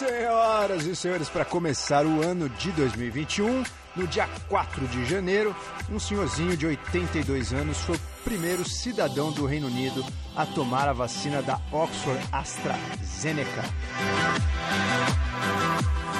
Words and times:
Senhoras 0.00 0.86
e 0.86 0.96
senhores, 0.96 1.28
para 1.28 1.44
começar 1.44 2.06
o 2.06 2.22
ano 2.22 2.48
de 2.48 2.72
2021, 2.72 3.62
no 3.94 4.06
dia 4.06 4.26
4 4.48 4.88
de 4.88 5.04
janeiro, 5.04 5.54
um 5.90 5.98
senhorzinho 5.98 6.56
de 6.56 6.66
82 6.66 7.52
anos 7.52 7.76
foi 7.82 7.96
o 7.96 8.00
primeiro 8.24 8.66
cidadão 8.66 9.30
do 9.30 9.44
Reino 9.44 9.66
Unido 9.66 10.02
a 10.34 10.46
tomar 10.46 10.88
a 10.88 10.94
vacina 10.94 11.42
da 11.42 11.60
Oxford 11.70 12.18
AstraZeneca. 12.32 13.62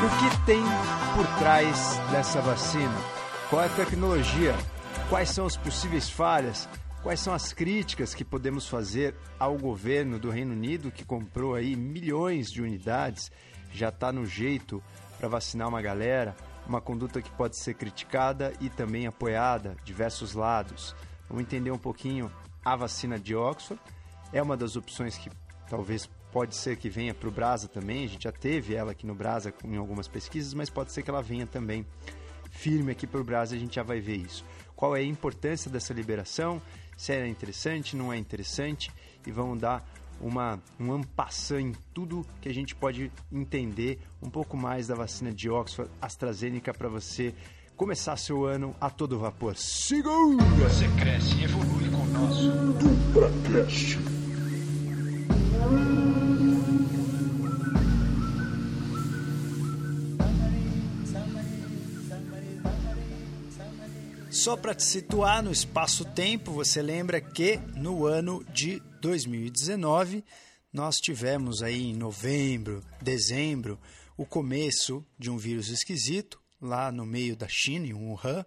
O 0.04 0.10
que 0.18 0.44
tem 0.44 0.62
por 1.16 1.26
trás 1.38 1.98
dessa 2.10 2.42
vacina? 2.42 2.98
Qual 3.48 3.62
é 3.62 3.64
a 3.64 3.70
tecnologia? 3.70 4.54
Quais 5.08 5.30
são 5.30 5.46
as 5.46 5.56
possíveis 5.56 6.06
falhas? 6.10 6.68
Quais 7.02 7.20
são 7.20 7.32
as 7.32 7.54
críticas 7.54 8.12
que 8.12 8.26
podemos 8.26 8.68
fazer 8.68 9.14
ao 9.38 9.56
governo 9.56 10.18
do 10.18 10.28
Reino 10.28 10.52
Unido 10.52 10.90
que 10.90 11.02
comprou 11.02 11.54
aí 11.54 11.74
milhões 11.74 12.52
de 12.52 12.60
unidades, 12.60 13.32
já 13.72 13.88
está 13.88 14.12
no 14.12 14.26
jeito 14.26 14.82
para 15.18 15.28
vacinar 15.28 15.68
uma 15.68 15.82
galera, 15.82 16.36
uma 16.66 16.80
conduta 16.80 17.20
que 17.20 17.30
pode 17.30 17.58
ser 17.58 17.74
criticada 17.74 18.52
e 18.60 18.68
também 18.68 19.06
apoiada, 19.06 19.76
diversos 19.84 20.34
lados. 20.34 20.94
Vamos 21.28 21.42
entender 21.42 21.70
um 21.70 21.78
pouquinho 21.78 22.30
a 22.64 22.76
vacina 22.76 23.18
de 23.18 23.34
Oxford. 23.34 23.80
É 24.32 24.42
uma 24.42 24.56
das 24.56 24.76
opções 24.76 25.16
que 25.16 25.30
talvez 25.68 26.08
pode 26.32 26.54
ser 26.54 26.76
que 26.76 26.88
venha 26.88 27.12
para 27.12 27.28
o 27.28 27.32
Brasa 27.32 27.68
também. 27.68 28.04
A 28.04 28.08
gente 28.08 28.24
já 28.24 28.32
teve 28.32 28.74
ela 28.74 28.92
aqui 28.92 29.06
no 29.06 29.14
Brasa 29.14 29.52
em 29.64 29.76
algumas 29.76 30.08
pesquisas, 30.08 30.54
mas 30.54 30.70
pode 30.70 30.92
ser 30.92 31.02
que 31.02 31.10
ela 31.10 31.22
venha 31.22 31.46
também 31.46 31.84
firme 32.50 32.92
aqui 32.92 33.06
para 33.06 33.20
o 33.20 33.24
Brasa. 33.24 33.54
A 33.54 33.58
gente 33.58 33.74
já 33.74 33.82
vai 33.82 34.00
ver 34.00 34.16
isso. 34.16 34.44
Qual 34.74 34.96
é 34.96 35.00
a 35.00 35.04
importância 35.04 35.70
dessa 35.70 35.92
liberação? 35.92 36.60
Se 36.96 37.12
é 37.12 37.26
interessante, 37.26 37.96
não 37.96 38.12
é 38.12 38.16
interessante? 38.16 38.90
E 39.26 39.30
vamos 39.30 39.60
dar 39.60 39.84
uma, 40.20 40.60
um 40.78 40.92
ampassã 40.92 41.60
em 41.60 41.72
tudo 41.94 42.26
que 42.40 42.48
a 42.48 42.54
gente 42.54 42.74
pode 42.74 43.10
entender 43.32 43.98
um 44.22 44.28
pouco 44.28 44.56
mais 44.56 44.86
da 44.86 44.94
vacina 44.94 45.32
de 45.32 45.48
Oxford 45.48 45.90
AstraZeneca 46.00 46.72
para 46.74 46.88
você 46.88 47.34
começar 47.76 48.16
seu 48.16 48.44
ano 48.44 48.74
a 48.80 48.90
todo 48.90 49.18
vapor. 49.18 49.56
Segunda! 49.56 50.44
Você 50.44 50.86
cresce 51.00 51.36
e 51.38 51.44
evolui 51.44 51.88
com 51.90 52.02
o 52.02 52.06
nosso. 52.06 52.50
Só 64.42 64.56
para 64.56 64.74
te 64.74 64.82
situar 64.82 65.42
no 65.42 65.52
espaço-tempo, 65.52 66.50
você 66.50 66.80
lembra 66.80 67.20
que 67.20 67.58
no 67.76 68.06
ano 68.06 68.42
de 68.44 68.80
2019 69.02 70.24
nós 70.72 70.96
tivemos 70.96 71.62
aí 71.62 71.90
em 71.90 71.94
novembro, 71.94 72.82
dezembro, 73.02 73.78
o 74.16 74.24
começo 74.24 75.04
de 75.18 75.30
um 75.30 75.36
vírus 75.36 75.68
esquisito 75.68 76.40
lá 76.58 76.90
no 76.90 77.04
meio 77.04 77.36
da 77.36 77.46
China, 77.48 77.86
em 77.86 77.92
Wuhan, 77.92 78.46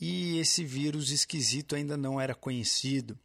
e 0.00 0.36
esse 0.38 0.64
vírus 0.64 1.12
esquisito 1.12 1.76
ainda 1.76 1.96
não 1.96 2.20
era 2.20 2.34
conhecido. 2.34 3.16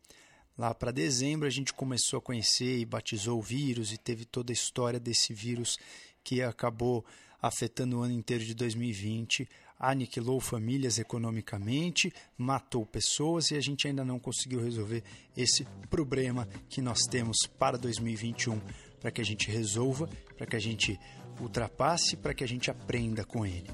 Lá 0.56 0.76
para 0.76 0.92
dezembro 0.92 1.48
a 1.48 1.52
gente 1.52 1.74
começou 1.74 2.20
a 2.20 2.22
conhecer 2.22 2.78
e 2.78 2.86
batizou 2.86 3.40
o 3.40 3.42
vírus 3.42 3.92
e 3.92 3.98
teve 3.98 4.26
toda 4.26 4.52
a 4.52 4.54
história 4.54 5.00
desse 5.00 5.34
vírus 5.34 5.80
que 6.24 6.44
acabou 6.44 7.04
afetando 7.42 7.98
o 7.98 8.02
ano 8.04 8.14
inteiro 8.14 8.44
de 8.44 8.54
2020, 8.54 9.50
aniquilou 9.80 10.40
famílias 10.40 10.98
economicamente, 10.98 12.12
matou 12.38 12.86
pessoas 12.86 13.52
e 13.52 13.56
a 13.56 13.62
gente 13.62 13.88
ainda 13.88 14.06
não 14.06 14.20
conseguiu 14.20 14.62
resolver 14.62 15.04
esse 15.36 15.66
problema 15.90 16.48
que 16.70 16.82
nós 16.82 17.00
temos 17.10 17.38
para 17.60 17.78
2021, 17.78 18.60
para 19.00 19.12
que 19.12 19.22
a 19.22 19.26
gente 19.26 19.50
resolva, 19.52 20.10
para 20.38 20.46
que 20.46 20.56
a 20.56 20.60
gente 20.60 21.00
ultrapasse, 21.40 22.16
para 22.16 22.34
que 22.34 22.44
a 22.44 22.48
gente 22.48 22.72
aprenda 22.72 23.24
com 23.24 23.46
ele. 23.46 23.70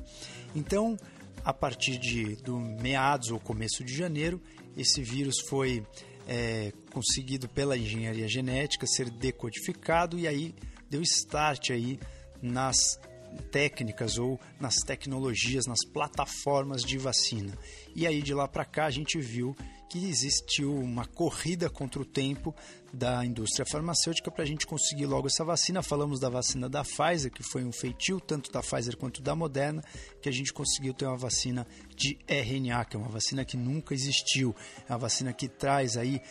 Então, 0.56 0.98
a 1.44 1.54
partir 1.54 1.98
de 1.98 2.36
do 2.38 2.60
meados 2.60 3.30
ou 3.30 3.40
começo 3.40 3.84
de 3.84 3.94
janeiro, 3.94 4.42
esse 4.76 5.02
vírus 5.02 5.40
foi 5.48 5.86
é, 6.28 6.72
conseguido 6.92 7.48
pela 7.50 7.78
engenharia 7.78 8.28
genética 8.28 8.86
ser 8.88 9.10
decodificado 9.10 10.18
e 10.18 10.28
aí 10.28 10.56
deu 10.90 11.02
start 11.02 11.72
aí 11.72 12.00
nas 12.42 13.00
técnicas 13.52 14.18
ou 14.18 14.40
nas 14.60 14.76
tecnologias, 14.76 15.66
nas 15.66 15.86
plataformas 15.86 16.82
de 16.82 16.98
vacina. 16.98 17.58
E 17.96 18.08
aí 18.08 18.22
de 18.22 18.34
lá 18.34 18.48
para 18.48 18.66
cá 18.66 18.86
a 18.86 18.92
gente 18.92 19.20
viu 19.20 19.56
que 19.92 20.10
existiu 20.10 20.74
uma 20.74 21.06
corrida 21.06 21.70
contra 21.70 22.02
o 22.02 22.06
tempo 22.06 22.56
da 22.94 23.26
indústria 23.26 23.66
farmacêutica 23.66 24.32
para 24.32 24.44
a 24.44 24.48
gente 24.48 24.66
conseguir 24.66 25.06
logo 25.06 25.28
essa 25.28 25.44
vacina. 25.44 25.84
Falamos 25.84 26.18
da 26.18 26.30
vacina 26.30 26.70
da 26.70 26.82
Pfizer, 26.82 27.30
que 27.30 27.44
foi 27.44 27.66
um 27.66 27.74
feitio, 27.74 28.18
tanto 28.22 28.50
da 28.54 28.62
Pfizer 28.62 28.96
quanto 28.96 29.22
da 29.22 29.36
Moderna, 29.36 29.84
que 30.22 30.30
a 30.30 30.32
gente 30.32 30.54
conseguiu 30.54 30.94
ter 30.94 31.06
uma 31.06 31.18
vacina 31.18 31.68
de 31.94 32.18
RNA, 32.26 32.86
que 32.86 32.96
é 32.96 33.00
uma 33.00 33.10
vacina 33.10 33.44
que 33.44 33.58
nunca 33.58 33.94
existiu. 33.94 34.56
É 34.88 34.94
uma 34.94 35.00
vacina 35.00 35.34
que 35.34 35.50
traz 35.50 35.98
aí 35.98 36.22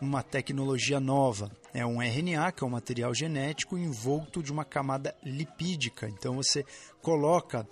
uma 0.00 0.22
tecnologia 0.22 0.98
nova. 0.98 1.50
É 1.72 1.84
um 1.84 2.02
RNA, 2.02 2.52
que 2.52 2.64
é 2.64 2.66
um 2.66 2.70
material 2.70 3.14
genético 3.14 3.78
envolto 3.78 4.42
de 4.42 4.50
uma 4.50 4.64
camada 4.64 5.14
lipídica. 5.22 6.08
Então 6.08 6.36
você 6.36 6.64
coloca 7.00 7.66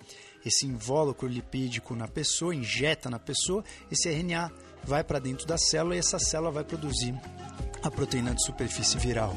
esse 0.45 0.65
invólucro 0.65 1.27
lipídico 1.27 1.95
na 1.95 2.07
pessoa, 2.07 2.55
injeta 2.55 3.09
na 3.09 3.19
pessoa, 3.19 3.63
esse 3.91 4.09
RNA 4.09 4.51
vai 4.83 5.03
para 5.03 5.19
dentro 5.19 5.45
da 5.45 5.57
célula 5.57 5.95
e 5.95 5.99
essa 5.99 6.17
célula 6.17 6.51
vai 6.51 6.63
produzir 6.63 7.13
a 7.83 7.91
proteína 7.91 8.33
de 8.33 8.43
superfície 8.45 8.97
viral. 8.97 9.35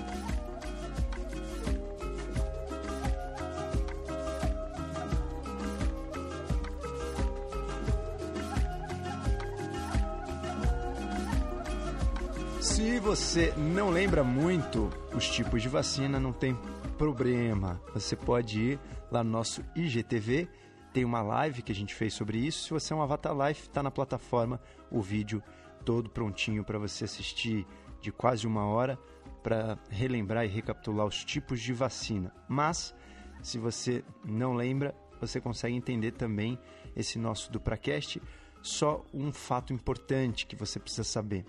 Você 13.03 13.53
não 13.57 13.91
lembra 13.91 14.23
muito 14.23 14.89
os 15.13 15.29
tipos 15.29 15.61
de 15.61 15.69
vacina, 15.69 16.21
não 16.21 16.33
tem 16.33 16.57
problema. 16.97 17.83
Você 17.93 18.15
pode 18.15 18.61
ir 18.61 18.81
lá 19.11 19.25
no 19.25 19.31
nosso 19.31 19.61
IGTV, 19.75 20.49
tem 20.93 21.05
uma 21.05 21.21
live 21.21 21.63
que 21.63 21.73
a 21.73 21.75
gente 21.75 21.97
fez 21.97 22.15
sobre 22.15 22.39
isso. 22.39 22.63
Se 22.63 22.71
você 22.71 22.93
é 22.93 22.97
um 22.97 23.03
Avatar 23.03 23.37
Life, 23.37 23.63
está 23.63 23.83
na 23.83 23.91
plataforma 23.91 24.61
o 24.89 25.03
vídeo 25.03 25.43
todo 25.85 26.11
prontinho 26.11 26.63
para 26.63 26.79
você 26.79 27.05
assistir 27.05 27.67
de 28.01 28.13
quase 28.13 28.47
uma 28.47 28.67
hora 28.67 28.97
para 29.43 29.77
relembrar 29.91 30.45
e 30.45 30.49
recapitular 30.49 31.05
os 31.05 31.25
tipos 31.25 31.61
de 31.61 31.73
vacina. 31.73 32.33
Mas, 32.49 32.95
se 33.43 33.59
você 33.59 34.05
não 34.25 34.55
lembra, 34.55 34.95
você 35.21 35.41
consegue 35.41 35.75
entender 35.75 36.13
também 36.13 36.57
esse 36.95 37.19
nosso 37.19 37.51
DupraCast. 37.51 38.23
Só 38.63 39.05
um 39.13 39.33
fato 39.33 39.73
importante 39.73 40.47
que 40.47 40.55
você 40.55 40.79
precisa 40.79 41.03
saber. 41.03 41.45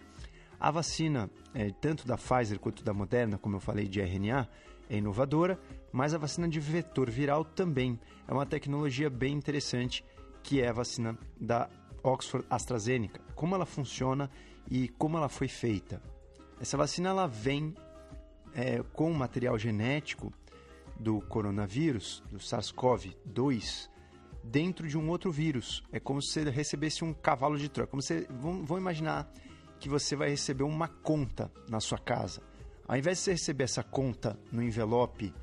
A 0.64 0.72
vacina, 0.72 1.30
é, 1.54 1.72
tanto 1.72 2.08
da 2.08 2.16
Pfizer 2.16 2.58
quanto 2.58 2.86
da 2.86 2.94
Moderna, 2.94 3.38
como 3.38 3.58
eu 3.58 3.60
falei, 3.60 3.86
de 3.86 4.00
RNA, 4.00 4.48
é 4.90 4.96
inovadora, 4.96 5.60
mas 5.92 6.14
a 6.14 6.18
vacina 6.18 6.48
de 6.48 6.58
vetor 6.58 7.12
viral 7.12 7.44
também 7.44 8.00
é 8.26 8.34
uma 8.34 8.46
tecnologia 8.46 9.10
bem 9.10 9.34
interessante, 9.34 10.06
que 10.42 10.62
é 10.62 10.70
a 10.70 10.72
vacina 10.72 11.20
da 11.38 11.70
Oxford 12.02 12.48
AstraZeneca. 12.50 13.20
Como 13.36 13.54
ela 13.54 13.66
funciona 13.66 14.32
e 14.72 14.88
como 14.88 15.18
ela 15.18 15.28
foi 15.28 15.50
feita. 15.50 16.02
Essa 16.62 16.78
vacina 16.78 17.10
ela 17.10 17.28
vem 17.28 17.76
é, 18.56 18.82
com 18.94 19.12
o 19.12 19.14
material 19.14 19.60
genético 19.60 20.32
do 20.98 21.20
coronavírus, 21.20 22.24
do 22.32 22.38
SARS-CoV-2, 22.38 23.90
dentro 24.42 24.88
de 24.88 24.98
um 24.98 25.10
outro 25.10 25.30
vírus. 25.30 25.84
É 25.92 26.00
como 26.00 26.22
se 26.22 26.32
você 26.32 26.50
recebesse 26.50 27.04
um 27.04 27.14
cavalo 27.14 27.58
de 27.58 27.68
Troia. 27.68 27.86
Como 27.86 28.02
você, 28.02 28.26
vão, 28.30 28.64
vão 28.64 28.78
imaginar 28.78 29.30
que 29.84 29.90
você 29.90 30.16
vai 30.16 30.30
receber 30.30 30.64
uma 30.64 30.88
conta 30.88 31.52
na 31.68 31.82
sua 31.82 31.98
casa. 31.98 32.42
Ao 32.88 32.96
invés 32.96 33.18
de 33.18 33.24
você 33.26 33.32
receber 33.32 33.66
essa 33.66 33.84
conta 33.84 34.40
no 34.50 34.64
envelope 34.64 35.36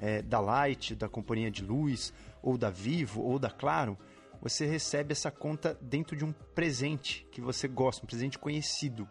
é, 0.00 0.22
da 0.22 0.38
Light, 0.38 0.94
da 0.94 1.08
companhia 1.08 1.50
de 1.50 1.64
luz, 1.64 2.12
ou 2.40 2.56
da 2.56 2.70
Vivo, 2.70 3.20
ou 3.22 3.40
da 3.40 3.50
Claro, 3.50 3.98
você 4.40 4.64
recebe 4.66 5.10
essa 5.10 5.32
conta 5.32 5.76
dentro 5.82 6.16
de 6.16 6.24
um 6.24 6.30
presente 6.30 7.26
que 7.32 7.40
você 7.40 7.66
gosta, 7.66 8.04
um 8.04 8.06
presente 8.06 8.38
conhecido, 8.38 9.08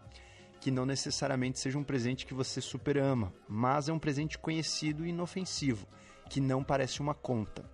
que 0.62 0.72
não 0.72 0.86
necessariamente 0.86 1.60
seja 1.60 1.78
um 1.78 1.84
presente 1.84 2.26
que 2.26 2.34
você 2.34 2.62
super 2.62 2.98
ama, 2.98 3.34
mas 3.46 3.90
é 3.90 3.94
um 3.94 4.00
presente 4.00 4.38
conhecido 4.38 5.06
e 5.06 5.10
inofensivo, 5.10 5.86
que 6.30 6.40
não 6.40 6.64
parece 6.64 7.02
uma 7.02 7.14
conta. 7.14 7.70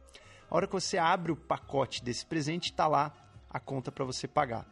A 0.49 0.55
hora 0.55 0.65
que 0.65 0.73
você 0.73 0.97
abre 0.97 1.31
o 1.31 1.35
pacote 1.35 2.03
desse 2.03 2.25
presente, 2.25 2.71
está 2.71 2.87
lá 2.87 3.13
a 3.47 3.59
conta 3.59 3.91
para 3.91 4.03
você 4.03 4.27
pagar. 4.27 4.67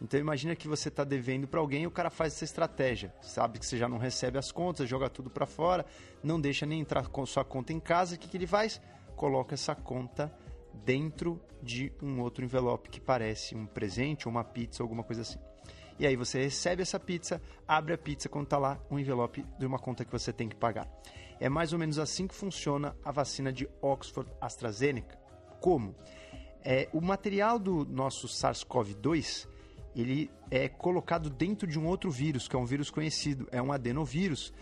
Então 0.00 0.18
imagina 0.18 0.56
que 0.56 0.68
você 0.68 0.88
está 0.88 1.04
devendo 1.04 1.46
para 1.46 1.60
alguém 1.60 1.84
e 1.84 1.86
o 1.86 1.90
cara 1.90 2.10
faz 2.10 2.34
essa 2.34 2.44
estratégia. 2.44 3.14
Sabe 3.22 3.58
que 3.58 3.66
você 3.66 3.78
já 3.78 3.88
não 3.88 3.98
recebe 3.98 4.38
as 4.38 4.50
contas, 4.50 4.88
joga 4.88 5.08
tudo 5.08 5.30
para 5.30 5.46
fora, 5.46 5.86
não 6.22 6.40
deixa 6.40 6.66
nem 6.66 6.80
entrar 6.80 7.08
com 7.08 7.24
sua 7.24 7.44
conta 7.44 7.72
em 7.72 7.80
casa. 7.80 8.14
O 8.14 8.18
que, 8.18 8.28
que 8.28 8.36
ele 8.36 8.46
faz? 8.46 8.80
Coloca 9.16 9.54
essa 9.54 9.74
conta 9.74 10.32
dentro 10.84 11.40
de 11.62 11.92
um 12.02 12.20
outro 12.20 12.44
envelope 12.44 12.90
que 12.90 13.00
parece 13.00 13.54
um 13.54 13.66
presente 13.66 14.26
ou 14.26 14.32
uma 14.32 14.44
pizza, 14.44 14.82
alguma 14.82 15.04
coisa 15.04 15.22
assim. 15.22 15.38
E 15.98 16.06
aí 16.06 16.16
você 16.16 16.42
recebe 16.42 16.82
essa 16.82 16.98
pizza, 16.98 17.40
abre 17.66 17.94
a 17.94 17.98
pizza 17.98 18.28
quando 18.28 18.44
está 18.44 18.58
lá 18.58 18.80
um 18.90 18.98
envelope 18.98 19.44
de 19.58 19.64
uma 19.64 19.78
conta 19.78 20.04
que 20.04 20.10
você 20.10 20.32
tem 20.32 20.48
que 20.48 20.56
pagar. 20.56 20.88
É 21.38 21.48
mais 21.48 21.72
ou 21.72 21.78
menos 21.78 21.98
assim 21.98 22.26
que 22.26 22.34
funciona 22.34 22.96
a 23.04 23.12
vacina 23.12 23.52
de 23.52 23.68
Oxford 23.80 24.30
AstraZeneca. 24.40 25.16
Como? 25.60 25.94
É, 26.62 26.88
o 26.92 27.00
material 27.00 27.58
do 27.58 27.84
nosso 27.84 28.26
SARS-CoV-2 28.26 29.46
ele 29.94 30.30
é 30.50 30.68
colocado 30.68 31.30
dentro 31.30 31.66
de 31.66 31.78
um 31.78 31.86
outro 31.86 32.10
vírus, 32.10 32.48
que 32.48 32.56
é 32.56 32.58
um 32.58 32.64
vírus 32.64 32.90
conhecido, 32.90 33.48
é 33.50 33.62
um 33.62 33.72
adenovírus, 33.72 34.52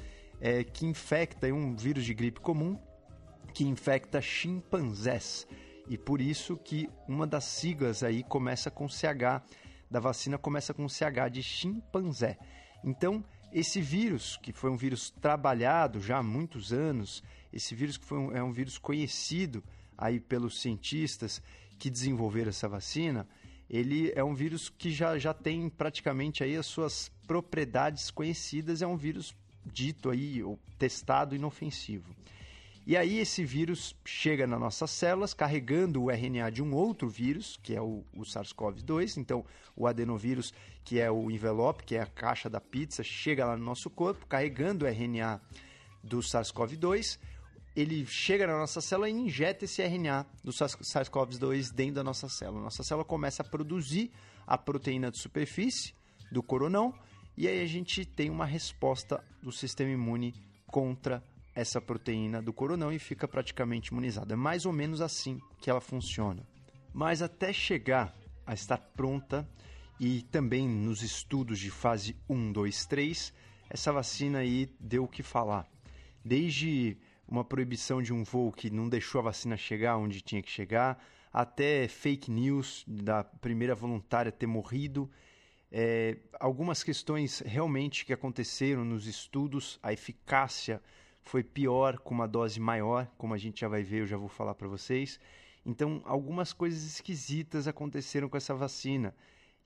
é, 0.41 0.65
que 0.65 0.87
infecta 0.87 1.49
é 1.49 1.53
um 1.53 1.75
vírus 1.75 2.05
de 2.05 2.13
gripe 2.13 2.41
comum, 2.41 2.79
que 3.55 3.65
infecta 3.65 4.21
chimpanzés. 4.21 5.47
E 5.89 5.97
por 5.97 6.21
isso 6.21 6.57
que 6.57 6.89
uma 7.09 7.27
das 7.27 7.45
siglas 7.45 8.03
aí 8.03 8.23
começa 8.23 8.71
com 8.71 8.89
CH, 8.89 9.43
da 9.91 10.01
vacina 10.01 10.39
começa 10.39 10.73
com 10.73 10.89
CH 10.89 11.31
de 11.31 11.43
chimpanzé. 11.43 12.39
Então, 12.85 13.25
esse 13.53 13.81
vírus, 13.81 14.39
que 14.43 14.53
foi 14.53 14.71
um 14.71 14.77
vírus 14.77 15.11
trabalhado 15.11 16.01
já 16.01 16.19
há 16.19 16.23
muitos 16.23 16.73
anos, 16.73 17.23
esse 17.53 17.75
vírus 17.75 17.99
que 17.99 18.05
foi 18.05 18.19
um, 18.19 18.33
é 18.33 18.43
um 18.43 18.53
vírus 18.53 18.79
conhecido 18.79 19.63
aí 19.97 20.19
pelos 20.19 20.61
cientistas 20.61 21.43
que 21.79 21.91
desenvolveram 21.91 22.49
essa 22.49 22.69
vacina, 22.69 23.29
ele 23.73 24.13
é 24.15 24.23
um 24.23 24.35
vírus 24.35 24.69
que 24.69 24.91
já, 24.91 25.19
já 25.19 25.33
tem 25.33 25.67
praticamente 25.71 26.45
aí 26.45 26.55
as 26.57 26.67
suas 26.67 27.11
propriedades 27.27 28.11
conhecidas, 28.11 28.83
é 28.83 28.87
um 28.87 28.99
vírus 28.99 29.35
dito 29.65 30.11
aí, 30.11 30.43
ou 30.43 30.59
testado 30.79 31.35
inofensivo. 31.35 32.15
E 32.87 32.97
aí 32.97 33.19
esse 33.19 33.45
vírus 33.45 33.97
chega 34.05 34.47
nas 34.47 34.61
nossas 34.61 34.91
células 34.91 35.33
carregando 35.33 36.03
o 36.03 36.11
RNA 36.11 36.51
de 36.51 36.63
um 36.63 36.75
outro 36.75 37.09
vírus, 37.09 37.59
que 37.63 37.75
é 37.75 37.81
o, 37.81 38.05
o 38.13 38.23
SARS-CoV-2. 38.23 39.17
Então, 39.17 39.45
o 39.75 39.87
adenovírus, 39.87 40.53
que 40.85 41.01
é 41.01 41.11
o 41.11 41.31
envelope, 41.31 41.85
que 41.85 41.95
é 41.95 42.03
a 42.03 42.07
caixa 42.07 42.51
da 42.51 42.61
pizza, 42.61 43.03
chega 43.03 43.47
lá 43.47 43.57
no 43.57 43.65
nosso 43.65 43.89
corpo 43.89 44.27
carregando 44.27 44.85
o 44.85 44.89
RNA 44.89 45.41
do 46.03 46.19
SARS-CoV-2 46.19 47.19
ele 47.75 48.05
chega 48.07 48.47
na 48.47 48.59
nossa 48.59 48.81
célula 48.81 49.09
e 49.09 49.13
injeta 49.13 49.65
esse 49.65 49.83
RNA 49.83 50.27
do 50.45 50.53
SARS-CoV-2 50.53 51.73
dentro 51.73 51.95
da 51.95 52.05
nossa 52.05 52.29
célula. 52.29 52.63
Nossa 52.63 52.83
célula 52.83 53.05
começa 53.05 53.43
a 53.43 53.49
produzir 53.49 54.11
a 54.47 54.59
proteína 54.59 55.11
de 55.11 55.19
superfície 55.19 55.95
do 56.31 56.43
coronão 56.43 56.95
e 57.37 57.49
aí 57.49 57.63
a 57.63 57.67
gente 57.67 58.05
tem 58.05 58.29
uma 58.29 58.45
resposta 58.45 59.25
do 59.43 59.51
sistema 59.51 59.91
imune 59.91 60.35
contra 60.67 61.23
essa 61.55 61.81
proteína 61.81 62.43
do 62.43 62.53
coronão 62.53 62.93
e 62.93 62.99
fica 62.99 63.27
praticamente 63.27 63.91
imunizado. 63.91 64.33
É 64.33 64.37
mais 64.37 64.67
ou 64.67 64.73
menos 64.73 65.01
assim 65.01 65.41
que 65.61 65.71
ela 65.71 65.81
funciona. 65.81 66.47
Mas 66.93 67.23
até 67.23 67.53
chegar 67.53 68.15
a 68.47 68.55
estar 68.55 68.79
pronta 68.79 69.49
e 69.99 70.23
também 70.23 70.69
nos 70.69 71.03
estudos 71.03 71.59
de 71.59 71.71
fase 71.71 72.17
1, 72.29 72.53
2, 72.53 72.87
3, 72.87 73.33
essa 73.71 73.93
vacina 73.93 74.41
aí 74.41 74.69
deu 74.79 75.05
o 75.05 75.09
que 75.09 75.23
falar. 75.23 75.67
Desde 76.25 76.99
uma 77.33 77.43
proibição 77.43 78.03
de 78.03 78.13
um 78.13 78.23
voo 78.23 78.53
que 78.53 78.69
não 78.69 78.91
deixou 78.91 79.19
a 79.19 79.25
vacina 79.25 79.57
chegar 79.57 79.97
onde 79.97 80.21
tinha 80.21 80.43
que 80.43 80.51
chegar, 80.51 81.03
até 81.33 81.89
fake 81.89 82.31
news 82.31 82.85
da 82.87 83.25
primeira 83.25 83.75
voluntária 83.75 84.31
ter 84.31 84.47
morrido. 84.47 85.11
É, 85.71 86.19
algumas 86.39 86.83
questões 86.83 87.41
realmente 87.41 88.05
que 88.05 88.13
aconteceram 88.13 88.85
nos 88.85 89.07
estudos, 89.07 89.81
a 89.83 89.95
eficácia 89.95 90.83
foi 91.23 91.43
pior 91.43 91.99
com 92.01 92.13
uma 92.15 92.29
dose 92.29 92.61
maior, 92.61 93.11
como 93.17 93.33
a 93.33 93.39
gente 93.39 93.63
já 93.63 93.69
vai 93.69 93.83
ver, 93.83 94.03
eu 94.03 94.07
já 94.07 94.19
vou 94.19 94.29
falar 94.29 94.55
para 94.55 94.69
vocês. 94.69 95.19
Então, 95.65 96.03
algumas 96.05 96.53
coisas 96.53 96.85
esquisitas 96.85 97.67
aconteceram 97.67 98.29
com 98.29 98.37
essa 98.37 98.55
vacina. 98.55 99.15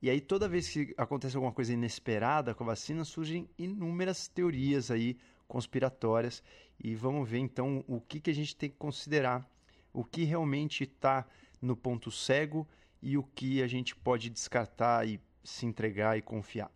E 0.00 0.08
aí, 0.08 0.20
toda 0.20 0.48
vez 0.48 0.68
que 0.68 0.94
acontece 0.96 1.34
alguma 1.34 1.52
coisa 1.52 1.72
inesperada 1.72 2.54
com 2.54 2.62
a 2.62 2.68
vacina, 2.68 3.04
surgem 3.04 3.50
inúmeras 3.58 4.28
teorias 4.28 4.88
aí 4.88 5.18
conspiratórias 5.48 6.42
e 6.82 6.94
vamos 6.94 7.28
ver 7.28 7.38
então 7.38 7.84
o 7.86 8.00
que, 8.00 8.20
que 8.20 8.30
a 8.30 8.34
gente 8.34 8.54
tem 8.54 8.68
que 8.68 8.76
considerar, 8.76 9.48
o 9.92 10.04
que 10.04 10.24
realmente 10.24 10.84
está 10.84 11.26
no 11.60 11.76
ponto 11.76 12.10
cego 12.10 12.66
e 13.02 13.16
o 13.16 13.22
que 13.22 13.62
a 13.62 13.66
gente 13.66 13.94
pode 13.94 14.28
descartar 14.30 15.06
e 15.06 15.20
se 15.42 15.64
entregar 15.66 16.18
e 16.18 16.22
confiar. 16.22 16.70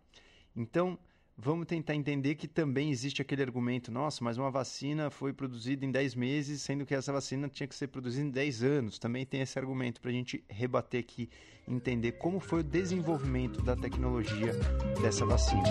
Então, 0.55 0.97
vamos 1.37 1.65
tentar 1.65 1.95
entender 1.95 2.35
que 2.35 2.47
também 2.47 2.91
existe 2.91 3.21
aquele 3.21 3.41
argumento: 3.41 3.91
nossa, 3.91 4.23
mas 4.23 4.37
uma 4.37 4.51
vacina 4.51 5.09
foi 5.09 5.33
produzida 5.33 5.85
em 5.85 5.91
10 5.91 6.15
meses, 6.15 6.61
sendo 6.61 6.85
que 6.85 6.95
essa 6.95 7.11
vacina 7.11 7.49
tinha 7.49 7.67
que 7.67 7.75
ser 7.75 7.87
produzida 7.87 8.27
em 8.27 8.31
10 8.31 8.63
anos. 8.63 8.99
Também 8.99 9.25
tem 9.25 9.41
esse 9.41 9.57
argumento 9.57 9.99
para 10.01 10.09
a 10.09 10.13
gente 10.13 10.43
rebater 10.49 10.99
aqui, 10.99 11.29
entender 11.67 12.13
como 12.13 12.39
foi 12.39 12.59
o 12.61 12.63
desenvolvimento 12.63 13.61
da 13.61 13.75
tecnologia 13.75 14.53
dessa 15.01 15.25
vacina. 15.25 15.63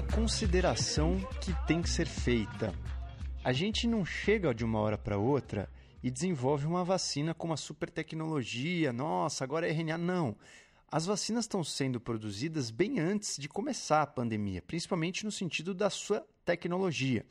Uma 0.00 0.12
consideração 0.14 1.18
que 1.42 1.52
tem 1.66 1.82
que 1.82 1.90
ser 1.90 2.06
feita. 2.06 2.74
A 3.44 3.52
gente 3.52 3.86
não 3.86 4.02
chega 4.02 4.54
de 4.54 4.64
uma 4.64 4.78
hora 4.78 4.96
para 4.96 5.18
outra 5.18 5.68
e 6.02 6.10
desenvolve 6.10 6.64
uma 6.64 6.82
vacina 6.82 7.34
com 7.34 7.48
uma 7.48 7.56
super 7.56 7.90
tecnologia, 7.90 8.94
nossa, 8.94 9.44
agora 9.44 9.68
é 9.68 9.70
RNA. 9.70 9.98
Não. 9.98 10.34
As 10.90 11.04
vacinas 11.04 11.44
estão 11.44 11.62
sendo 11.62 12.00
produzidas 12.00 12.70
bem 12.70 12.98
antes 12.98 13.36
de 13.36 13.46
começar 13.46 14.00
a 14.00 14.06
pandemia, 14.06 14.62
principalmente 14.62 15.22
no 15.22 15.30
sentido 15.30 15.74
da 15.74 15.90
sua 15.90 16.26
tecnologia. 16.46 17.26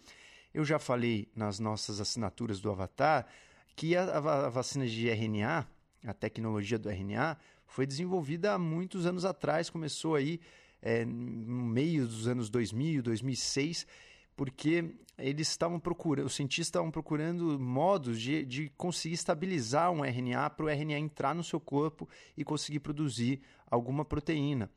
Eu 0.54 0.64
já 0.64 0.78
falei 0.78 1.28
nas 1.36 1.58
nossas 1.58 2.00
assinaturas 2.00 2.62
do 2.62 2.70
Avatar 2.70 3.26
que 3.76 3.96
a, 3.96 4.48
vacina 4.50 4.86
de 4.86 5.10
RNA, 5.10 5.68
a 6.06 6.14
tecnologia 6.14 6.78
do 6.78 6.88
RNA, 6.88 7.36
foi 7.66 7.88
desenvolvida 7.88 8.54
há 8.54 8.60
muitos 8.60 9.08
anos 9.08 9.26
atrás, 9.26 9.72
começou 9.72 10.14
aí 10.14 10.40
é, 10.82 11.06
no 11.06 11.66
meio 11.66 12.08
dos 12.08 12.28
anos 12.28 12.50
2000, 12.50 13.04
2006, 13.04 13.86
porque 14.36 14.96
eles 15.18 15.50
estavam 15.50 15.80
procurando, 15.80 16.26
os 16.26 16.34
cientistas 16.34 16.68
estavam 16.68 16.90
procurando 16.90 17.60
modos 17.60 18.20
de, 18.20 18.46
de 18.46 18.70
conseguir 18.78 19.16
estabilizar 19.16 19.92
um 19.92 20.04
RNA 20.04 20.50
para 20.52 20.66
o 20.66 20.70
RNA 20.70 20.98
entrar 20.98 21.36
no 21.36 21.44
seu 21.44 21.60
corpo 21.60 22.08
e 22.38 22.44
conseguir 22.44 22.80
produzir 22.80 23.42
alguma 23.70 24.06
proteína. 24.06 24.70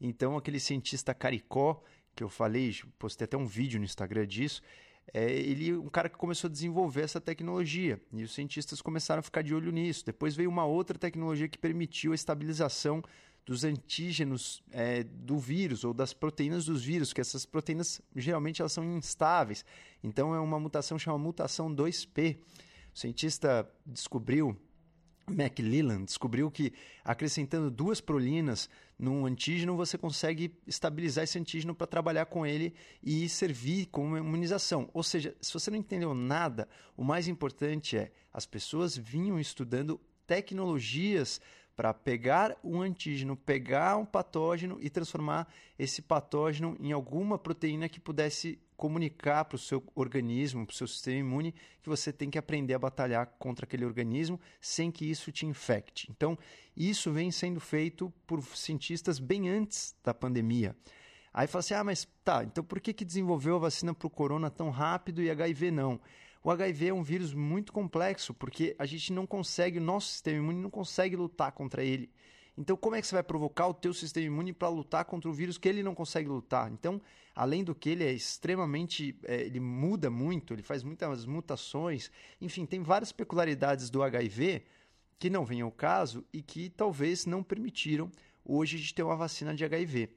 Então, 0.00 0.36
aquele 0.36 0.60
cientista 0.60 1.12
Caricó, 1.12 1.82
que 2.14 2.22
eu 2.22 2.28
falei, 2.28 2.74
postei 2.98 3.24
até 3.24 3.36
um 3.36 3.46
vídeo 3.46 3.78
no 3.78 3.84
Instagram 3.84 4.26
disso, 4.26 4.62
é 5.12 5.32
ele 5.32 5.74
um 5.74 5.88
cara 5.88 6.08
que 6.08 6.16
começou 6.16 6.48
a 6.48 6.52
desenvolver 6.52 7.02
essa 7.02 7.20
tecnologia 7.20 8.00
e 8.12 8.22
os 8.22 8.34
cientistas 8.34 8.82
começaram 8.82 9.20
a 9.20 9.22
ficar 9.22 9.42
de 9.42 9.54
olho 9.54 9.72
nisso. 9.72 10.04
Depois 10.04 10.36
veio 10.36 10.50
uma 10.50 10.64
outra 10.64 10.98
tecnologia 10.98 11.48
que 11.48 11.58
permitiu 11.58 12.12
a 12.12 12.14
estabilização 12.14 13.02
dos 13.48 13.64
antígenos 13.64 14.62
é, 14.70 15.02
do 15.02 15.38
vírus 15.38 15.82
ou 15.82 15.94
das 15.94 16.12
proteínas 16.12 16.66
dos 16.66 16.84
vírus, 16.84 17.14
que 17.14 17.20
essas 17.22 17.46
proteínas 17.46 17.98
geralmente 18.14 18.60
elas 18.60 18.72
são 18.72 18.84
instáveis. 18.84 19.64
Então 20.04 20.34
é 20.34 20.38
uma 20.38 20.60
mutação 20.60 20.98
chamada 20.98 21.24
mutação 21.24 21.74
2P. 21.74 22.36
O 22.94 22.98
cientista 22.98 23.66
descobriu 23.86 24.54
McLellan 25.30 26.04
descobriu 26.04 26.50
que 26.50 26.74
acrescentando 27.02 27.70
duas 27.70 28.02
prolinas 28.02 28.68
num 28.98 29.24
antígeno 29.24 29.76
você 29.76 29.96
consegue 29.96 30.54
estabilizar 30.66 31.24
esse 31.24 31.38
antígeno 31.38 31.74
para 31.74 31.86
trabalhar 31.86 32.26
com 32.26 32.44
ele 32.44 32.74
e 33.02 33.30
servir 33.30 33.86
como 33.86 34.18
imunização. 34.18 34.90
Ou 34.92 35.02
seja, 35.02 35.34
se 35.40 35.54
você 35.54 35.70
não 35.70 35.78
entendeu 35.78 36.12
nada, 36.12 36.68
o 36.96 37.02
mais 37.02 37.28
importante 37.28 37.96
é 37.96 38.12
as 38.30 38.44
pessoas 38.44 38.94
vinham 38.94 39.40
estudando 39.40 39.98
tecnologias 40.26 41.40
para 41.78 41.94
pegar 41.94 42.56
um 42.64 42.82
antígeno, 42.82 43.36
pegar 43.36 43.96
um 43.98 44.04
patógeno 44.04 44.78
e 44.80 44.90
transformar 44.90 45.46
esse 45.78 46.02
patógeno 46.02 46.76
em 46.80 46.90
alguma 46.90 47.38
proteína 47.38 47.88
que 47.88 48.00
pudesse 48.00 48.58
comunicar 48.76 49.44
para 49.44 49.54
o 49.54 49.60
seu 49.60 49.80
organismo, 49.94 50.66
para 50.66 50.72
o 50.72 50.76
seu 50.76 50.88
sistema 50.88 51.20
imune, 51.20 51.54
que 51.80 51.88
você 51.88 52.12
tem 52.12 52.30
que 52.30 52.36
aprender 52.36 52.74
a 52.74 52.80
batalhar 52.80 53.26
contra 53.38 53.64
aquele 53.64 53.84
organismo 53.84 54.40
sem 54.60 54.90
que 54.90 55.08
isso 55.08 55.30
te 55.30 55.46
infecte. 55.46 56.10
Então, 56.10 56.36
isso 56.76 57.12
vem 57.12 57.30
sendo 57.30 57.60
feito 57.60 58.12
por 58.26 58.42
cientistas 58.42 59.20
bem 59.20 59.48
antes 59.48 59.94
da 60.02 60.12
pandemia. 60.12 60.74
Aí 61.32 61.46
fala 61.46 61.60
assim: 61.60 61.74
ah, 61.74 61.84
mas 61.84 62.08
tá, 62.24 62.42
então 62.42 62.64
por 62.64 62.80
que, 62.80 62.92
que 62.92 63.04
desenvolveu 63.04 63.54
a 63.54 63.60
vacina 63.60 63.94
para 63.94 64.08
o 64.08 64.10
corona 64.10 64.50
tão 64.50 64.70
rápido 64.70 65.22
e 65.22 65.30
HIV 65.30 65.70
não? 65.70 66.00
O 66.48 66.50
HIV 66.50 66.86
é 66.86 66.94
um 66.94 67.02
vírus 67.02 67.34
muito 67.34 67.74
complexo, 67.74 68.32
porque 68.32 68.74
a 68.78 68.86
gente 68.86 69.12
não 69.12 69.26
consegue, 69.26 69.76
o 69.76 69.82
nosso 69.82 70.08
sistema 70.08 70.38
imune 70.38 70.58
não 70.58 70.70
consegue 70.70 71.14
lutar 71.14 71.52
contra 71.52 71.84
ele. 71.84 72.10
Então, 72.56 72.74
como 72.74 72.96
é 72.96 73.02
que 73.02 73.06
você 73.06 73.16
vai 73.16 73.22
provocar 73.22 73.66
o 73.66 73.74
teu 73.74 73.92
sistema 73.92 74.28
imune 74.28 74.54
para 74.54 74.70
lutar 74.70 75.04
contra 75.04 75.28
o 75.28 75.32
vírus 75.34 75.58
que 75.58 75.68
ele 75.68 75.82
não 75.82 75.94
consegue 75.94 76.26
lutar? 76.26 76.72
Então, 76.72 77.02
além 77.34 77.62
do 77.62 77.74
que 77.74 77.90
ele 77.90 78.02
é 78.02 78.14
extremamente, 78.14 79.14
é, 79.24 79.42
ele 79.42 79.60
muda 79.60 80.08
muito, 80.08 80.54
ele 80.54 80.62
faz 80.62 80.82
muitas 80.82 81.26
mutações, 81.26 82.10
enfim, 82.40 82.64
tem 82.64 82.82
várias 82.82 83.12
peculiaridades 83.12 83.90
do 83.90 84.02
HIV 84.02 84.64
que 85.18 85.28
não 85.28 85.44
vem 85.44 85.60
ao 85.60 85.70
caso 85.70 86.24
e 86.32 86.40
que 86.40 86.70
talvez 86.70 87.26
não 87.26 87.42
permitiram 87.42 88.10
hoje 88.42 88.78
gente 88.78 88.94
ter 88.94 89.02
uma 89.02 89.16
vacina 89.16 89.54
de 89.54 89.66
HIV. 89.66 90.08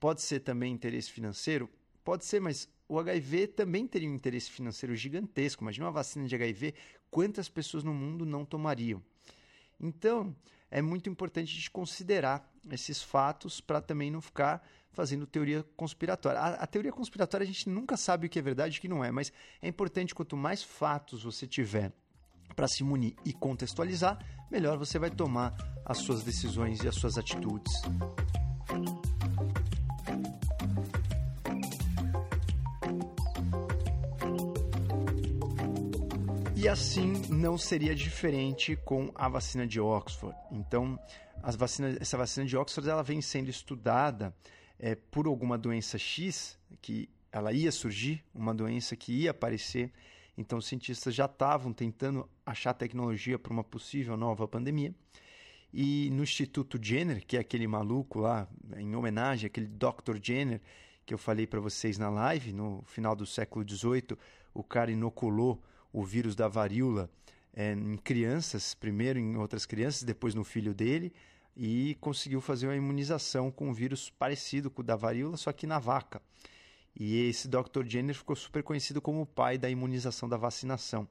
Pode 0.00 0.20
ser 0.20 0.40
também 0.40 0.72
interesse 0.72 1.12
financeiro? 1.12 1.70
Pode 2.02 2.24
ser, 2.24 2.40
mas 2.40 2.68
o 2.88 2.98
HIV 2.98 3.48
também 3.48 3.86
teria 3.86 4.08
um 4.08 4.14
interesse 4.14 4.50
financeiro 4.50 4.94
gigantesco. 4.94 5.62
Imagina 5.62 5.86
uma 5.86 5.92
vacina 5.92 6.26
de 6.26 6.34
HIV, 6.34 6.74
quantas 7.10 7.48
pessoas 7.48 7.82
no 7.82 7.92
mundo 7.92 8.24
não 8.24 8.44
tomariam? 8.44 9.02
Então, 9.78 10.34
é 10.70 10.80
muito 10.80 11.08
importante 11.08 11.52
a 11.52 11.54
gente 11.54 11.70
considerar 11.70 12.50
esses 12.70 13.02
fatos 13.02 13.60
para 13.60 13.80
também 13.80 14.10
não 14.10 14.20
ficar 14.20 14.66
fazendo 14.92 15.26
teoria 15.26 15.62
conspiratória. 15.76 16.40
A, 16.40 16.48
a, 16.54 16.66
teoria 16.66 16.92
conspiratória 16.92 17.44
a 17.44 17.46
gente 17.46 17.68
nunca 17.68 17.96
sabe 17.96 18.26
o 18.26 18.30
que 18.30 18.38
é 18.38 18.42
verdade 18.42 18.76
e 18.76 18.78
o 18.78 18.80
que 18.80 18.88
não 18.88 19.04
é, 19.04 19.10
mas 19.10 19.32
é 19.60 19.68
importante 19.68 20.14
quanto 20.14 20.36
mais 20.36 20.62
fatos 20.62 21.22
você 21.22 21.46
tiver 21.46 21.92
para 22.54 22.66
se 22.66 22.82
munir 22.82 23.14
e 23.24 23.32
contextualizar, 23.32 24.18
melhor 24.50 24.78
você 24.78 24.98
vai 24.98 25.10
tomar 25.10 25.54
as 25.84 25.98
suas 25.98 26.22
decisões 26.22 26.82
e 26.82 26.88
as 26.88 26.94
suas 26.94 27.18
atitudes. 27.18 27.72
E 36.66 36.68
assim 36.68 37.12
não 37.28 37.56
seria 37.56 37.94
diferente 37.94 38.74
com 38.74 39.12
a 39.14 39.28
vacina 39.28 39.64
de 39.64 39.78
Oxford. 39.78 40.36
Então, 40.50 40.98
as 41.40 41.54
vacinas, 41.54 41.96
essa 42.00 42.18
vacina 42.18 42.44
de 42.44 42.56
Oxford 42.56 42.90
ela 42.90 43.04
vem 43.04 43.22
sendo 43.22 43.48
estudada 43.48 44.34
é, 44.76 44.96
por 44.96 45.28
alguma 45.28 45.56
doença 45.56 45.96
X, 45.96 46.58
que 46.82 47.08
ela 47.30 47.52
ia 47.52 47.70
surgir, 47.70 48.24
uma 48.34 48.52
doença 48.52 48.96
que 48.96 49.12
ia 49.12 49.30
aparecer. 49.30 49.92
Então, 50.36 50.58
os 50.58 50.66
cientistas 50.66 51.14
já 51.14 51.26
estavam 51.26 51.72
tentando 51.72 52.28
achar 52.44 52.74
tecnologia 52.74 53.38
para 53.38 53.52
uma 53.52 53.62
possível 53.62 54.16
nova 54.16 54.48
pandemia. 54.48 54.92
E 55.72 56.10
no 56.10 56.24
Instituto 56.24 56.80
Jenner, 56.82 57.24
que 57.24 57.36
é 57.36 57.40
aquele 57.40 57.68
maluco 57.68 58.18
lá, 58.18 58.48
em 58.76 58.96
homenagem 58.96 59.46
àquele 59.46 59.68
Dr. 59.68 60.18
Jenner 60.20 60.60
que 61.06 61.14
eu 61.14 61.18
falei 61.18 61.46
para 61.46 61.60
vocês 61.60 61.96
na 61.96 62.10
live, 62.10 62.52
no 62.52 62.82
final 62.86 63.14
do 63.14 63.24
século 63.24 63.64
XVIII, 63.64 64.18
o 64.52 64.64
cara 64.64 64.90
inoculou 64.90 65.62
o 65.96 66.04
vírus 66.04 66.36
da 66.36 66.46
varíola 66.46 67.10
é, 67.54 67.72
em 67.72 67.96
crianças, 67.96 68.74
primeiro 68.74 69.18
em 69.18 69.34
outras 69.38 69.64
crianças, 69.64 70.02
depois 70.02 70.34
no 70.34 70.44
filho 70.44 70.74
dele, 70.74 71.10
e 71.56 71.96
conseguiu 72.02 72.38
fazer 72.42 72.66
uma 72.66 72.76
imunização 72.76 73.50
com 73.50 73.70
um 73.70 73.72
vírus 73.72 74.10
parecido 74.10 74.70
com 74.70 74.82
o 74.82 74.84
da 74.84 74.94
varíola, 74.94 75.38
só 75.38 75.50
que 75.54 75.66
na 75.66 75.78
vaca. 75.78 76.20
E 76.94 77.28
esse 77.28 77.48
Dr. 77.48 77.86
Jenner 77.86 78.14
ficou 78.14 78.36
super 78.36 78.62
conhecido 78.62 79.00
como 79.00 79.22
o 79.22 79.26
pai 79.26 79.56
da 79.56 79.70
imunização 79.70 80.28
da 80.28 80.36
vacinação. 80.36 81.08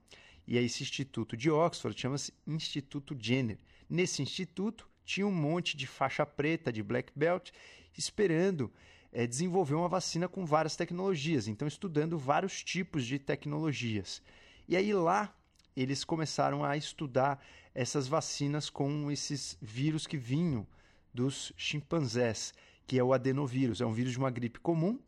E 0.48 0.56
esse 0.56 0.84
instituto 0.84 1.36
de 1.36 1.50
Oxford 1.50 2.00
chama-se 2.00 2.32
Instituto 2.46 3.18
Jenner. 3.20 3.58
Nesse 3.90 4.22
instituto 4.22 4.88
tinha 5.04 5.26
um 5.26 5.32
monte 5.32 5.76
de 5.76 5.88
faixa 5.88 6.28
preta, 6.28 6.72
de 6.72 6.84
black 6.84 7.12
belt, 7.16 7.50
esperando 7.98 8.72
é, 9.12 9.26
desenvolver 9.26 9.74
uma 9.74 9.90
vacina 9.90 10.28
com 10.28 10.46
várias 10.46 10.76
tecnologias, 10.76 11.48
então 11.48 11.68
estudando 11.68 12.20
vários 12.20 12.64
tipos 12.64 13.04
de 13.04 13.18
tecnologias. 13.18 14.22
E 14.68 14.76
aí 14.76 14.94
lá 14.94 15.34
eles 15.76 16.04
começaram 16.04 16.64
a 16.64 16.78
estudar 16.78 17.44
essas 17.74 18.08
vacinas 18.08 18.70
com 18.70 19.12
esses 19.12 19.58
vírus 19.62 20.08
que 20.08 20.18
vinham 20.18 20.66
dos 21.14 21.52
chimpanzés, 21.58 22.54
que 22.88 22.98
é 22.98 23.04
o 23.04 23.14
adenovírus. 23.14 23.82
É 23.82 23.86
um 23.86 23.94
vírus 23.94 24.14
de 24.14 24.18
uma 24.18 24.32
gripe 24.32 24.60
comum 24.60 25.00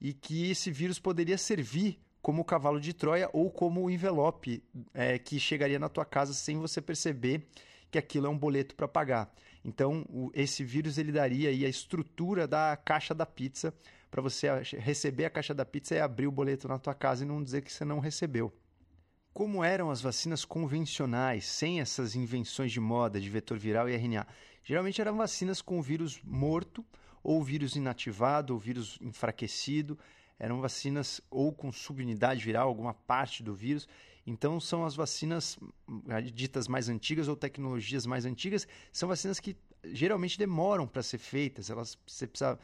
e 0.00 0.12
que 0.12 0.50
esse 0.50 0.70
vírus 0.70 0.98
poderia 0.98 1.36
servir 1.36 1.98
como 2.22 2.44
cavalo 2.44 2.80
de 2.80 2.92
Troia 2.92 3.28
ou 3.32 3.50
como 3.50 3.82
o 3.82 3.90
envelope 3.90 4.62
é, 4.94 5.18
que 5.18 5.38
chegaria 5.38 5.78
na 5.78 5.88
tua 5.88 6.04
casa 6.04 6.32
sem 6.32 6.58
você 6.58 6.80
perceber 6.80 7.46
que 7.90 7.98
aquilo 7.98 8.26
é 8.26 8.30
um 8.30 8.38
boleto 8.38 8.74
para 8.74 8.88
pagar. 8.88 9.32
Então, 9.64 10.04
o, 10.08 10.30
esse 10.34 10.64
vírus 10.64 10.98
ele 10.98 11.12
daria 11.12 11.50
aí 11.50 11.64
a 11.64 11.68
estrutura 11.68 12.46
da 12.46 12.76
caixa 12.76 13.14
da 13.14 13.26
pizza 13.26 13.74
para 14.10 14.22
você 14.22 14.48
receber 14.78 15.24
a 15.24 15.30
caixa 15.30 15.52
da 15.52 15.64
pizza 15.64 15.94
e 15.94 16.00
abrir 16.00 16.26
o 16.26 16.32
boleto 16.32 16.68
na 16.68 16.78
tua 16.78 16.94
casa 16.94 17.24
e 17.24 17.26
não 17.26 17.42
dizer 17.42 17.62
que 17.62 17.72
você 17.72 17.84
não 17.84 17.98
recebeu. 17.98 18.52
Como 19.34 19.64
eram 19.64 19.90
as 19.90 20.00
vacinas 20.00 20.44
convencionais, 20.44 21.44
sem 21.44 21.80
essas 21.80 22.14
invenções 22.14 22.70
de 22.70 22.78
moda 22.78 23.20
de 23.20 23.28
vetor 23.28 23.58
viral 23.58 23.88
e 23.88 23.96
RNA? 23.96 24.24
Geralmente 24.62 25.00
eram 25.00 25.16
vacinas 25.16 25.60
com 25.60 25.82
vírus 25.82 26.20
morto, 26.22 26.86
ou 27.20 27.42
vírus 27.42 27.74
inativado, 27.74 28.54
ou 28.54 28.60
vírus 28.60 28.96
enfraquecido. 29.00 29.98
Eram 30.38 30.60
vacinas 30.60 31.20
ou 31.28 31.52
com 31.52 31.72
subunidade 31.72 32.44
viral, 32.44 32.68
alguma 32.68 32.94
parte 32.94 33.42
do 33.42 33.52
vírus. 33.52 33.88
Então, 34.24 34.60
são 34.60 34.86
as 34.86 34.94
vacinas 34.94 35.58
eh, 36.10 36.22
ditas 36.22 36.68
mais 36.68 36.88
antigas 36.88 37.26
ou 37.26 37.34
tecnologias 37.34 38.06
mais 38.06 38.24
antigas, 38.24 38.68
são 38.92 39.08
vacinas 39.08 39.40
que 39.40 39.56
geralmente 39.82 40.38
demoram 40.38 40.86
para 40.86 41.02
ser 41.02 41.18
feitas. 41.18 41.70
Elas, 41.70 41.98
você 42.06 42.28
precisa 42.28 42.56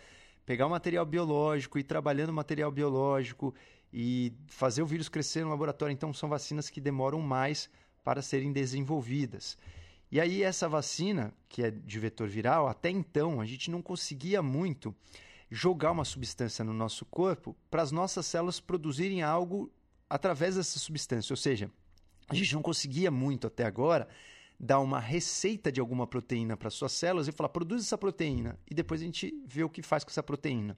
pegar 0.47 0.69
o 0.69 0.71
material 0.71 1.05
biológico, 1.05 1.81
ir 1.81 1.85
trabalhando 1.85 2.31
o 2.31 2.33
material 2.33 2.71
biológico 2.71 3.53
e 3.93 4.33
fazer 4.47 4.83
o 4.83 4.87
vírus 4.87 5.09
crescer 5.09 5.43
no 5.45 5.51
laboratório. 5.51 5.93
Então, 5.93 6.13
são 6.13 6.29
vacinas 6.29 6.71
que 6.71 6.81
demoram 6.81 7.21
mais 7.21 7.69
para 8.05 8.23
serem 8.23 8.53
desenvolvidas. 8.53 9.57
E 10.11 10.21
aí, 10.21 10.43
essa 10.43 10.69
vacina, 10.69 11.33
que 11.49 11.63
é 11.63 11.71
de 11.71 11.99
vetor 11.99 12.29
viral, 12.29 12.67
até 12.67 12.91
então 12.91 13.41
a 13.41 13.47
gente 13.47 13.71
não 13.71 13.81
conseguia 13.81 14.43
muito 14.43 14.95
jogar 15.51 15.91
uma 15.91 16.05
substância 16.05 16.65
no 16.65 16.73
nosso 16.73 17.05
corpo 17.05 17.57
para 17.71 17.83
as 17.83 17.91
nossas 17.91 18.27
células 18.27 18.61
produzirem 18.61 19.23
algo 19.23 19.73
através 20.09 20.57
dessa 20.57 20.79
substância. 20.79 21.33
Ou 21.33 21.37
seja, 21.37 21.71
a 22.29 22.35
gente 22.35 22.55
não 22.55 22.63
conseguia 22.63 23.11
muito 23.11 23.47
até 23.47 23.65
agora 23.65 24.09
dar 24.59 24.81
uma 24.81 25.01
receita 25.01 25.73
de 25.73 25.81
alguma 25.81 26.07
proteína 26.07 26.57
para 26.57 26.71
suas 26.71 26.93
células 26.93 27.27
e 27.27 27.33
falar, 27.33 27.49
produz 27.49 27.83
essa 27.83 27.97
proteína, 27.97 28.59
e 28.71 28.75
depois 28.75 29.01
a 29.01 29.05
gente 29.05 29.33
vê 29.47 29.65
o 29.65 29.71
que 29.71 29.83
faz 29.83 30.05
com 30.05 30.11
essa 30.11 30.23
proteína. 30.23 30.77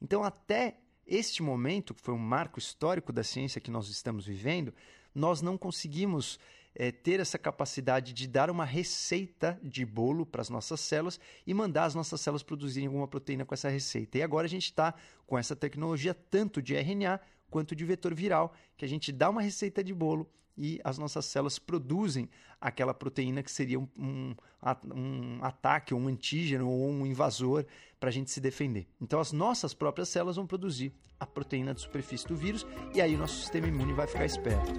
Então, 0.00 0.24
até 0.24 0.78
este 1.10 1.42
momento, 1.42 1.92
que 1.92 2.00
foi 2.00 2.14
um 2.14 2.18
marco 2.18 2.58
histórico 2.58 3.12
da 3.12 3.24
ciência 3.24 3.60
que 3.60 3.70
nós 3.70 3.88
estamos 3.88 4.24
vivendo, 4.24 4.72
nós 5.12 5.42
não 5.42 5.58
conseguimos 5.58 6.38
é, 6.74 6.92
ter 6.92 7.18
essa 7.18 7.36
capacidade 7.36 8.12
de 8.12 8.28
dar 8.28 8.48
uma 8.48 8.64
receita 8.64 9.58
de 9.60 9.84
bolo 9.84 10.24
para 10.24 10.40
as 10.40 10.48
nossas 10.48 10.80
células 10.80 11.18
e 11.44 11.52
mandar 11.52 11.84
as 11.84 11.94
nossas 11.94 12.20
células 12.20 12.44
produzirem 12.44 12.86
alguma 12.86 13.08
proteína 13.08 13.44
com 13.44 13.52
essa 13.52 13.68
receita. 13.68 14.18
E 14.18 14.22
agora 14.22 14.46
a 14.46 14.48
gente 14.48 14.66
está 14.66 14.94
com 15.26 15.36
essa 15.36 15.56
tecnologia 15.56 16.14
tanto 16.14 16.62
de 16.62 16.74
RNA 16.76 17.20
quanto 17.50 17.74
de 17.74 17.84
vetor 17.84 18.14
viral, 18.14 18.54
que 18.76 18.84
a 18.84 18.88
gente 18.88 19.10
dá 19.10 19.28
uma 19.28 19.42
receita 19.42 19.82
de 19.82 19.92
bolo 19.92 20.30
e 20.60 20.78
as 20.84 20.98
nossas 20.98 21.24
células 21.24 21.58
produzem 21.58 22.28
aquela 22.60 22.92
proteína 22.92 23.42
que 23.42 23.50
seria 23.50 23.80
um, 23.80 23.88
um, 23.96 24.34
um 24.94 25.38
ataque, 25.42 25.94
um 25.94 26.06
antígeno 26.06 26.68
ou 26.68 26.90
um 26.90 27.06
invasor 27.06 27.64
para 27.98 28.10
a 28.10 28.12
gente 28.12 28.30
se 28.30 28.42
defender. 28.42 28.86
Então, 29.00 29.18
as 29.18 29.32
nossas 29.32 29.72
próprias 29.72 30.10
células 30.10 30.36
vão 30.36 30.46
produzir 30.46 30.92
a 31.18 31.26
proteína 31.26 31.72
de 31.72 31.80
superfície 31.80 32.28
do 32.28 32.36
vírus 32.36 32.66
e 32.94 33.00
aí 33.00 33.14
o 33.14 33.18
nosso 33.18 33.40
sistema 33.40 33.68
imune 33.68 33.94
vai 33.94 34.06
ficar 34.06 34.26
esperto. 34.26 34.70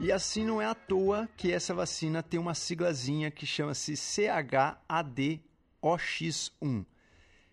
E 0.00 0.10
assim 0.10 0.44
não 0.44 0.60
é 0.60 0.66
à 0.66 0.74
toa 0.74 1.28
que 1.36 1.52
essa 1.52 1.72
vacina 1.72 2.24
tem 2.24 2.40
uma 2.40 2.54
siglazinha 2.54 3.30
que 3.30 3.46
chama-se 3.46 3.96
CHAD 3.96 5.40
OX1. 5.82 6.84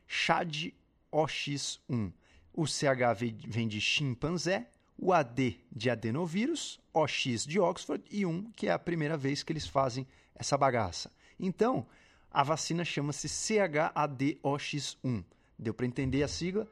CHAD 0.08 0.74
OX1. 1.12 2.12
O 2.54 2.66
CH 2.66 3.20
vem 3.48 3.68
de 3.68 3.80
chimpanzé, 3.80 4.70
o 4.98 5.14
AD 5.14 5.60
de 5.72 5.90
adenovírus, 5.90 6.80
OX 6.94 7.46
de 7.46 7.60
Oxford 7.60 8.04
e 8.12 8.26
1, 8.26 8.52
que 8.52 8.68
é 8.68 8.72
a 8.72 8.80
primeira 8.80 9.16
vez 9.16 9.44
que 9.44 9.54
eles 9.54 9.68
fazem 9.68 10.06
essa 10.36 10.58
bagaça. 10.58 11.12
Então, 11.40 11.88
a 12.32 12.44
vacina 12.44 12.84
chama-se 12.84 13.28
CHADOX1. 13.28 15.24
Deu 15.58 15.74
para 15.74 15.86
entender 15.86 16.24
a 16.24 16.28
sigla? 16.28 16.68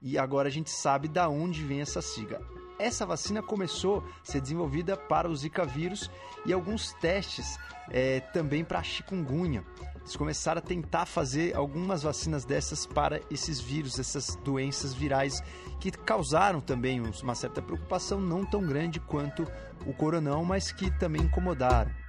E 0.00 0.16
agora 0.18 0.48
a 0.48 0.50
gente 0.50 0.70
sabe 0.70 1.08
da 1.08 1.28
onde 1.28 1.62
vem 1.64 1.80
essa 1.80 2.00
sigla. 2.00 2.40
Essa 2.82 3.06
vacina 3.06 3.40
começou 3.40 3.98
a 4.00 4.24
ser 4.24 4.40
desenvolvida 4.40 4.96
para 4.96 5.30
o 5.30 5.36
Zika 5.36 5.64
vírus 5.64 6.10
e 6.44 6.52
alguns 6.52 6.92
testes 6.94 7.56
é, 7.88 8.18
também 8.18 8.64
para 8.64 8.80
a 8.80 8.82
chikungunya. 8.82 9.64
Eles 10.00 10.16
começaram 10.16 10.58
a 10.58 10.62
tentar 10.62 11.06
fazer 11.06 11.54
algumas 11.54 12.02
vacinas 12.02 12.44
dessas 12.44 12.84
para 12.84 13.20
esses 13.30 13.60
vírus, 13.60 14.00
essas 14.00 14.34
doenças 14.34 14.92
virais 14.92 15.40
que 15.78 15.92
causaram 15.92 16.60
também 16.60 17.00
uma 17.22 17.36
certa 17.36 17.62
preocupação, 17.62 18.20
não 18.20 18.44
tão 18.44 18.60
grande 18.66 18.98
quanto 18.98 19.46
o 19.86 19.94
coronão, 19.94 20.44
mas 20.44 20.72
que 20.72 20.90
também 20.98 21.22
incomodaram. 21.22 22.01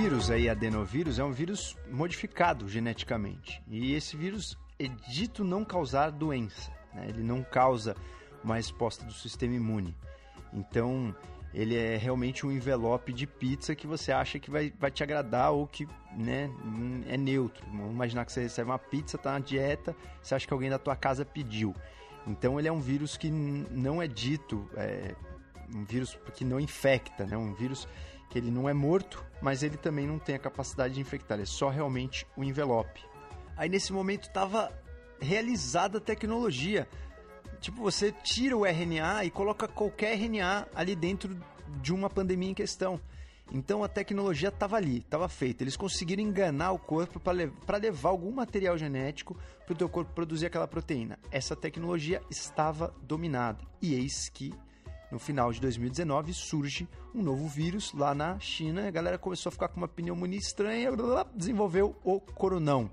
Vírus 0.00 0.30
aí, 0.30 0.48
adenovírus, 0.48 1.18
é 1.18 1.24
um 1.24 1.30
vírus 1.30 1.76
modificado 1.90 2.66
geneticamente. 2.66 3.62
E 3.68 3.92
esse 3.92 4.16
vírus 4.16 4.56
é 4.78 4.88
dito 4.88 5.44
não 5.44 5.62
causar 5.62 6.08
doença. 6.08 6.72
Né? 6.94 7.04
Ele 7.10 7.22
não 7.22 7.42
causa 7.42 7.94
uma 8.42 8.56
resposta 8.56 9.04
do 9.04 9.12
sistema 9.12 9.54
imune. 9.54 9.94
Então, 10.54 11.14
ele 11.52 11.76
é 11.76 11.98
realmente 11.98 12.46
um 12.46 12.50
envelope 12.50 13.12
de 13.12 13.26
pizza 13.26 13.74
que 13.74 13.86
você 13.86 14.10
acha 14.10 14.38
que 14.38 14.50
vai, 14.50 14.72
vai 14.80 14.90
te 14.90 15.02
agradar 15.02 15.52
ou 15.52 15.66
que 15.66 15.86
né, 16.16 16.50
é 17.06 17.18
neutro. 17.18 17.62
Vamos 17.66 17.92
imaginar 17.92 18.24
que 18.24 18.32
você 18.32 18.40
recebe 18.40 18.70
uma 18.70 18.78
pizza, 18.78 19.18
tá 19.18 19.32
na 19.32 19.38
dieta, 19.38 19.94
você 20.22 20.34
acha 20.34 20.46
que 20.46 20.52
alguém 20.54 20.70
da 20.70 20.78
tua 20.78 20.96
casa 20.96 21.26
pediu. 21.26 21.74
Então 22.26 22.58
ele 22.58 22.68
é 22.68 22.72
um 22.72 22.80
vírus 22.80 23.18
que 23.18 23.30
não 23.30 24.00
é 24.00 24.08
dito, 24.08 24.66
é 24.78 25.14
um 25.74 25.84
vírus 25.84 26.18
que 26.34 26.42
não 26.42 26.58
infecta, 26.58 27.26
né? 27.26 27.36
um 27.36 27.52
vírus 27.52 27.86
que 28.30 28.38
ele 28.38 28.50
não 28.50 28.68
é 28.68 28.72
morto, 28.72 29.22
mas 29.42 29.62
ele 29.62 29.76
também 29.76 30.06
não 30.06 30.18
tem 30.18 30.36
a 30.36 30.38
capacidade 30.38 30.94
de 30.94 31.00
infectar, 31.00 31.38
é 31.38 31.44
só 31.44 31.68
realmente 31.68 32.26
o 32.36 32.42
envelope. 32.42 33.04
Aí 33.56 33.68
nesse 33.68 33.92
momento 33.92 34.28
estava 34.28 34.72
realizada 35.20 35.98
a 35.98 36.00
tecnologia 36.00 36.88
tipo, 37.60 37.82
você 37.82 38.10
tira 38.10 38.56
o 38.56 38.64
RNA 38.64 39.24
e 39.24 39.30
coloca 39.30 39.68
qualquer 39.68 40.14
RNA 40.14 40.66
ali 40.74 40.96
dentro 40.96 41.38
de 41.80 41.92
uma 41.92 42.08
pandemia 42.08 42.50
em 42.50 42.54
questão. 42.54 43.00
Então 43.52 43.82
a 43.82 43.88
tecnologia 43.88 44.48
estava 44.48 44.76
ali, 44.76 44.98
estava 44.98 45.28
feita. 45.28 45.62
Eles 45.62 45.76
conseguiram 45.76 46.22
enganar 46.22 46.72
o 46.72 46.78
corpo 46.78 47.20
para 47.20 47.78
levar 47.78 48.10
algum 48.10 48.30
material 48.30 48.78
genético 48.78 49.36
para 49.66 49.74
o 49.74 49.76
teu 49.76 49.88
corpo 49.88 50.12
produzir 50.14 50.46
aquela 50.46 50.68
proteína. 50.68 51.18
Essa 51.30 51.56
tecnologia 51.56 52.22
estava 52.30 52.94
dominada. 53.02 53.60
E 53.82 53.94
eis 53.94 54.28
que 54.28 54.54
no 55.10 55.18
final 55.18 55.52
de 55.52 55.60
2019 55.60 56.32
surge 56.32 56.88
um 57.14 57.22
novo 57.22 57.48
vírus 57.48 57.92
lá 57.92 58.14
na 58.14 58.38
China. 58.38 58.86
A 58.86 58.90
galera 58.90 59.18
começou 59.18 59.50
a 59.50 59.52
ficar 59.52 59.68
com 59.68 59.78
uma 59.78 59.88
pneumonia 59.88 60.38
estranha, 60.38 60.90
desenvolveu 61.34 61.96
o 62.04 62.20
coronão. 62.20 62.90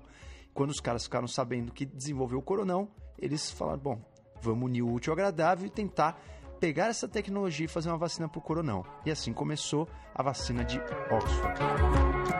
Quando 0.52 0.70
os 0.70 0.80
caras 0.80 1.04
ficaram 1.04 1.28
sabendo 1.28 1.72
que 1.72 1.86
desenvolveu 1.86 2.38
o 2.38 2.42
coronão, 2.42 2.88
eles 3.18 3.50
falaram: 3.50 3.78
bom, 3.78 4.02
Vamos 4.40 4.66
unir 4.66 4.82
o 4.82 4.92
útil 4.92 5.12
ao 5.12 5.14
agradável 5.14 5.66
e 5.66 5.70
tentar 5.70 6.20
pegar 6.60 6.86
essa 6.86 7.08
tecnologia 7.08 7.66
e 7.66 7.68
fazer 7.68 7.88
uma 7.88 7.98
vacina 7.98 8.28
para 8.28 8.38
o 8.38 8.42
coronão. 8.42 8.84
E 9.04 9.10
assim 9.10 9.32
começou 9.32 9.88
a 10.14 10.22
vacina 10.22 10.64
de 10.64 10.78
Oxford. 11.10 12.37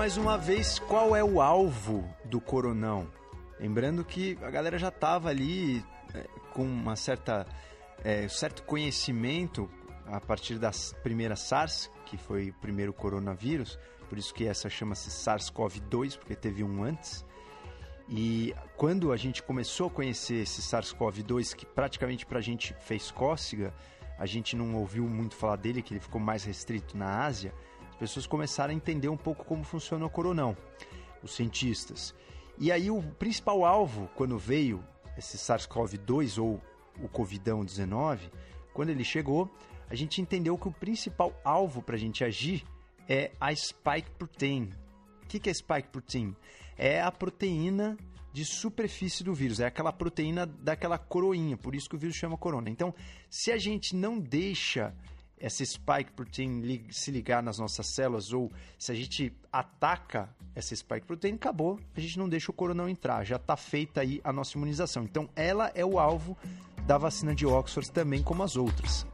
Mais 0.00 0.16
uma 0.16 0.38
vez, 0.38 0.78
qual 0.78 1.14
é 1.14 1.22
o 1.22 1.42
alvo 1.42 2.08
do 2.24 2.40
coronão? 2.40 3.06
Lembrando 3.60 4.02
que 4.02 4.38
a 4.40 4.48
galera 4.48 4.78
já 4.78 4.88
estava 4.88 5.28
ali 5.28 5.84
é, 6.14 6.26
com 6.54 6.62
uma 6.62 6.96
certa 6.96 7.46
é, 8.02 8.26
certo 8.26 8.62
conhecimento 8.62 9.68
a 10.06 10.18
partir 10.18 10.58
da 10.58 10.70
primeira 11.02 11.36
SARS, 11.36 11.90
que 12.06 12.16
foi 12.16 12.48
o 12.48 12.54
primeiro 12.54 12.94
coronavírus, 12.94 13.78
por 14.08 14.16
isso 14.16 14.32
que 14.32 14.46
essa 14.46 14.70
chama-se 14.70 15.10
SARS-CoV-2, 15.10 16.16
porque 16.16 16.34
teve 16.34 16.64
um 16.64 16.82
antes. 16.82 17.22
E 18.08 18.54
quando 18.78 19.12
a 19.12 19.18
gente 19.18 19.42
começou 19.42 19.88
a 19.88 19.90
conhecer 19.90 20.44
esse 20.44 20.62
SARS-CoV-2, 20.62 21.54
que 21.54 21.66
praticamente 21.66 22.24
para 22.24 22.38
a 22.38 22.42
gente 22.42 22.74
fez 22.80 23.10
cócega, 23.10 23.74
a 24.18 24.24
gente 24.24 24.56
não 24.56 24.76
ouviu 24.76 25.04
muito 25.04 25.36
falar 25.36 25.56
dele, 25.56 25.82
que 25.82 25.92
ele 25.92 26.00
ficou 26.00 26.18
mais 26.18 26.42
restrito 26.42 26.96
na 26.96 27.22
Ásia, 27.22 27.52
pessoas 28.00 28.26
começaram 28.26 28.72
a 28.72 28.76
entender 28.76 29.10
um 29.10 29.16
pouco 29.16 29.44
como 29.44 29.62
funciona 29.62 30.06
o 30.06 30.10
coronão, 30.10 30.56
os 31.22 31.36
cientistas. 31.36 32.14
E 32.58 32.72
aí 32.72 32.90
o 32.90 33.02
principal 33.02 33.62
alvo, 33.62 34.08
quando 34.16 34.38
veio 34.38 34.82
esse 35.18 35.36
SARS-CoV-2 35.36 36.42
ou 36.42 36.58
o 36.98 37.08
Covidão-19, 37.08 38.30
quando 38.72 38.88
ele 38.88 39.04
chegou, 39.04 39.50
a 39.90 39.94
gente 39.94 40.22
entendeu 40.22 40.56
que 40.56 40.66
o 40.66 40.72
principal 40.72 41.38
alvo 41.44 41.82
para 41.82 41.96
a 41.96 41.98
gente 41.98 42.24
agir 42.24 42.64
é 43.06 43.32
a 43.38 43.54
spike 43.54 44.10
protein. 44.18 44.72
O 45.22 45.26
que, 45.26 45.38
que 45.38 45.50
é 45.50 45.52
spike 45.52 45.88
protein? 45.88 46.34
É 46.78 47.02
a 47.02 47.12
proteína 47.12 47.98
de 48.32 48.46
superfície 48.46 49.22
do 49.22 49.34
vírus, 49.34 49.60
é 49.60 49.66
aquela 49.66 49.92
proteína 49.92 50.46
daquela 50.46 50.96
coroinha, 50.96 51.56
por 51.56 51.74
isso 51.74 51.88
que 51.88 51.96
o 51.96 51.98
vírus 51.98 52.16
chama 52.16 52.38
corona. 52.38 52.70
Então, 52.70 52.94
se 53.28 53.52
a 53.52 53.58
gente 53.58 53.94
não 53.94 54.18
deixa 54.18 54.94
essa 55.40 55.64
spike 55.64 56.12
protein 56.14 56.84
se 56.90 57.10
ligar 57.10 57.42
nas 57.42 57.58
nossas 57.58 57.86
células 57.86 58.32
ou 58.32 58.52
se 58.78 58.92
a 58.92 58.94
gente 58.94 59.32
ataca 59.50 60.28
essa 60.54 60.76
spike 60.76 61.06
protein, 61.06 61.34
acabou, 61.34 61.80
a 61.96 62.00
gente 62.00 62.18
não 62.18 62.28
deixa 62.28 62.50
o 62.50 62.54
coronão 62.54 62.88
entrar, 62.88 63.24
já 63.24 63.36
está 63.36 63.56
feita 63.56 64.02
aí 64.02 64.20
a 64.22 64.32
nossa 64.32 64.56
imunização. 64.56 65.04
Então, 65.04 65.28
ela 65.34 65.72
é 65.74 65.84
o 65.84 65.98
alvo 65.98 66.36
da 66.86 66.98
vacina 66.98 67.34
de 67.34 67.46
Oxford 67.46 67.90
também 67.90 68.22
como 68.22 68.42
as 68.42 68.56
outras. 68.56 69.06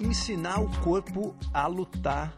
ensinar 0.00 0.60
o 0.60 0.70
corpo 0.80 1.34
a 1.52 1.66
lutar 1.66 2.32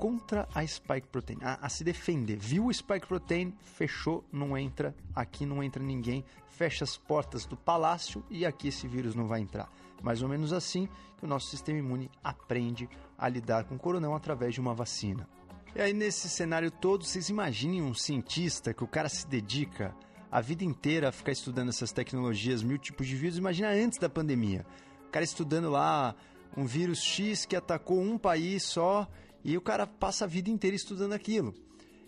contra 0.00 0.48
a 0.54 0.66
spike 0.66 1.08
protein, 1.08 1.36
a, 1.42 1.66
a, 1.66 1.68
se 1.68 1.84
defender. 1.84 2.38
Viu 2.38 2.68
o 2.68 2.72
spike 2.72 3.06
protein, 3.06 3.52
fechou, 3.60 4.24
não 4.32 4.56
entra, 4.56 4.94
aqui 5.14 5.44
não 5.44 5.62
entra 5.62 5.82
ninguém, 5.82 6.24
fecha 6.48 6.84
as 6.84 6.96
portas 6.96 7.44
do 7.44 7.54
palácio 7.54 8.24
e 8.30 8.46
aqui 8.46 8.68
esse 8.68 8.88
vírus 8.88 9.14
não 9.14 9.26
vai 9.26 9.40
entrar. 9.40 9.70
Mais 10.02 10.22
ou 10.22 10.28
menos 10.28 10.54
assim 10.54 10.88
que 11.18 11.26
o 11.26 11.28
nosso 11.28 11.50
sistema 11.50 11.78
imune 11.78 12.10
aprende 12.24 12.88
a 13.18 13.28
lidar 13.28 13.64
com 13.64 13.74
o 13.74 13.78
coronão 13.78 14.14
através 14.14 14.54
de 14.54 14.60
uma 14.60 14.72
vacina. 14.72 15.28
E 15.76 15.82
aí 15.82 15.92
nesse 15.92 16.30
cenário 16.30 16.70
todo, 16.70 17.04
vocês 17.04 17.28
imaginem 17.28 17.82
um 17.82 17.92
cientista 17.92 18.72
que 18.72 18.82
o 18.82 18.88
cara 18.88 19.08
se 19.10 19.26
dedica 19.26 19.94
a 20.32 20.40
vida 20.40 20.64
inteira 20.64 21.10
a 21.10 21.12
ficar 21.12 21.32
estudando 21.32 21.68
essas 21.68 21.92
tecnologias, 21.92 22.62
mil 22.62 22.78
tipos 22.78 23.06
de 23.06 23.16
vírus, 23.16 23.36
imagina 23.36 23.68
antes 23.68 23.98
da 23.98 24.08
pandemia. 24.08 24.64
O 25.08 25.10
cara 25.10 25.24
estudando 25.26 25.68
lá 25.68 26.14
um 26.56 26.64
vírus 26.64 27.02
X 27.02 27.44
que 27.44 27.54
atacou 27.54 28.00
um 28.00 28.16
país 28.16 28.62
só 28.62 29.06
e 29.44 29.56
o 29.56 29.60
cara 29.60 29.86
passa 29.86 30.24
a 30.24 30.28
vida 30.28 30.50
inteira 30.50 30.76
estudando 30.76 31.12
aquilo. 31.12 31.54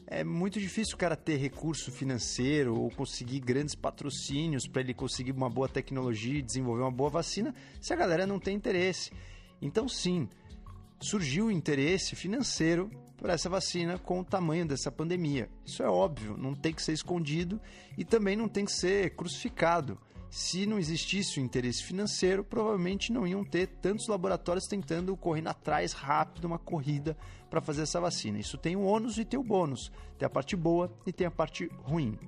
É 0.07 0.25
muito 0.25 0.61
difícil 0.61 0.95
o 0.95 0.99
cara 0.99 1.17
ter 1.17 1.37
recurso 1.37 1.91
financeiro 1.91 2.79
ou 2.79 2.91
conseguir 2.91 3.41
grandes 3.41 3.75
patrocínios 3.75 4.67
para 4.67 4.83
ele 4.83 4.93
conseguir 4.93 5.33
uma 5.33 5.49
boa 5.49 5.69
tecnologia 5.69 6.39
e 6.39 6.43
desenvolver 6.43 6.83
uma 6.83 6.91
boa 6.91 7.09
vacina 7.09 7.55
se 7.81 7.93
a 7.93 7.97
galera 7.97 8.27
não 8.27 8.39
tem 8.39 8.55
interesse. 8.55 9.11
Então, 9.61 9.89
sim, 9.89 10.29
surgiu 11.01 11.51
interesse 11.51 12.15
financeiro 12.15 12.91
por 13.17 13.31
essa 13.31 13.49
vacina 13.49 13.99
com 13.99 14.21
o 14.21 14.25
tamanho 14.25 14.67
dessa 14.67 14.91
pandemia. 14.91 15.49
Isso 15.65 15.83
é 15.83 15.89
óbvio, 15.89 16.37
não 16.37 16.55
tem 16.55 16.75
que 16.75 16.83
ser 16.83 16.93
escondido 16.93 17.61
e 17.97 18.05
também 18.05 18.37
não 18.37 18.49
tem 18.49 18.65
que 18.65 18.73
ser 18.73 19.15
crucificado 19.15 19.99
se 20.33 20.65
não 20.65 20.79
existisse 20.79 21.39
o 21.39 21.43
interesse 21.43 21.85
financeiro, 21.85 22.43
provavelmente 22.43 23.13
não 23.13 23.27
iam 23.27 23.45
ter 23.45 23.67
tantos 23.67 24.09
laboratórios 24.09 24.65
tentando 24.67 25.15
correndo 25.15 25.49
atrás 25.49 25.93
rápido 25.93 26.47
uma 26.47 26.59
corrida 26.59 27.15
para 27.51 27.61
fazer 27.61 27.83
essa 27.83 28.01
vacina. 28.01 28.39
Isso 28.39 28.57
tem 28.57 28.75
o 28.75 28.81
ônus 28.81 29.19
e 29.19 29.27
tem 29.27 29.39
o 29.39 29.45
bônus. 29.45 29.93
Tem 30.17 30.25
a 30.25 30.31
parte 30.31 30.57
boa 30.57 30.91
e 31.07 31.13
tem 31.13 31.27
a 31.27 31.31
parte 31.31 31.69
ruim. 31.83 32.19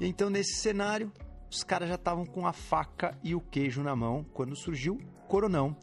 E 0.00 0.06
então, 0.06 0.30
nesse 0.30 0.54
cenário, 0.60 1.10
os 1.50 1.64
caras 1.64 1.88
já 1.88 1.96
estavam 1.96 2.24
com 2.24 2.46
a 2.46 2.52
faca 2.52 3.18
e 3.24 3.34
o 3.34 3.40
queijo 3.40 3.82
na 3.82 3.96
mão 3.96 4.24
quando 4.32 4.54
surgiu 4.54 4.96
Coronão. 5.26 5.76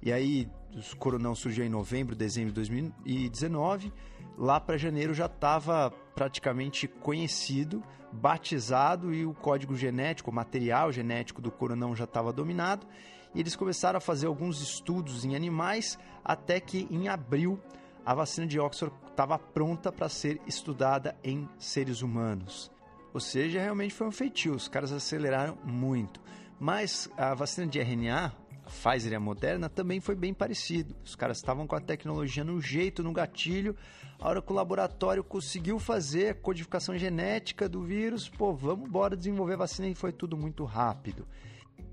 E 0.00 0.12
aí, 0.12 0.48
o 0.76 0.96
Coronão 0.96 1.34
surgiu 1.34 1.64
em 1.64 1.68
novembro, 1.68 2.14
dezembro 2.14 2.50
de 2.50 2.54
2019 2.54 3.92
lá 4.36 4.60
para 4.60 4.76
janeiro 4.76 5.14
já 5.14 5.26
estava 5.26 5.90
praticamente 6.14 6.86
conhecido, 6.86 7.82
batizado 8.12 9.12
e 9.12 9.26
o 9.26 9.34
código 9.34 9.76
genético, 9.76 10.30
o 10.30 10.34
material 10.34 10.92
genético 10.92 11.42
do 11.42 11.50
coronão 11.50 11.94
já 11.94 12.04
estava 12.04 12.32
dominado. 12.32 12.86
E 13.34 13.40
eles 13.40 13.56
começaram 13.56 13.98
a 13.98 14.00
fazer 14.00 14.26
alguns 14.26 14.62
estudos 14.62 15.24
em 15.24 15.36
animais 15.36 15.98
até 16.24 16.58
que 16.58 16.88
em 16.90 17.08
abril 17.08 17.60
a 18.04 18.14
vacina 18.14 18.46
de 18.46 18.58
Oxford 18.58 18.94
estava 19.10 19.38
pronta 19.38 19.90
para 19.90 20.08
ser 20.08 20.40
estudada 20.46 21.16
em 21.22 21.48
seres 21.58 22.02
humanos. 22.02 22.70
Ou 23.12 23.20
seja, 23.20 23.60
realmente 23.60 23.94
foi 23.94 24.06
um 24.06 24.12
feitio, 24.12 24.54
os 24.54 24.68
caras 24.68 24.92
aceleraram 24.92 25.58
muito. 25.64 26.20
Mas 26.58 27.10
a 27.16 27.34
vacina 27.34 27.66
de 27.66 27.78
RNA, 27.78 28.32
a 28.64 28.70
Pfizer 28.70 29.12
e 29.12 29.16
a 29.16 29.20
Moderna 29.20 29.68
também 29.68 30.00
foi 30.00 30.14
bem 30.14 30.32
parecido. 30.32 30.94
Os 31.04 31.14
caras 31.14 31.38
estavam 31.38 31.66
com 31.66 31.74
a 31.74 31.80
tecnologia 31.80 32.44
no 32.44 32.60
jeito, 32.60 33.02
no 33.02 33.12
gatilho. 33.12 33.76
A 34.18 34.28
hora 34.28 34.40
que 34.40 34.50
o 34.50 34.54
laboratório 34.54 35.22
conseguiu 35.22 35.78
fazer 35.78 36.30
a 36.30 36.34
codificação 36.34 36.96
genética 36.96 37.68
do 37.68 37.82
vírus, 37.82 38.28
pô, 38.28 38.54
vamos 38.54 38.88
embora 38.88 39.16
desenvolver 39.16 39.54
a 39.54 39.58
vacina 39.58 39.88
e 39.88 39.94
foi 39.94 40.12
tudo 40.12 40.36
muito 40.36 40.64
rápido. 40.64 41.26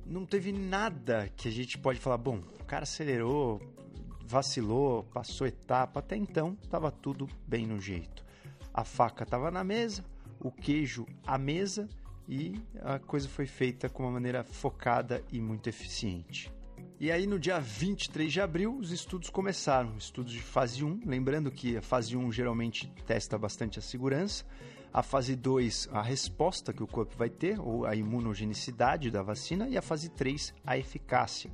Não 0.05 0.25
teve 0.25 0.51
nada 0.51 1.29
que 1.35 1.47
a 1.47 1.51
gente 1.51 1.77
pode 1.77 1.99
falar, 1.99 2.17
bom, 2.17 2.41
o 2.59 2.63
cara 2.63 2.83
acelerou, 2.83 3.61
vacilou, 4.25 5.03
passou 5.03 5.45
etapa. 5.45 5.99
Até 5.99 6.15
então, 6.15 6.57
estava 6.63 6.89
tudo 6.91 7.27
bem 7.45 7.67
no 7.67 7.79
jeito. 7.79 8.23
A 8.73 8.83
faca 8.83 9.23
estava 9.23 9.51
na 9.51 9.63
mesa, 9.63 10.03
o 10.39 10.51
queijo 10.51 11.05
à 11.27 11.37
mesa 11.37 11.87
e 12.27 12.59
a 12.81 12.99
coisa 12.99 13.27
foi 13.27 13.45
feita 13.45 13.89
com 13.89 14.03
uma 14.03 14.11
maneira 14.13 14.43
focada 14.43 15.23
e 15.31 15.41
muito 15.41 15.67
eficiente. 15.67 16.51
E 17.03 17.11
aí, 17.11 17.27
no 17.27 17.37
dia 17.37 17.59
23 17.59 18.31
de 18.31 18.39
abril, 18.39 18.77
os 18.77 18.89
estudos 18.93 19.29
começaram, 19.29 19.97
estudos 19.97 20.31
de 20.31 20.41
fase 20.41 20.85
1. 20.85 21.01
Lembrando 21.05 21.51
que 21.51 21.75
a 21.75 21.81
fase 21.81 22.15
1 22.15 22.31
geralmente 22.31 22.87
testa 23.05 23.37
bastante 23.37 23.77
a 23.77 23.81
segurança. 23.81 24.45
A 24.93 25.03
fase 25.03 25.35
2, 25.35 25.89
a 25.91 26.01
resposta 26.01 26.71
que 26.71 26.81
o 26.81 26.87
corpo 26.87 27.13
vai 27.17 27.29
ter, 27.29 27.59
ou 27.59 27.85
a 27.85 27.93
imunogenicidade 27.93 29.11
da 29.11 29.21
vacina. 29.21 29.67
E 29.67 29.77
a 29.77 29.81
fase 29.81 30.07
3, 30.07 30.53
a 30.65 30.77
eficácia. 30.77 31.51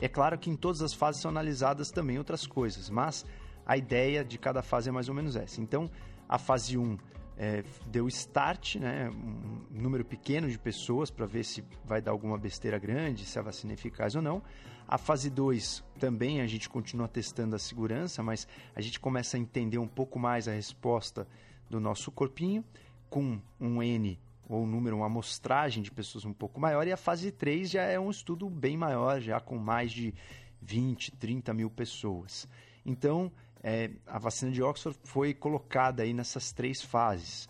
É 0.00 0.08
claro 0.08 0.36
que 0.36 0.50
em 0.50 0.56
todas 0.56 0.82
as 0.82 0.92
fases 0.92 1.22
são 1.22 1.30
analisadas 1.30 1.92
também 1.92 2.18
outras 2.18 2.44
coisas, 2.44 2.90
mas 2.90 3.24
a 3.64 3.76
ideia 3.76 4.24
de 4.24 4.38
cada 4.38 4.60
fase 4.60 4.88
é 4.88 4.92
mais 4.92 5.08
ou 5.08 5.14
menos 5.14 5.36
essa. 5.36 5.60
Então, 5.60 5.88
a 6.28 6.36
fase 6.36 6.76
1 6.76 6.98
é, 7.36 7.64
deu 7.86 8.06
start, 8.08 8.76
né, 8.76 9.08
um 9.08 9.80
número 9.80 10.04
pequeno 10.04 10.46
de 10.50 10.58
pessoas 10.58 11.10
para 11.10 11.24
ver 11.24 11.42
se 11.42 11.64
vai 11.86 12.02
dar 12.02 12.10
alguma 12.10 12.36
besteira 12.36 12.78
grande, 12.78 13.24
se 13.24 13.38
a 13.38 13.42
vacina 13.42 13.72
é 13.72 13.74
eficaz 13.74 14.14
ou 14.14 14.20
não. 14.20 14.42
A 14.90 14.98
fase 14.98 15.30
2 15.30 15.84
também 16.00 16.40
a 16.40 16.48
gente 16.48 16.68
continua 16.68 17.06
testando 17.06 17.54
a 17.54 17.60
segurança, 17.60 18.24
mas 18.24 18.48
a 18.74 18.80
gente 18.80 18.98
começa 18.98 19.36
a 19.36 19.40
entender 19.40 19.78
um 19.78 19.86
pouco 19.86 20.18
mais 20.18 20.48
a 20.48 20.52
resposta 20.52 21.28
do 21.70 21.78
nosso 21.78 22.10
corpinho 22.10 22.64
com 23.08 23.40
um 23.60 23.80
N 23.80 24.18
ou 24.48 24.64
um 24.64 24.66
número, 24.66 24.96
uma 24.96 25.06
amostragem 25.06 25.80
de 25.80 25.92
pessoas 25.92 26.24
um 26.24 26.32
pouco 26.32 26.58
maior, 26.58 26.88
e 26.88 26.92
a 26.92 26.96
fase 26.96 27.30
3 27.30 27.70
já 27.70 27.82
é 27.82 28.00
um 28.00 28.10
estudo 28.10 28.50
bem 28.50 28.76
maior, 28.76 29.20
já 29.20 29.38
com 29.38 29.56
mais 29.56 29.92
de 29.92 30.12
20, 30.60 31.12
30 31.12 31.54
mil 31.54 31.70
pessoas. 31.70 32.48
Então, 32.84 33.30
é, 33.62 33.92
a 34.08 34.18
vacina 34.18 34.50
de 34.50 34.60
Oxford 34.60 34.98
foi 35.04 35.32
colocada 35.32 36.02
aí 36.02 36.12
nessas 36.12 36.50
três 36.50 36.82
fases. 36.82 37.48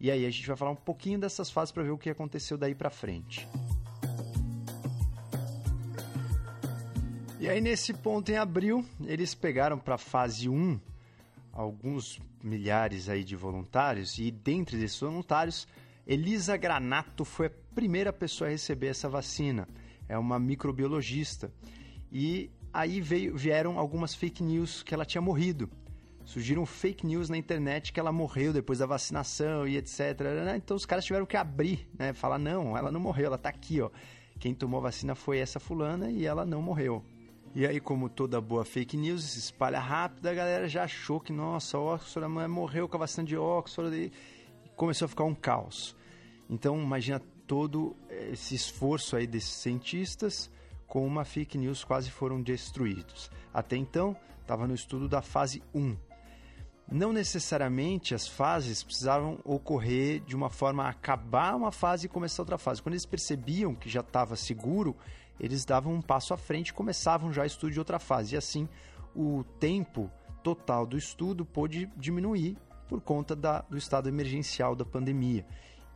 E 0.00 0.10
aí 0.10 0.24
a 0.24 0.30
gente 0.30 0.46
vai 0.46 0.56
falar 0.56 0.70
um 0.70 0.76
pouquinho 0.76 1.18
dessas 1.18 1.50
fases 1.50 1.70
para 1.70 1.82
ver 1.82 1.90
o 1.90 1.98
que 1.98 2.08
aconteceu 2.08 2.56
daí 2.56 2.74
para 2.74 2.88
frente. 2.88 3.46
E 7.40 7.48
aí 7.48 7.60
nesse 7.60 7.94
ponto 7.94 8.32
em 8.32 8.36
abril, 8.36 8.84
eles 9.06 9.32
pegaram 9.32 9.78
para 9.78 9.96
fase 9.96 10.48
1 10.48 10.80
alguns 11.52 12.20
milhares 12.42 13.08
aí 13.08 13.22
de 13.22 13.36
voluntários 13.36 14.18
e 14.18 14.32
dentre 14.32 14.82
esses 14.82 14.98
voluntários, 14.98 15.68
Elisa 16.04 16.56
Granato 16.56 17.24
foi 17.24 17.46
a 17.46 17.52
primeira 17.76 18.12
pessoa 18.12 18.48
a 18.48 18.50
receber 18.50 18.88
essa 18.88 19.08
vacina. 19.08 19.68
É 20.08 20.18
uma 20.18 20.36
microbiologista. 20.36 21.52
E 22.10 22.50
aí 22.72 23.00
veio, 23.00 23.36
vieram 23.36 23.78
algumas 23.78 24.16
fake 24.16 24.42
news 24.42 24.82
que 24.82 24.92
ela 24.92 25.04
tinha 25.04 25.22
morrido. 25.22 25.70
Surgiram 26.24 26.66
fake 26.66 27.06
news 27.06 27.28
na 27.28 27.36
internet 27.36 27.92
que 27.92 28.00
ela 28.00 28.10
morreu 28.10 28.52
depois 28.52 28.80
da 28.80 28.86
vacinação 28.86 29.66
e 29.66 29.76
etc. 29.76 30.20
Né? 30.44 30.56
Então 30.56 30.76
os 30.76 30.84
caras 30.84 31.04
tiveram 31.04 31.24
que 31.24 31.36
abrir, 31.36 31.88
né? 31.96 32.12
Falar, 32.12 32.38
não, 32.38 32.76
ela 32.76 32.90
não 32.90 32.98
morreu, 32.98 33.26
ela 33.26 33.38
tá 33.38 33.48
aqui, 33.48 33.80
ó. 33.80 33.90
Quem 34.40 34.52
tomou 34.54 34.80
vacina 34.80 35.14
foi 35.14 35.38
essa 35.38 35.60
fulana 35.60 36.10
e 36.10 36.26
ela 36.26 36.44
não 36.44 36.60
morreu. 36.60 37.04
E 37.58 37.66
aí, 37.66 37.80
como 37.80 38.08
toda 38.08 38.40
boa 38.40 38.64
fake 38.64 38.96
news, 38.96 39.24
se 39.24 39.40
espalha 39.40 39.80
rápido, 39.80 40.28
a 40.28 40.32
galera 40.32 40.68
já 40.68 40.84
achou 40.84 41.18
que, 41.18 41.32
nossa, 41.32 41.76
Oxford 41.76 42.28
morreu 42.48 42.88
com 42.88 42.96
a 42.96 43.00
vacina 43.00 43.26
de 43.26 43.36
Oxford 43.36 43.96
e 43.96 44.12
começou 44.76 45.06
a 45.06 45.08
ficar 45.08 45.24
um 45.24 45.34
caos. 45.34 45.96
Então, 46.48 46.80
imagina 46.80 47.20
todo 47.48 47.96
esse 48.30 48.54
esforço 48.54 49.16
aí 49.16 49.26
desses 49.26 49.50
cientistas 49.50 50.48
com 50.86 51.04
uma 51.04 51.24
fake 51.24 51.58
news 51.58 51.82
quase 51.82 52.12
foram 52.12 52.40
destruídos. 52.40 53.28
Até 53.52 53.76
então, 53.76 54.16
estava 54.40 54.68
no 54.68 54.74
estudo 54.76 55.08
da 55.08 55.20
fase 55.20 55.60
1. 55.74 55.96
Não 56.92 57.12
necessariamente 57.12 58.14
as 58.14 58.28
fases 58.28 58.84
precisavam 58.84 59.40
ocorrer 59.42 60.20
de 60.20 60.36
uma 60.36 60.48
forma 60.48 60.84
a 60.84 60.90
acabar 60.90 61.56
uma 61.56 61.72
fase 61.72 62.06
e 62.06 62.08
começar 62.08 62.40
outra 62.40 62.56
fase. 62.56 62.80
Quando 62.80 62.94
eles 62.94 63.04
percebiam 63.04 63.74
que 63.74 63.88
já 63.88 63.98
estava 63.98 64.36
seguro, 64.36 64.96
eles 65.40 65.64
davam 65.64 65.94
um 65.94 66.02
passo 66.02 66.34
à 66.34 66.36
frente 66.36 66.68
e 66.68 66.74
começavam 66.74 67.32
já 67.32 67.42
o 67.42 67.46
estudo 67.46 67.72
de 67.72 67.78
outra 67.78 67.98
fase. 67.98 68.34
E 68.34 68.38
assim, 68.38 68.68
o 69.14 69.44
tempo 69.58 70.10
total 70.42 70.86
do 70.86 70.96
estudo 70.96 71.44
pôde 71.44 71.90
diminuir 71.96 72.56
por 72.88 73.00
conta 73.00 73.36
da, 73.36 73.60
do 73.62 73.76
estado 73.76 74.08
emergencial 74.08 74.74
da 74.74 74.84
pandemia. 74.84 75.46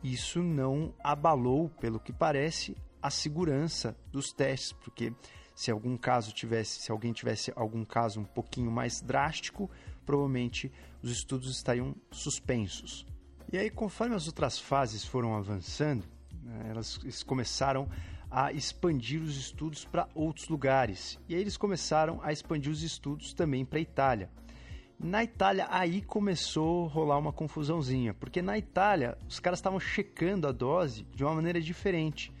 Isso 0.03 0.43
não 0.43 0.93
abalou, 1.03 1.69
pelo 1.69 1.99
que 1.99 2.13
parece, 2.13 2.75
a 3.01 3.09
segurança 3.09 3.97
dos 4.11 4.31
testes, 4.31 4.73
porque 4.73 5.13
se 5.55 5.71
algum 5.71 5.97
caso 5.97 6.31
tivesse, 6.31 6.81
se 6.81 6.91
alguém 6.91 7.13
tivesse 7.13 7.51
algum 7.55 7.83
caso 7.85 8.19
um 8.19 8.25
pouquinho 8.25 8.71
mais 8.71 9.01
drástico, 9.01 9.69
provavelmente 10.05 10.71
os 11.01 11.11
estudos 11.11 11.49
estariam 11.55 11.95
suspensos. 12.11 13.05
E 13.51 13.57
aí, 13.57 13.69
conforme 13.69 14.15
as 14.15 14.27
outras 14.27 14.59
fases 14.59 15.05
foram 15.05 15.35
avançando, 15.35 16.05
né, 16.41 16.67
elas 16.69 17.23
começaram 17.23 17.87
a 18.33 18.51
expandir 18.51 19.21
os 19.21 19.37
estudos 19.37 19.85
para 19.85 20.09
outros 20.15 20.49
lugares. 20.49 21.19
E 21.29 21.35
aí 21.35 21.41
eles 21.41 21.55
começaram 21.55 22.19
a 22.23 22.33
expandir 22.33 22.71
os 22.71 22.81
estudos 22.81 23.31
também 23.31 23.63
para 23.63 23.77
a 23.77 23.81
Itália. 23.81 24.29
Na 24.99 25.23
Itália, 25.23 25.67
aí 25.69 26.01
começou 26.01 26.87
a 26.87 26.89
rolar 26.89 27.19
uma 27.19 27.31
confusãozinha, 27.31 28.11
porque 28.15 28.41
na 28.41 28.57
Itália 28.57 29.15
os 29.29 29.39
caras 29.39 29.59
estavam 29.59 29.79
checando 29.79 30.47
a 30.47 30.51
dose 30.51 31.05
de 31.13 31.23
uma 31.23 31.35
maneira 31.35 31.61
diferente. 31.61 32.33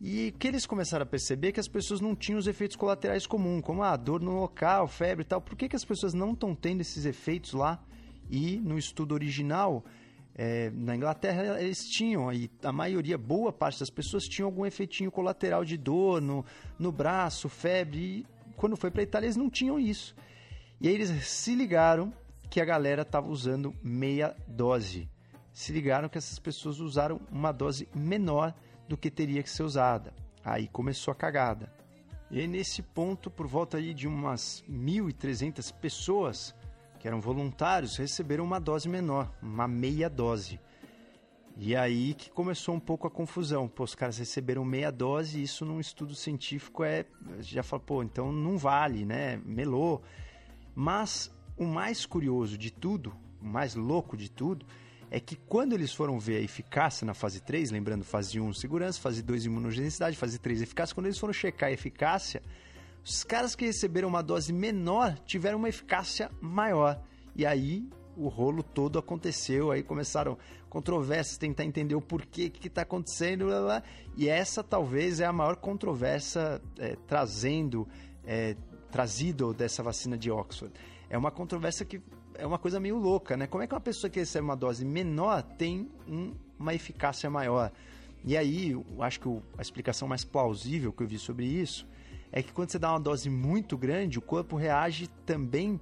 E 0.00 0.28
o 0.28 0.38
que 0.38 0.46
eles 0.46 0.64
começaram 0.64 1.02
a 1.02 1.06
perceber 1.06 1.48
é 1.48 1.52
que 1.52 1.60
as 1.60 1.68
pessoas 1.68 2.00
não 2.00 2.14
tinham 2.14 2.38
os 2.38 2.46
efeitos 2.46 2.76
colaterais 2.76 3.26
comuns, 3.26 3.62
como 3.62 3.82
a 3.82 3.90
ah, 3.90 3.96
dor 3.96 4.20
no 4.20 4.38
local, 4.38 4.86
febre 4.86 5.22
e 5.22 5.26
tal. 5.26 5.40
Por 5.40 5.56
que, 5.56 5.68
que 5.68 5.76
as 5.76 5.84
pessoas 5.84 6.14
não 6.14 6.34
estão 6.34 6.54
tendo 6.54 6.82
esses 6.82 7.04
efeitos 7.04 7.52
lá? 7.52 7.82
E 8.30 8.58
no 8.58 8.78
estudo 8.78 9.12
original, 9.12 9.84
é, 10.34 10.70
na 10.70 10.96
Inglaterra 10.96 11.60
eles 11.60 11.88
tinham 11.88 12.28
aí, 12.28 12.50
a 12.62 12.72
maioria, 12.72 13.18
boa 13.18 13.52
parte 13.52 13.80
das 13.80 13.90
pessoas 13.90 14.24
tinham 14.24 14.46
algum 14.46 14.64
efeitinho 14.64 15.10
colateral 15.10 15.64
de 15.64 15.76
dor 15.76 16.20
no, 16.20 16.44
no 16.78 16.92
braço, 16.92 17.48
febre. 17.48 18.00
E 18.00 18.26
quando 18.56 18.76
foi 18.76 18.90
para 18.90 19.02
Itália 19.02 19.26
eles 19.26 19.36
não 19.36 19.50
tinham 19.50 19.78
isso. 19.78 20.14
E 20.80 20.88
aí 20.88 20.94
eles 20.94 21.10
se 21.26 21.54
ligaram 21.54 22.12
que 22.48 22.60
a 22.60 22.64
galera 22.64 23.02
estava 23.02 23.28
usando 23.28 23.74
meia 23.82 24.34
dose. 24.46 25.08
Se 25.52 25.72
ligaram 25.72 26.08
que 26.08 26.18
essas 26.18 26.38
pessoas 26.38 26.80
usaram 26.80 27.20
uma 27.30 27.52
dose 27.52 27.88
menor 27.94 28.54
do 28.88 28.96
que 28.96 29.10
teria 29.10 29.42
que 29.42 29.50
ser 29.50 29.62
usada. 29.62 30.14
Aí 30.44 30.68
começou 30.68 31.12
a 31.12 31.14
cagada. 31.14 31.72
E 32.30 32.38
aí, 32.38 32.46
nesse 32.46 32.80
ponto, 32.80 33.28
por 33.28 33.46
volta 33.46 33.76
aí 33.76 33.92
de 33.92 34.06
umas 34.06 34.64
1.300 34.70 35.72
pessoas 35.74 36.54
que 37.00 37.08
eram 37.08 37.18
voluntários, 37.18 37.96
receberam 37.96 38.44
uma 38.44 38.60
dose 38.60 38.86
menor, 38.86 39.32
uma 39.42 39.66
meia 39.66 40.08
dose. 40.08 40.60
E 41.56 41.74
aí 41.74 42.12
que 42.12 42.30
começou 42.30 42.74
um 42.74 42.80
pouco 42.80 43.06
a 43.06 43.10
confusão. 43.10 43.66
Pô, 43.66 43.84
os 43.84 43.94
caras 43.94 44.18
receberam 44.18 44.64
meia 44.64 44.92
dose 44.92 45.42
isso 45.42 45.64
num 45.64 45.80
estudo 45.80 46.14
científico 46.14 46.84
é. 46.84 47.06
Já 47.40 47.62
fala, 47.62 47.82
pô, 47.82 48.02
então 48.02 48.30
não 48.30 48.58
vale, 48.58 49.06
né? 49.06 49.40
Melou. 49.44 50.02
Mas 50.74 51.34
o 51.56 51.64
mais 51.64 52.04
curioso 52.04 52.58
de 52.58 52.70
tudo, 52.70 53.14
o 53.40 53.46
mais 53.46 53.74
louco 53.74 54.14
de 54.14 54.30
tudo, 54.30 54.66
é 55.10 55.18
que 55.18 55.36
quando 55.36 55.72
eles 55.72 55.92
foram 55.92 56.18
ver 56.20 56.36
a 56.36 56.40
eficácia 56.42 57.06
na 57.06 57.14
fase 57.14 57.40
3, 57.40 57.70
lembrando 57.70 58.04
fase 58.04 58.38
1 58.38 58.52
segurança, 58.52 59.00
fase 59.00 59.22
2 59.22 59.46
imunogenicidade, 59.46 60.16
fase 60.16 60.38
3 60.38 60.62
eficácia, 60.62 60.94
quando 60.94 61.06
eles 61.06 61.18
foram 61.18 61.32
checar 61.32 61.70
a 61.70 61.72
eficácia, 61.72 62.42
os 63.04 63.24
caras 63.24 63.54
que 63.54 63.64
receberam 63.64 64.08
uma 64.08 64.22
dose 64.22 64.52
menor 64.52 65.18
tiveram 65.24 65.58
uma 65.58 65.68
eficácia 65.68 66.30
maior. 66.40 67.00
E 67.34 67.46
aí 67.46 67.88
o 68.16 68.28
rolo 68.28 68.62
todo 68.62 68.98
aconteceu, 68.98 69.70
aí 69.70 69.82
começaram 69.82 70.36
controvérsias, 70.68 71.38
tentar 71.38 71.64
entender 71.64 71.94
o 71.94 72.00
porquê, 72.00 72.46
o 72.46 72.50
que 72.50 72.68
está 72.68 72.82
acontecendo, 72.82 73.46
blá, 73.46 73.60
blá. 73.60 73.82
e 74.16 74.28
essa 74.28 74.62
talvez 74.62 75.20
é 75.20 75.24
a 75.24 75.32
maior 75.32 75.56
controvérsia 75.56 76.60
é, 76.78 76.96
trazendo, 77.06 77.88
é, 78.24 78.56
trazido 78.90 79.54
dessa 79.54 79.82
vacina 79.82 80.18
de 80.18 80.30
Oxford. 80.30 80.72
É 81.08 81.16
uma 81.16 81.30
controvérsia 81.30 81.84
que 81.86 82.00
é 82.34 82.46
uma 82.46 82.58
coisa 82.58 82.78
meio 82.78 82.96
louca, 82.96 83.36
né? 83.36 83.46
Como 83.46 83.62
é 83.62 83.66
que 83.66 83.74
uma 83.74 83.80
pessoa 83.80 84.10
que 84.10 84.20
recebe 84.20 84.44
uma 84.44 84.56
dose 84.56 84.84
menor 84.84 85.42
tem 85.42 85.90
um, 86.06 86.32
uma 86.58 86.74
eficácia 86.74 87.28
maior? 87.28 87.72
E 88.24 88.36
aí, 88.36 88.72
eu 88.72 88.84
acho 89.00 89.18
que 89.18 89.28
a 89.58 89.62
explicação 89.62 90.06
mais 90.06 90.24
plausível 90.24 90.92
que 90.92 91.02
eu 91.02 91.06
vi 91.06 91.18
sobre 91.18 91.46
isso 91.46 91.86
é 92.32 92.42
que 92.42 92.52
quando 92.52 92.70
você 92.70 92.78
dá 92.78 92.92
uma 92.92 93.00
dose 93.00 93.28
muito 93.28 93.76
grande, 93.76 94.18
o 94.18 94.22
corpo 94.22 94.56
reage 94.56 95.08
também 95.26 95.80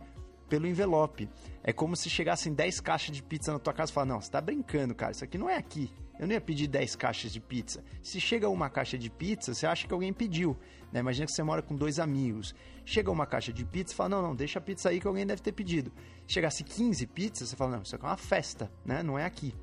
pelo 0.48 0.66
envelope. 0.66 1.28
É 1.62 1.72
como 1.72 1.94
se 1.94 2.08
chegassem 2.08 2.54
10 2.54 2.80
caixas 2.80 3.14
de 3.14 3.22
pizza 3.22 3.52
na 3.52 3.58
tua 3.58 3.72
casa 3.72 3.90
e 3.92 3.94
falar: 3.94 4.06
Não, 4.06 4.20
você 4.20 4.30
tá 4.30 4.40
brincando, 4.40 4.94
cara, 4.94 5.12
isso 5.12 5.24
aqui 5.24 5.36
não 5.36 5.48
é 5.48 5.56
aqui. 5.56 5.92
Eu 6.18 6.26
não 6.26 6.34
ia 6.34 6.40
pedir 6.40 6.66
10 6.66 6.96
caixas 6.96 7.32
de 7.32 7.40
pizza. 7.40 7.84
Se 8.02 8.20
chega 8.20 8.48
uma 8.48 8.68
caixa 8.68 8.98
de 8.98 9.08
pizza, 9.08 9.54
você 9.54 9.66
acha 9.66 9.86
que 9.86 9.94
alguém 9.94 10.12
pediu. 10.12 10.56
Né? 10.90 10.98
Imagina 10.98 11.26
que 11.26 11.32
você 11.32 11.42
mora 11.44 11.62
com 11.62 11.76
dois 11.76 12.00
amigos. 12.00 12.54
Chega 12.84 13.10
uma 13.10 13.24
caixa 13.26 13.52
de 13.52 13.64
pizza 13.64 13.92
e 13.92 13.96
fala: 13.96 14.08
Não, 14.08 14.22
não, 14.22 14.34
deixa 14.34 14.58
a 14.58 14.62
pizza 14.62 14.88
aí 14.88 15.00
que 15.00 15.06
alguém 15.06 15.26
deve 15.26 15.42
ter 15.42 15.52
pedido. 15.52 15.92
Chegasse 16.26 16.64
15 16.64 17.06
pizzas, 17.06 17.50
você 17.50 17.56
fala: 17.56 17.76
Não, 17.76 17.82
isso 17.82 17.94
aqui 17.94 18.04
é 18.04 18.08
uma 18.08 18.16
festa, 18.16 18.72
né? 18.84 19.02
não 19.02 19.18
é 19.18 19.24
aqui. 19.24 19.54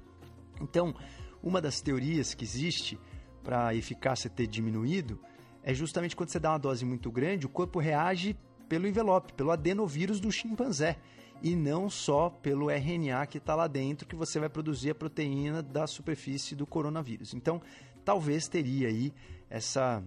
Então, 0.61 0.95
uma 1.43 1.59
das 1.59 1.81
teorias 1.81 2.33
que 2.33 2.45
existe 2.45 2.97
para 3.43 3.67
a 3.67 3.75
eficácia 3.75 4.29
ter 4.29 4.47
diminuído 4.47 5.19
é 5.65 5.73
justamente 5.73 6.15
quando 6.15 6.29
você 6.29 6.39
dá 6.39 6.51
uma 6.51 6.59
dose 6.59 6.85
muito 6.85 7.11
grande, 7.11 7.47
o 7.47 7.49
corpo 7.49 7.79
reage 7.79 8.37
pelo 8.69 8.87
envelope, 8.87 9.33
pelo 9.33 9.49
adenovírus 9.49 10.19
do 10.19 10.31
chimpanzé 10.31 10.99
e 11.41 11.55
não 11.55 11.89
só 11.89 12.29
pelo 12.29 12.69
RNA 12.69 13.25
que 13.25 13.39
está 13.39 13.55
lá 13.55 13.65
dentro 13.65 14.07
que 14.07 14.15
você 14.15 14.39
vai 14.39 14.47
produzir 14.47 14.91
a 14.91 14.95
proteína 14.95 15.63
da 15.63 15.87
superfície 15.87 16.55
do 16.55 16.67
coronavírus. 16.67 17.33
Então, 17.33 17.59
talvez 18.05 18.47
teria 18.47 18.89
aí 18.89 19.11
essa, 19.49 20.03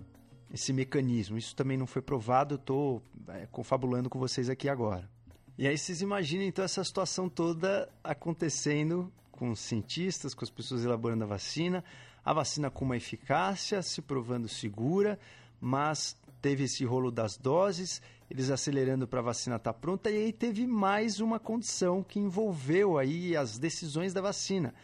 esse 0.55 0.73
mecanismo. 0.73 1.37
Isso 1.37 1.57
também 1.57 1.77
não 1.77 1.89
foi 1.89 2.03
provado, 2.03 2.55
estou 2.55 3.03
é, 3.27 3.47
confabulando 3.51 4.09
com 4.09 4.19
vocês 4.19 4.49
aqui 4.49 4.69
agora. 4.69 5.11
E 5.59 5.67
aí 5.67 5.77
vocês 5.77 6.01
imaginem 6.01 6.47
então 6.47 6.65
essa 6.65 6.85
situação 6.85 7.29
toda 7.29 7.89
acontecendo 8.05 9.13
com 9.33 9.51
os 9.51 9.59
cientistas, 9.59 10.35
com 10.35 10.45
as 10.45 10.51
pessoas 10.51 10.85
elaborando 10.85 11.25
a 11.25 11.27
vacina, 11.27 11.83
a 12.25 12.33
vacina 12.33 12.71
com 12.71 12.85
uma 12.85 12.97
eficácia, 12.97 13.83
se 13.83 14.01
provando 14.01 14.49
segura, 14.49 15.19
mas 15.61 16.17
teve 16.41 16.65
esse 16.65 16.85
rolo 16.85 17.11
das 17.11 17.37
doses, 17.37 18.01
eles 18.31 18.51
acelerando 18.51 19.07
para 19.07 19.21
a 19.21 19.23
vacina 19.23 19.57
estar 19.57 19.73
tá 19.73 19.79
pronta, 19.79 20.11
e 20.11 20.17
aí 20.17 20.33
teve 20.33 20.67
mais 20.67 21.21
uma 21.21 21.39
condição 21.39 22.03
que 22.03 22.19
envolveu 22.19 22.99
aí 22.99 23.37
as 23.37 23.59
decisões 23.59 24.13
da 24.13 24.21
vacina. 24.21 24.75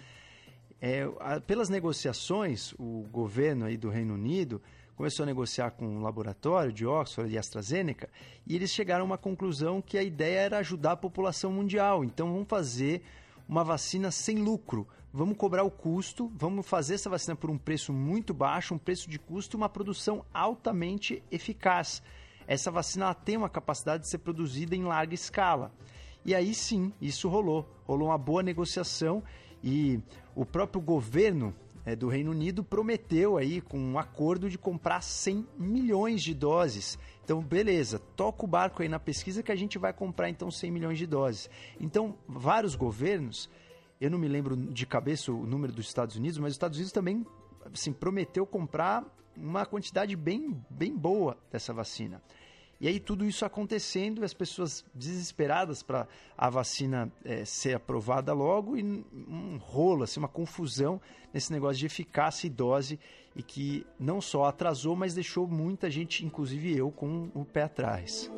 É, 0.80 1.08
a, 1.20 1.40
pelas 1.40 1.68
negociações, 1.68 2.72
o 2.78 3.06
governo 3.10 3.66
aí 3.66 3.76
do 3.76 3.88
Reino 3.88 4.14
Unido 4.14 4.60
começou 4.96 5.24
a 5.24 5.26
negociar 5.26 5.70
com 5.72 5.96
o 5.96 6.00
laboratório 6.00 6.72
de 6.72 6.87
Oxford 6.87 7.32
e 7.32 7.38
AstraZeneca, 7.38 8.08
e 8.46 8.54
eles 8.54 8.70
chegaram 8.70 9.02
a 9.02 9.06
uma 9.06 9.18
conclusão 9.18 9.82
que 9.82 9.98
a 9.98 10.02
ideia 10.02 10.40
era 10.40 10.58
ajudar 10.58 10.92
a 10.92 10.96
população 10.96 11.52
mundial. 11.52 12.04
Então 12.04 12.32
vamos 12.32 12.48
fazer 12.48 13.02
uma 13.48 13.64
vacina 13.64 14.10
sem 14.10 14.38
lucro. 14.38 14.87
Vamos 15.16 15.37
cobrar 15.37 15.62
o 15.62 15.70
custo, 15.70 16.29
vamos 16.35 16.66
fazer 16.66 16.94
essa 16.94 17.09
vacina 17.09 17.37
por 17.37 17.48
um 17.48 17.57
preço 17.57 17.92
muito 17.92 18.35
baixo, 18.35 18.74
um 18.74 18.79
preço 18.79 19.09
de 19.09 19.16
custo, 19.16 19.57
uma 19.57 19.68
produção 19.68 20.24
altamente 20.35 21.22
eficaz. 21.31 22.03
Essa 22.48 22.68
vacina 22.68 23.14
tem 23.14 23.37
uma 23.37 23.48
capacidade 23.48 24.03
de 24.03 24.09
ser 24.09 24.18
produzida 24.18 24.74
em 24.74 24.83
larga 24.83 25.14
escala. 25.14 25.72
E 26.24 26.35
aí 26.35 26.53
sim, 26.53 26.92
isso 27.00 27.29
rolou. 27.29 27.64
Rolou 27.85 28.09
uma 28.09 28.18
boa 28.18 28.42
negociação 28.42 29.22
e 29.62 30.00
o 30.35 30.44
próprio 30.44 30.83
governo 30.83 31.55
é, 31.87 31.94
do 31.94 32.09
Reino 32.09 32.33
Unido 32.33 32.64
prometeu 32.64 33.37
aí 33.37 33.61
com 33.61 33.79
um 33.79 33.96
acordo 33.96 34.50
de 34.50 34.59
comprar 34.59 35.00
100 35.00 35.46
milhões 35.57 36.24
de 36.24 36.35
doses. 36.35 36.98
Então, 37.22 37.40
beleza, 37.40 38.00
toca 38.16 38.44
o 38.44 38.48
barco 38.48 38.83
aí 38.83 38.88
na 38.88 38.98
pesquisa 38.98 39.44
que 39.44 39.53
a 39.53 39.57
gente 39.57 39.79
vai 39.79 39.92
comprar 39.92 40.29
então 40.29 40.50
100 40.50 40.72
milhões 40.72 40.98
de 40.98 41.07
doses. 41.07 41.48
Então, 41.79 42.16
vários 42.27 42.74
governos, 42.74 43.48
eu 44.05 44.11
não 44.11 44.19
me 44.19 44.29
lembro 44.29 44.55
de 44.55 44.85
cabeça 44.85 45.33
o 45.33 45.47
número 45.47 45.73
dos 45.73 45.87
Estados 45.87 46.17
Unidos, 46.17 46.38
mas 46.38 46.51
os 46.51 46.57
Estados 46.57 46.77
Unidos 46.77 46.93
também 46.93 47.25
assim, 47.73 47.93
prometeu 47.93 48.47
comprar 48.47 49.03
uma 49.37 49.64
quantidade 49.64 50.14
bem, 50.14 50.62
bem 50.69 50.95
boa 50.95 51.37
dessa 51.51 51.73
vacina. 51.73 52.21
E 52.81 52.87
aí 52.87 53.01
tudo 53.01 53.25
isso 53.25 53.47
acontecendo, 53.47 54.23
as 54.23 54.35
pessoas 54.35 54.85
desesperadas 54.93 55.83
para 55.83 56.07
a 56.37 56.51
vacina 56.51 57.11
é, 57.25 57.45
ser 57.45 57.77
aprovada 57.77 58.33
logo 58.35 58.77
e 58.77 58.83
um 58.83 59.57
rolo, 59.57 60.03
assim, 60.03 60.21
uma 60.21 60.29
confusão 60.29 61.01
nesse 61.33 61.51
negócio 61.51 61.79
de 61.79 61.87
eficácia 61.87 62.47
e 62.47 62.51
dose 62.51 63.01
e 63.35 63.43
que 63.43 63.87
não 63.99 64.21
só 64.21 64.45
atrasou, 64.45 64.95
mas 64.95 65.14
deixou 65.14 65.47
muita 65.47 65.90
gente, 65.90 66.27
inclusive 66.27 66.77
eu, 66.77 66.90
com 66.90 67.31
o 67.35 67.45
pé 67.45 67.62
atrás. 67.62 68.31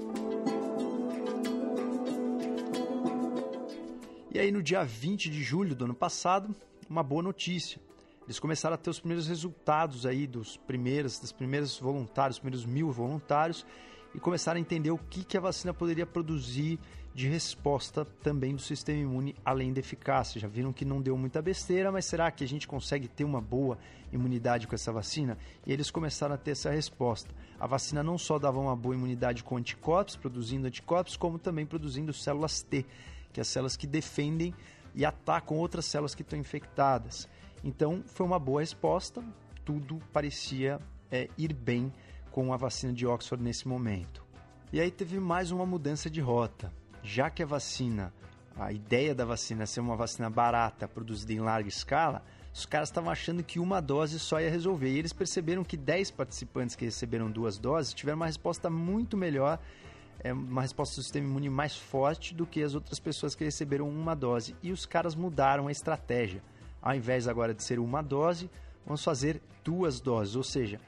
E 4.37 4.39
aí 4.39 4.53
no 4.53 4.63
dia 4.63 4.85
20 4.85 5.31
de 5.31 5.43
julho 5.43 5.75
do 5.75 5.87
ano 5.87 5.95
passado, 5.95 6.55
uma 6.91 7.03
boa 7.03 7.23
notícia. 7.23 7.81
Eles 8.27 8.39
começaram 8.39 8.75
a 8.75 8.77
ter 8.77 8.91
os 8.91 9.01
primeiros 9.01 9.27
resultados 9.27 10.05
aí 10.05 10.27
dos 10.27 10.59
primeiros, 10.59 11.19
dos 11.19 11.33
primeiros 11.33 11.79
voluntários, 11.81 12.37
os 12.37 12.41
primeiros 12.41 12.67
mil 12.67 12.93
voluntários, 12.93 13.65
e 14.15 14.21
começaram 14.21 14.59
a 14.59 14.61
entender 14.61 14.91
o 14.91 14.99
que, 14.99 15.25
que 15.25 15.39
a 15.39 15.41
vacina 15.41 15.73
poderia 15.73 16.05
produzir 16.05 16.79
de 17.15 17.27
resposta 17.27 18.05
também 18.23 18.55
do 18.55 18.61
sistema 18.61 19.01
imune, 19.01 19.35
além 19.43 19.73
da 19.73 19.81
eficácia. 19.81 20.39
Já 20.39 20.47
viram 20.47 20.71
que 20.71 20.85
não 20.85 21.01
deu 21.01 21.17
muita 21.17 21.41
besteira, 21.41 21.91
mas 21.91 22.05
será 22.05 22.31
que 22.31 22.45
a 22.45 22.47
gente 22.47 22.69
consegue 22.69 23.09
ter 23.09 23.25
uma 23.25 23.41
boa 23.41 23.79
imunidade 24.13 24.67
com 24.67 24.75
essa 24.75 24.93
vacina? 24.93 25.39
E 25.67 25.73
eles 25.73 25.91
começaram 25.91 26.35
a 26.35 26.39
ter 26.39 26.51
essa 26.51 26.71
resposta. 26.71 27.35
A 27.59 27.67
vacina 27.67 28.03
não 28.03 28.19
só 28.19 28.39
dava 28.39 28.61
uma 28.61 28.77
boa 28.77 28.95
imunidade 28.95 29.43
com 29.43 29.57
anticorpos, 29.57 30.15
produzindo 30.15 30.67
anticorpos, 30.67 31.17
como 31.17 31.39
também 31.39 31.65
produzindo 31.65 32.13
células 32.13 32.61
T, 32.61 32.85
que 33.37 33.41
é 33.41 33.43
as 33.43 33.49
células 33.49 33.77
que 33.77 33.87
defendem 33.87 34.55
e 34.95 35.05
atacam 35.05 35.59
outras 35.59 35.85
células 35.85 36.15
que 36.15 36.23
estão 36.23 36.39
infectadas. 36.39 37.29
Então, 37.63 38.03
foi 38.07 38.25
uma 38.25 38.39
boa 38.39 38.63
resposta, 38.63 39.23
tudo 39.63 40.01
parecia 40.11 40.81
é, 41.11 41.29
ir 41.37 41.53
bem 41.53 41.93
com 42.31 42.51
a 42.51 42.57
vacina 42.57 42.95
de 42.95 43.07
Oxford 43.07 43.45
nesse 43.45 43.69
momento. 43.69 44.25
E 44.73 44.81
aí 44.81 44.91
teve 44.91 45.21
mais 45.21 45.51
uma 45.51 45.67
mudança 45.67 46.09
de 46.09 46.19
rota. 46.19 46.73
Já 47.03 47.29
que 47.29 47.43
a 47.43 47.47
vacina, 47.47 48.11
a 48.57 48.73
ideia 48.73 49.15
da 49.15 49.27
vacina 49.27 49.67
ser 49.67 49.81
uma 49.81 49.97
vacina 49.97 50.31
barata, 50.31 50.89
produzida 50.89 51.35
em 51.35 51.41
larga 51.41 51.69
escala, 51.69 52.25
os 52.55 52.65
caras 52.65 52.89
estavam 52.89 53.11
achando 53.11 53.45
que 53.45 53.61
uma 53.61 53.83
dose 53.83 54.19
só 54.19 54.41
ia 54.41 54.49
resolver. 54.49 54.89
E 54.89 54.99
eles 54.99 55.13
perceberam 55.13 55.63
que 55.63 55.77
10 55.77 56.11
participantes 56.13 56.75
que 56.75 56.87
receberam 56.87 57.31
duas 57.31 57.59
doses 57.59 57.93
tiveram 57.93 58.17
uma 58.17 58.27
resposta 58.27 58.71
muito 58.71 59.15
melhor, 59.15 59.61
é, 60.21 60.33
uma 60.33 60.63
resposta 60.63 60.97
do 60.97 61.03
sistema 61.03 61.27
imune 61.27 61.49
mais 61.49 61.77
forte 61.77 62.35
do 62.35 62.47
que 62.47 62.63
as 62.63 62.75
outras 62.75 62.99
pessoas 62.99 63.35
que 63.35 63.45
receberam 63.45 63.89
uma 63.89 64.15
dose. 64.15 64.57
E 64.63 64.73
os 64.73 64.87
caras 64.87 65.15
mudaram 65.15 65.69
a 65.69 65.73
estratégia. 65.73 66.43
Ao 66.81 66.95
invés 66.95 67.27
agora 67.27 67.55
de 67.55 67.63
ser 67.63 67.79
uma 67.79 68.03
dose, 68.03 68.51
vamos 68.85 69.03
fazer 69.03 69.43
duas 69.65 70.01
doses. 70.01 70.37
Ou 70.37 70.45
seja, 70.45 70.81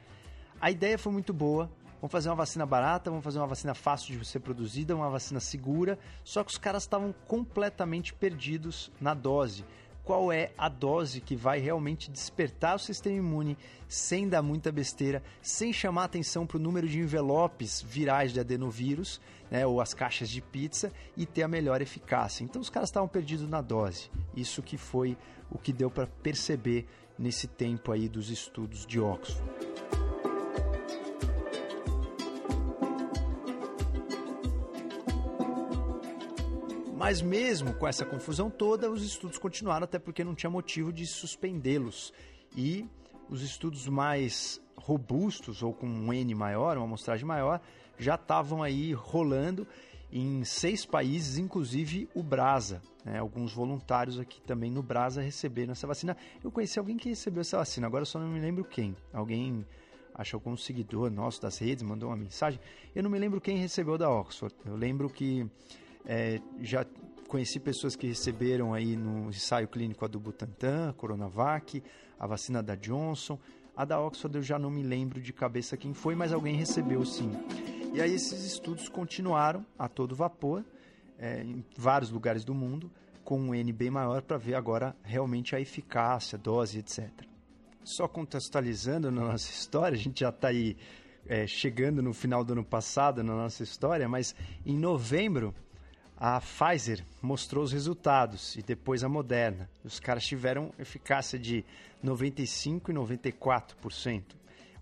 a 0.61 0.71
ideia 0.71 0.99
foi 0.99 1.13
muito 1.13 1.33
boa. 1.33 1.71
Vamos 2.01 2.13
fazer 2.13 2.29
uma 2.29 2.37
vacina 2.37 2.65
barata, 2.65 3.11
vamos 3.11 3.25
fazer 3.25 3.39
uma 3.39 3.47
vacina 3.49 3.75
fácil 3.75 4.17
de 4.17 4.25
ser 4.25 4.39
produzida, 4.39 4.95
uma 4.95 5.11
vacina 5.11 5.41
segura. 5.41 5.99
Só 6.23 6.45
que 6.45 6.53
os 6.53 6.59
caras 6.59 6.85
estavam 6.85 7.13
completamente 7.27 8.15
perdidos 8.15 8.93
na 9.01 9.15
dose. 9.15 9.65
Qual 10.09 10.33
é 10.33 10.53
a 10.57 10.71
dose 10.71 11.21
que 11.21 11.37
vai 11.37 11.61
realmente 11.61 12.11
despertar 12.11 12.77
o 12.77 12.79
sistema 12.79 13.19
imune 13.19 13.59
sem 13.87 14.27
dar 14.27 14.41
muita 14.41 14.73
besteira, 14.73 15.23
sem 15.43 15.71
chamar 15.71 16.05
atenção 16.05 16.47
para 16.47 16.57
o 16.57 16.61
número 16.61 16.89
de 16.89 16.99
envelopes 16.99 17.83
virais 17.83 18.33
de 18.33 18.41
adenovírus, 18.41 19.21
né, 19.51 19.67
ou 19.67 19.83
as 19.83 19.93
caixas 19.93 20.31
de 20.31 20.41
pizza, 20.41 20.91
e 21.15 21.27
ter 21.27 21.43
a 21.43 21.49
melhor 21.49 21.83
eficácia? 21.83 22.43
Então 22.43 22.63
os 22.63 22.71
caras 22.71 22.89
estavam 22.89 23.07
perdidos 23.07 23.47
na 23.47 23.61
dose. 23.61 24.11
Isso 24.35 24.63
que 24.63 24.79
foi 24.79 25.15
o 25.51 25.59
que 25.59 25.75
deu 25.75 25.91
para 25.91 26.07
perceber 26.07 26.87
nesse 27.19 27.47
tempo 27.47 27.93
aí 27.93 28.09
dos 28.09 28.31
estudos 28.31 28.87
de 28.87 28.99
Oxford. 28.99 29.98
Mas 36.99 37.23
mesmo 37.23 37.73
com 37.75 37.87
essa 37.87 38.05
confusão 38.05 38.51
toda, 38.51 38.91
os 38.91 39.05
estudos 39.05 39.39
continuaram, 39.39 39.85
até 39.85 40.01
porque 40.01 40.25
não 40.25 40.35
tinha 40.35 40.51
motivo 40.51 40.93
de 40.93 41.07
suspendê-los. 41.07 42.13
E 42.57 42.85
os 43.31 43.41
estudos 43.41 43.87
mais 43.87 44.61
robustos, 44.77 45.63
ou 45.63 45.73
com 45.73 45.87
um 45.87 46.13
N 46.13 46.35
maior, 46.35 46.77
uma 46.77 46.87
amostragem 46.87 47.25
maior, 47.25 47.61
já 47.97 48.17
estavam 48.17 48.65
aí 48.65 48.93
rolando 48.93 49.65
em 50.11 50.43
seis 50.43 50.85
países, 50.85 51.39
inclusive 51.39 52.09
o 52.17 52.21
Brasa. 52.21 52.83
Né? 53.05 53.17
Alguns 53.21 53.53
voluntários 53.53 54.19
aqui 54.19 54.41
também 54.41 54.69
no 54.69 54.83
Brasa 54.83 55.23
receberam 55.23 55.71
essa 55.71 55.87
vacina. 55.87 56.17
Eu 56.43 56.51
conheci 56.51 56.81
alguém 56.81 56.97
que 56.97 57.11
recebeu 57.11 57.43
essa 57.43 57.59
vacina, 57.59 57.87
agora 57.87 58.05
só 58.05 58.19
não 58.19 58.27
me 58.27 58.41
lembro 58.41 58.65
quem. 58.65 58.97
Alguém, 59.13 59.65
acho 60.17 60.35
algum 60.35 60.57
seguidor 60.57 61.13
nosso 61.13 61.41
das 61.41 61.59
redes, 61.59 61.85
mandou 61.85 62.09
uma 62.09 62.17
mensagem. 62.17 62.59
Eu 62.93 63.05
não 63.05 63.11
me 63.11 63.21
lembro 63.21 63.41
quem 63.41 63.57
recebeu 63.57 63.97
da 63.97 64.11
Oxford. 64.11 64.53
Eu 64.67 64.75
lembro 64.75 65.09
que 65.09 65.49
é, 66.07 66.41
já 66.61 66.85
conheci 67.29 67.61
pessoas 67.61 67.95
que 67.95 68.07
receberam 68.07 68.73
aí 68.73 68.97
no 68.97 69.29
ensaio 69.29 69.69
clínico 69.69 70.05
a 70.05 70.09
do 70.09 70.19
Butantan, 70.19 70.91
a 70.91 70.93
Coronavac, 70.93 71.83
a 72.19 72.27
vacina 72.27 72.63
da 72.63 72.75
Johnson. 72.75 73.39
A 73.77 73.85
da 73.85 74.01
Oxford 74.01 74.37
eu 74.37 74.43
já 74.43 74.59
não 74.59 74.71
me 74.71 74.83
lembro 74.83 75.21
de 75.21 75.33
cabeça 75.33 75.77
quem 75.77 75.95
foi, 75.95 76.15
mas 76.15 76.33
alguém 76.33 76.57
recebeu 76.57 77.05
sim. 77.05 77.31
E 77.95 78.01
aí 78.01 78.15
esses 78.15 78.45
estudos 78.45 78.89
continuaram 78.89 79.65
a 79.79 79.89
todo 79.89 80.17
vapor 80.17 80.65
é, 81.19 81.43
em 81.43 81.65
vários 81.77 82.11
lugares 82.11 82.45
do 82.45 82.55
mundo 82.55 82.91
com 83.25 83.39
um 83.39 83.55
N 83.55 83.73
bem 83.73 83.91
maior 83.91 84.23
para 84.23 84.39
ver 84.39 84.55
agora 84.55 84.97
realmente 85.03 85.55
a 85.55 85.61
eficácia, 85.61 86.39
dose, 86.39 86.79
etc. 86.79 87.11
Só 87.85 88.09
contextualizando 88.09 89.11
na 89.11 89.21
nossa 89.21 89.51
história, 89.51 89.97
a 89.97 89.99
gente 89.99 90.21
já 90.21 90.31
está 90.31 90.49
aí 90.49 90.77
é, 91.27 91.47
chegando 91.47 92.03
no 92.03 92.15
final 92.15 92.43
do 92.43 92.55
ano 92.55 92.65
passado 92.65 93.23
na 93.23 93.35
nossa 93.35 93.63
história, 93.63 94.09
mas 94.09 94.35
em 94.65 94.79
novembro 94.79 95.55
a 96.21 96.41
Pfizer 96.41 97.05
mostrou 97.23 97.63
os 97.63 97.71
resultados 97.71 98.57
e 98.57 98.63
depois 98.63 99.05
a 99.05 99.09
Moderna. 99.09 99.71
Os 99.85 100.01
caras 100.01 100.27
tiveram 100.27 100.73
eficácia 100.77 101.39
de 101.39 101.65
95% 102.05 102.89
e 102.89 102.93
94%. 102.93 104.25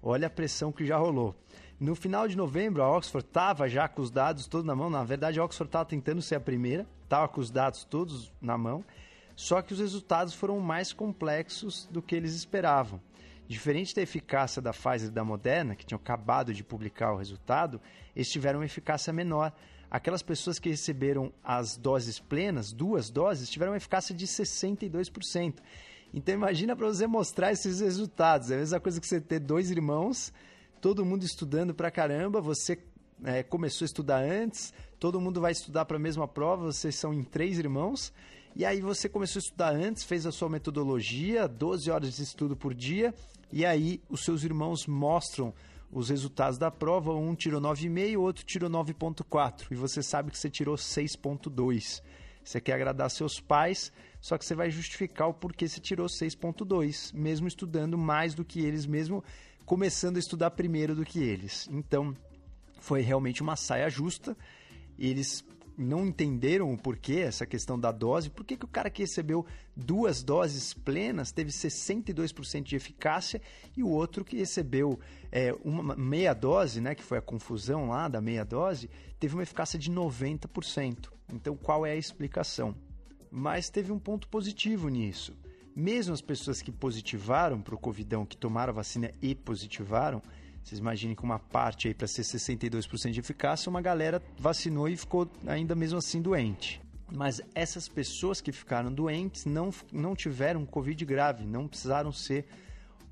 Olha 0.03 0.29
a 0.29 0.31
pressão 0.31 0.73
que 0.73 0.87
já 0.87 0.97
rolou. 0.97 1.35
No 1.79 1.95
final 1.95 2.27
de 2.27 2.39
novembro, 2.39 2.83
a 2.83 2.91
Oxford 2.91 3.27
estava 3.27 3.69
já 3.69 3.87
com 3.87 4.01
os 4.01 4.11
dados 4.11 4.47
todos 4.47 4.67
na 4.67 4.75
mão. 4.75 4.89
Na 4.89 5.05
verdade, 5.05 5.39
a 5.39 5.45
Oxford 5.45 5.69
estava 5.69 5.85
tentando 5.85 6.23
ser 6.23 6.37
a 6.37 6.41
primeira, 6.41 6.87
estava 7.05 7.29
com 7.29 7.39
os 7.39 7.51
dados 7.51 7.85
todos 7.85 8.33
na 8.41 8.57
mão, 8.57 8.83
só 9.35 9.61
que 9.61 9.75
os 9.75 9.79
resultados 9.79 10.33
foram 10.33 10.59
mais 10.59 10.95
complexos 10.95 11.87
do 11.91 12.01
que 12.01 12.17
eles 12.17 12.35
esperavam. 12.35 12.99
Diferente 13.47 13.95
da 13.95 14.01
eficácia 14.01 14.63
da 14.63 14.73
Pfizer 14.73 15.11
e 15.11 15.13
da 15.13 15.23
Moderna, 15.23 15.77
que 15.77 15.85
tinham 15.85 16.01
acabado 16.01 16.55
de 16.55 16.65
publicar 16.65 17.13
o 17.13 17.19
resultado, 17.19 17.79
eles 18.15 18.33
tiveram 18.33 18.61
uma 18.61 18.65
eficácia 18.65 19.13
menor 19.13 19.53
aquelas 19.97 20.23
pessoas 20.23 20.59
que 20.59 20.69
receberam 20.69 21.33
as 21.43 21.77
doses 21.77 22.19
plenas, 22.19 22.71
duas 22.71 23.09
doses, 23.09 23.49
tiveram 23.49 23.73
uma 23.73 23.79
eficácia 23.79 24.15
de 24.15 24.27
62%. 24.27 25.55
Então 26.13 26.35
imagina 26.35 26.77
para 26.77 26.87
você 26.87 27.07
mostrar 27.07 27.51
esses 27.51 27.81
resultados. 27.81 28.51
É 28.51 28.57
a 28.57 28.59
mesma 28.59 28.79
coisa 28.79 29.01
que 29.01 29.07
você 29.07 29.21
ter 29.21 29.41
dois 29.41 29.71
irmãos, 29.71 30.33
todo 30.83 31.05
mundo 31.05 31.25
estudando 31.25 31.75
para 31.75 31.91
caramba, 31.91 32.43
você 32.43 32.79
é, 33.25 33.43
começou 33.43 33.85
a 33.85 33.87
estudar 33.87 34.23
antes, 34.23 34.73
todo 35.01 35.19
mundo 35.19 35.41
vai 35.41 35.53
estudar 35.53 35.87
para 35.87 35.97
a 35.97 36.01
mesma 36.01 36.29
prova, 36.29 36.67
vocês 36.67 36.95
são 36.95 37.15
em 37.15 37.25
três 37.25 37.59
irmãos, 37.59 38.13
e 38.55 38.67
aí 38.67 38.83
você 38.83 39.09
começou 39.09 39.41
a 39.41 39.45
estudar 39.45 39.75
antes, 39.75 40.05
fez 40.05 40.27
a 40.27 40.33
sua 40.33 40.51
metodologia, 40.51 41.49
12 41.49 41.91
horas 41.91 42.17
de 42.17 42.23
estudo 42.23 42.55
por 42.55 42.75
dia, 42.75 43.15
e 43.51 43.65
aí 43.65 44.03
os 44.11 44.25
seus 44.25 44.45
irmãos 44.45 44.87
mostram 44.87 45.55
os 45.91 46.09
resultados 46.09 46.59
da 46.59 46.71
prova, 46.71 47.15
um 47.15 47.35
tirou 47.35 47.61
9,5, 47.61 48.17
o 48.17 48.23
outro 48.23 48.45
tirou 48.45 48.69
9,4 48.69 49.67
e 49.71 49.75
você 49.75 50.03
sabe 50.03 50.31
que 50.31 50.39
você 50.39 50.51
tirou 50.51 50.77
6,2. 50.77 52.03
Você 52.43 52.61
quer 52.61 52.75
agradar 52.75 53.11
seus 53.11 53.41
pais, 53.41 53.93
só 54.21 54.39
que 54.39 54.45
você 54.45 54.55
vai 54.55 54.71
justificar 54.71 55.29
o 55.29 55.35
porquê 55.35 55.67
você 55.67 55.81
tirou 55.81 56.07
6,2, 56.07 57.13
mesmo 57.13 57.49
estudando 57.49 57.99
mais 57.99 58.35
do 58.35 58.45
que 58.45 58.61
eles, 58.61 58.87
mesmo 58.87 59.23
começando 59.65 60.17
a 60.17 60.21
estudar 60.21 60.53
primeiro 60.53 60.95
do 60.95 61.05
que 61.05 61.19
eles. 61.19 61.69
Então, 61.73 62.17
foi 62.79 63.01
realmente 63.01 63.43
uma 63.43 63.57
saia 63.57 63.91
justa. 63.91 64.37
Eles 64.97 65.45
não 65.77 66.07
entenderam 66.07 66.73
o 66.73 66.79
porquê, 66.79 67.17
essa 67.19 67.45
questão 67.45 67.79
da 67.79 67.93
dose. 67.93 68.31
Por 68.31 68.45
que, 68.45 68.57
que 68.57 68.65
o 68.65 68.69
cara 68.69 68.89
que 68.89 69.03
recebeu 69.03 69.45
duas 69.75 70.23
doses 70.23 70.73
plenas 70.73 71.33
teve 71.33 71.51
62% 71.51 72.63
de 72.63 72.77
eficácia 72.77 73.41
e 73.77 73.83
o 73.83 73.89
outro 73.89 74.25
que 74.25 74.37
recebeu 74.37 74.99
é, 75.31 75.55
uma 75.65 75.95
meia 75.95 76.33
dose, 76.33 76.81
né, 76.81 76.95
que 76.95 77.03
foi 77.03 77.19
a 77.19 77.23
confusão 77.23 77.89
lá 77.89 78.09
da 78.09 78.21
meia 78.21 78.45
dose, 78.45 78.89
teve 79.19 79.35
uma 79.35 79.43
eficácia 79.43 79.79
de 79.79 79.91
90%. 79.91 81.11
Então, 81.33 81.57
qual 81.57 81.85
é 81.85 81.93
a 81.93 81.97
explicação? 81.97 82.75
Mas 83.31 83.69
teve 83.69 83.93
um 83.93 83.99
ponto 83.99 84.29
positivo 84.29 84.89
nisso. 84.89 85.37
Mesmo 85.75 86.15
as 86.15 86.23
pessoas 86.23 86.63
que 86.63 86.73
positivaram 86.73 87.61
para 87.61 87.75
o 87.75 87.79
Covidão, 87.79 88.25
que 88.25 88.37
tomaram 88.37 88.71
a 88.71 88.77
vacina 88.77 89.11
e 89.21 89.35
positivaram, 89.35 90.23
vocês 90.67 90.81
imaginem 90.81 91.15
que 91.15 91.23
uma 91.23 91.39
parte 91.39 91.87
aí 91.87 91.95
para 91.95 92.09
ser 92.09 92.23
62% 92.23 93.13
de 93.13 93.21
eficácia, 93.21 93.71
uma 93.71 93.81
galera 93.81 94.21
vacinou 94.37 94.89
e 94.89 94.97
ficou 94.97 95.31
ainda 95.47 95.77
mesmo 95.77 95.97
assim 95.97 96.21
doente. 96.21 96.83
Mas 97.15 97.41
essas 97.55 97.89
pessoas 97.89 98.41
que 98.41 98.51
ficaram 98.51 98.93
doentes 98.93 99.45
não, 99.45 99.71
não 99.93 100.17
tiveram 100.17 100.67
Covid 100.67 101.05
grave, 101.05 101.47
não 101.47 101.69
precisaram 101.69 102.11
ser 102.11 102.47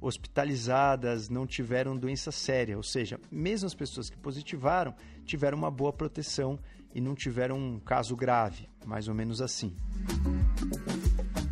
hospitalizadas, 0.00 1.28
não 1.28 1.46
tiveram 1.46 1.96
doença 1.96 2.32
séria. 2.32 2.76
Ou 2.76 2.82
seja, 2.82 3.20
mesmo 3.30 3.68
as 3.68 3.74
pessoas 3.74 4.10
que 4.10 4.16
positivaram 4.16 4.92
tiveram 5.24 5.56
uma 5.56 5.70
boa 5.70 5.92
proteção 5.92 6.58
e 6.92 7.00
não 7.00 7.14
tiveram 7.14 7.56
um 7.56 7.78
caso 7.78 8.16
grave, 8.16 8.68
mais 8.84 9.06
ou 9.06 9.14
menos 9.14 9.40
assim. 9.40 9.76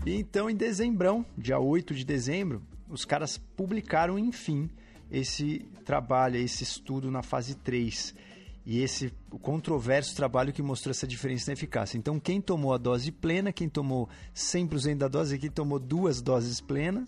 E 0.04 0.16
então, 0.16 0.50
em 0.50 0.56
dezembro, 0.56 1.24
dia 1.38 1.60
8 1.60 1.94
de 1.94 2.04
dezembro, 2.04 2.60
os 2.88 3.04
caras 3.04 3.38
publicaram, 3.38 4.18
enfim, 4.18 4.68
esse 5.12 5.58
trabalho, 5.84 6.36
esse 6.36 6.64
estudo 6.64 7.10
na 7.10 7.22
fase 7.22 7.54
3 7.54 8.14
e 8.64 8.80
esse 8.80 9.12
controverso 9.42 10.16
trabalho 10.16 10.52
que 10.52 10.62
mostrou 10.62 10.90
essa 10.90 11.06
diferença 11.06 11.50
na 11.50 11.52
eficácia. 11.52 11.98
Então, 11.98 12.18
quem 12.18 12.40
tomou 12.40 12.72
a 12.72 12.78
dose 12.78 13.12
plena, 13.12 13.52
quem 13.52 13.68
tomou 13.68 14.08
100% 14.34 14.96
da 14.96 15.08
dose, 15.08 15.38
quem 15.38 15.50
tomou 15.50 15.78
duas 15.78 16.22
doses 16.22 16.60
plenas, 16.62 17.06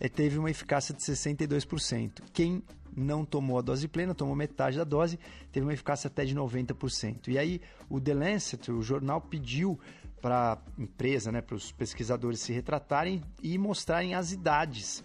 é, 0.00 0.08
teve 0.08 0.36
uma 0.36 0.50
eficácia 0.50 0.92
de 0.92 1.02
62%. 1.02 2.22
Quem 2.32 2.62
não 2.96 3.24
tomou 3.24 3.58
a 3.58 3.62
dose 3.62 3.86
plena, 3.86 4.14
tomou 4.14 4.34
metade 4.34 4.76
da 4.76 4.84
dose, 4.84 5.18
teve 5.52 5.64
uma 5.64 5.74
eficácia 5.74 6.08
até 6.08 6.24
de 6.24 6.34
90%. 6.34 7.28
E 7.28 7.38
aí, 7.38 7.60
o 7.88 8.00
The 8.00 8.14
Lancet, 8.14 8.72
o 8.72 8.82
jornal, 8.82 9.20
pediu 9.20 9.78
para 10.20 10.54
a 10.54 10.82
empresa, 10.82 11.30
né, 11.30 11.40
para 11.40 11.54
os 11.54 11.70
pesquisadores 11.70 12.40
se 12.40 12.52
retratarem 12.52 13.22
e 13.42 13.58
mostrarem 13.58 14.14
as 14.14 14.32
idades 14.32 15.04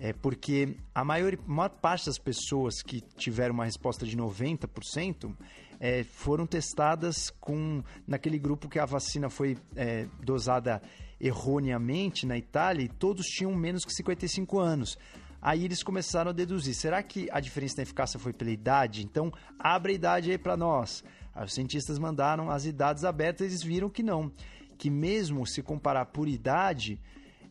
é 0.00 0.14
porque 0.14 0.76
a 0.94 1.04
maior, 1.04 1.36
maior 1.46 1.68
parte 1.68 2.06
das 2.06 2.18
pessoas 2.18 2.82
que 2.82 3.02
tiveram 3.02 3.52
uma 3.52 3.66
resposta 3.66 4.06
de 4.06 4.16
90% 4.16 5.36
é, 5.78 6.02
foram 6.04 6.46
testadas 6.46 7.28
com 7.38 7.82
naquele 8.06 8.38
grupo 8.38 8.66
que 8.66 8.78
a 8.78 8.86
vacina 8.86 9.28
foi 9.28 9.58
é, 9.76 10.08
dosada 10.24 10.80
erroneamente 11.20 12.24
na 12.24 12.38
Itália 12.38 12.84
e 12.84 12.88
todos 12.88 13.26
tinham 13.26 13.54
menos 13.54 13.84
que 13.84 13.92
55 13.92 14.58
anos. 14.58 14.98
Aí 15.42 15.66
eles 15.66 15.82
começaram 15.82 16.30
a 16.30 16.34
deduzir: 16.34 16.74
será 16.74 17.02
que 17.02 17.28
a 17.30 17.38
diferença 17.38 17.76
na 17.76 17.82
eficácia 17.82 18.18
foi 18.18 18.32
pela 18.32 18.50
idade? 18.50 19.02
Então 19.04 19.30
abre 19.58 19.92
a 19.92 19.94
idade 19.94 20.30
aí 20.30 20.38
para 20.38 20.56
nós. 20.56 21.04
Os 21.44 21.52
cientistas 21.52 21.98
mandaram 21.98 22.50
as 22.50 22.64
idades 22.64 23.04
abertas 23.04 23.42
e 23.42 23.50
eles 23.50 23.62
viram 23.62 23.90
que 23.90 24.02
não. 24.02 24.32
Que 24.78 24.88
mesmo 24.88 25.46
se 25.46 25.62
comparar 25.62 26.06
por 26.06 26.26
idade, 26.26 26.98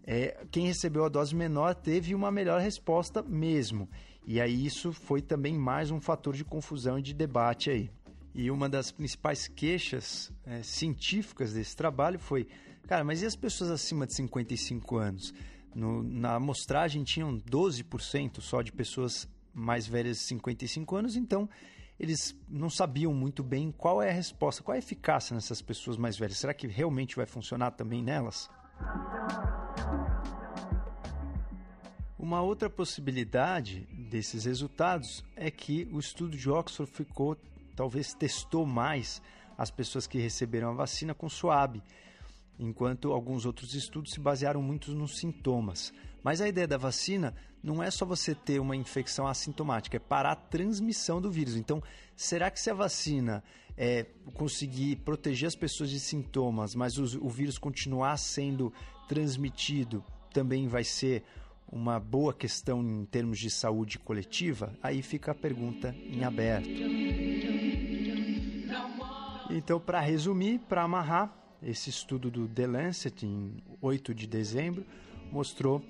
é, 0.04 0.46
quem 0.52 0.66
recebeu 0.66 1.06
a 1.06 1.10
dose 1.10 1.36
menor 1.36 1.76
teve 1.76 2.16
uma 2.16 2.32
melhor 2.32 2.60
resposta 2.62 3.22
mesmo. 3.22 3.90
E 4.26 4.40
aí 4.40 4.66
isso 4.66 4.94
foi 4.94 5.22
também 5.22 5.58
mais 5.58 5.92
um 5.92 6.00
fator 6.00 6.36
de 6.36 6.44
confusão 6.44 7.00
e 7.00 7.02
de 7.02 7.14
debate 7.14 7.70
aí. 7.70 7.90
E 8.34 8.52
uma 8.52 8.70
das 8.70 8.92
principais 8.92 9.48
queixas 9.48 10.32
é, 10.46 10.62
científicas 10.62 11.54
desse 11.54 11.76
trabalho 11.76 12.20
foi, 12.20 12.48
cara, 12.88 13.04
mas 13.04 13.22
e 13.22 13.26
as 13.26 13.36
pessoas 13.36 13.72
acima 13.72 14.06
de 14.06 14.16
55 14.16 14.98
anos? 14.98 15.34
No, 15.74 16.04
na 16.04 16.36
amostragem 16.36 17.04
tinham 17.04 17.38
12% 17.38 18.42
só 18.42 18.62
de 18.62 18.72
pessoas 18.72 19.28
mais 19.54 19.88
velhas 19.88 20.18
de 20.18 20.24
55 20.24 20.96
anos, 20.96 21.16
então 21.16 21.50
eles 22.00 22.36
não 22.48 22.70
sabiam 22.70 23.14
muito 23.14 23.44
bem 23.44 23.72
qual 23.72 24.02
é 24.02 24.10
a 24.10 24.14
resposta, 24.14 24.64
qual 24.64 24.74
é 24.74 24.78
a 24.78 24.80
eficácia 24.80 25.34
nessas 25.34 25.62
pessoas 25.62 25.98
mais 25.98 26.18
velhas. 26.18 26.38
Será 26.38 26.54
que 26.54 26.66
realmente 26.66 27.16
vai 27.16 27.26
funcionar 27.26 27.72
também 27.72 28.02
nelas? 28.02 28.50
Uma 32.18 32.42
outra 32.42 32.70
possibilidade 32.70 33.88
desses 33.92 34.46
resultados 34.46 35.24
é 35.36 35.50
que 35.50 35.90
o 35.92 36.00
estudo 36.00 36.38
de 36.38 36.50
Oxford 36.50 36.92
ficou, 36.92 37.38
talvez 37.76 38.14
testou 38.14 38.66
mais 38.66 39.22
as 39.58 39.72
pessoas 39.72 40.06
que 40.06 40.20
receberam 40.20 40.70
a 40.70 40.74
vacina 40.74 41.14
com 41.14 41.28
suave, 41.28 41.82
enquanto 42.60 43.12
alguns 43.12 43.46
outros 43.46 43.74
estudos 43.74 44.12
se 44.12 44.20
basearam 44.20 44.62
muito 44.62 44.92
nos 44.92 45.18
sintomas. 45.18 45.94
Mas 46.24 46.42
a 46.42 46.48
ideia 46.48 46.68
da 46.68 46.78
vacina 46.78 47.34
não 47.64 47.82
é 47.82 47.90
só 47.90 48.06
você 48.06 48.36
ter 48.36 48.60
uma 48.60 48.76
infecção 48.76 49.28
assintomática, 49.28 49.98
é 49.98 50.00
parar 50.00 50.32
a 50.34 50.36
transmissão 50.36 51.22
do 51.22 51.32
vírus. 51.32 51.56
Então, 51.56 51.82
será 52.16 52.52
que 52.52 52.60
se 52.60 52.70
a 52.70 52.74
vacina 52.74 53.44
é, 53.82 54.06
conseguir 54.34 54.98
proteger 54.98 55.48
as 55.48 55.56
pessoas 55.56 55.90
de 55.90 56.02
sintomas, 56.02 56.76
mas 56.76 56.98
o, 56.98 57.26
o 57.26 57.30
vírus 57.30 57.58
continuar 57.58 58.18
sendo 58.18 58.74
transmitido, 59.08 60.04
também 60.34 60.68
vai 60.68 60.84
ser 60.84 61.24
uma 61.72 61.98
boa 61.98 62.34
questão 62.34 62.84
em 62.84 63.06
termos 63.06 63.40
de 63.40 63.50
saúde 63.50 63.98
coletiva? 63.98 64.74
Aí 64.84 65.02
fica 65.02 65.32
a 65.32 65.36
pergunta 65.36 65.96
em 66.04 66.26
aberto. 66.26 66.68
Então, 69.50 69.80
para 69.80 70.02
resumir, 70.02 70.60
para 70.60 70.84
amarrar, 70.84 71.34
esse 71.64 71.90
estudo 71.90 72.30
do 72.30 72.48
The 72.48 72.68
Lancet, 72.68 73.26
em 73.26 73.64
8 73.82 74.14
de 74.14 74.28
dezembro, 74.28 74.86
mostrou 75.32 75.82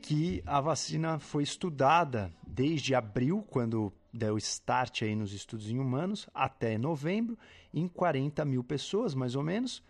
que 0.00 0.42
a 0.46 0.60
vacina 0.60 1.18
foi 1.18 1.42
estudada 1.42 2.32
desde 2.46 2.94
abril, 2.94 3.44
quando 3.50 3.92
deu 4.12 4.36
start 4.38 5.02
aí 5.02 5.14
nos 5.14 5.32
estudos 5.32 5.70
em 5.70 5.78
humanos, 5.78 6.28
até 6.34 6.76
novembro, 6.76 7.38
em 7.72 7.86
40 7.86 8.44
mil 8.44 8.64
pessoas, 8.64 9.14
mais 9.14 9.36
ou 9.36 9.42
menos. 9.42 9.82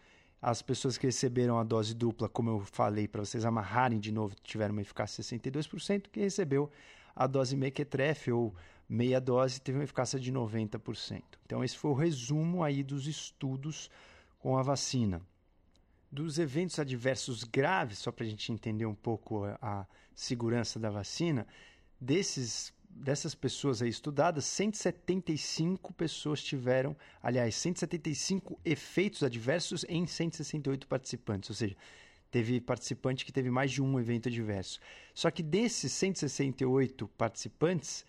As 0.43 0.63
pessoas 0.63 0.97
que 0.97 1.07
receberam 1.07 1.59
a 1.59 1.65
dose 1.65 1.95
dupla, 1.95 2.29
como 2.29 2.51
eu 2.51 2.61
falei 2.61 3.07
para 3.07 3.25
vocês 3.25 3.45
amarrarem 3.45 3.99
de 3.99 4.11
novo, 4.11 4.35
tiveram 4.43 4.73
uma 4.73 4.81
eficácia 4.81 5.23
de 5.23 5.29
62%. 5.29 6.05
Quem 6.11 6.23
recebeu 6.23 6.71
a 7.15 7.27
dose 7.27 7.57
mequetrefe 7.57 8.33
ou 8.33 8.55
meia 8.89 9.21
dose 9.21 9.61
teve 9.61 9.79
uma 9.79 9.85
eficácia 9.85 10.19
de 10.19 10.33
90%. 10.33 11.23
Então 11.45 11.63
esse 11.63 11.77
foi 11.77 11.91
o 11.91 11.95
resumo 11.95 12.63
aí 12.63 12.83
dos 12.83 13.07
estudos 13.07 13.91
com 14.39 14.57
a 14.57 14.63
vacina. 14.63 15.21
Dos 16.11 16.39
eventos 16.39 16.79
adversos 16.79 17.45
graves, 17.45 17.99
só 17.99 18.11
para 18.11 18.25
a 18.25 18.29
gente 18.29 18.51
entender 18.51 18.87
um 18.87 18.95
pouco 18.95 19.45
a 19.61 19.87
segurança 20.15 20.81
da 20.81 20.91
vacina, 20.91 21.47
desses 22.01 22.73
dessas 22.91 23.35
pessoas 23.35 23.81
aí 23.81 23.89
estudadas, 23.89 24.45
175 24.45 25.93
pessoas 25.95 26.43
tiveram, 26.43 26.97
aliás, 27.23 27.55
175 27.55 28.59
efeitos 28.65 29.23
adversos 29.23 29.85
em 29.89 30.07
168 30.07 30.87
participantes, 30.87 31.51
ou 31.51 31.57
seja, 31.57 31.77
teve 32.31 32.61
participante 32.61 33.25
que 33.25 33.33
teve 33.33 33.51
mais 33.51 33.73
de 33.73 33.83
um 33.83 33.99
evento 33.99 34.29
adverso. 34.29 34.81
Só 35.15 35.31
que 35.31 35.43
desses 35.43 35.93
168 35.93 37.09
participantes, 37.09 38.05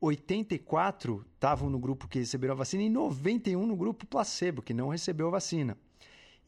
84 0.00 1.24
estavam 1.34 1.68
no 1.68 1.78
grupo 1.78 2.08
que 2.08 2.18
receberam 2.18 2.54
a 2.54 2.56
vacina 2.56 2.82
e 2.82 2.88
91 2.88 3.66
no 3.66 3.76
grupo 3.76 4.06
placebo, 4.06 4.62
que 4.62 4.72
não 4.72 4.88
recebeu 4.88 5.28
a 5.28 5.32
vacina. 5.32 5.76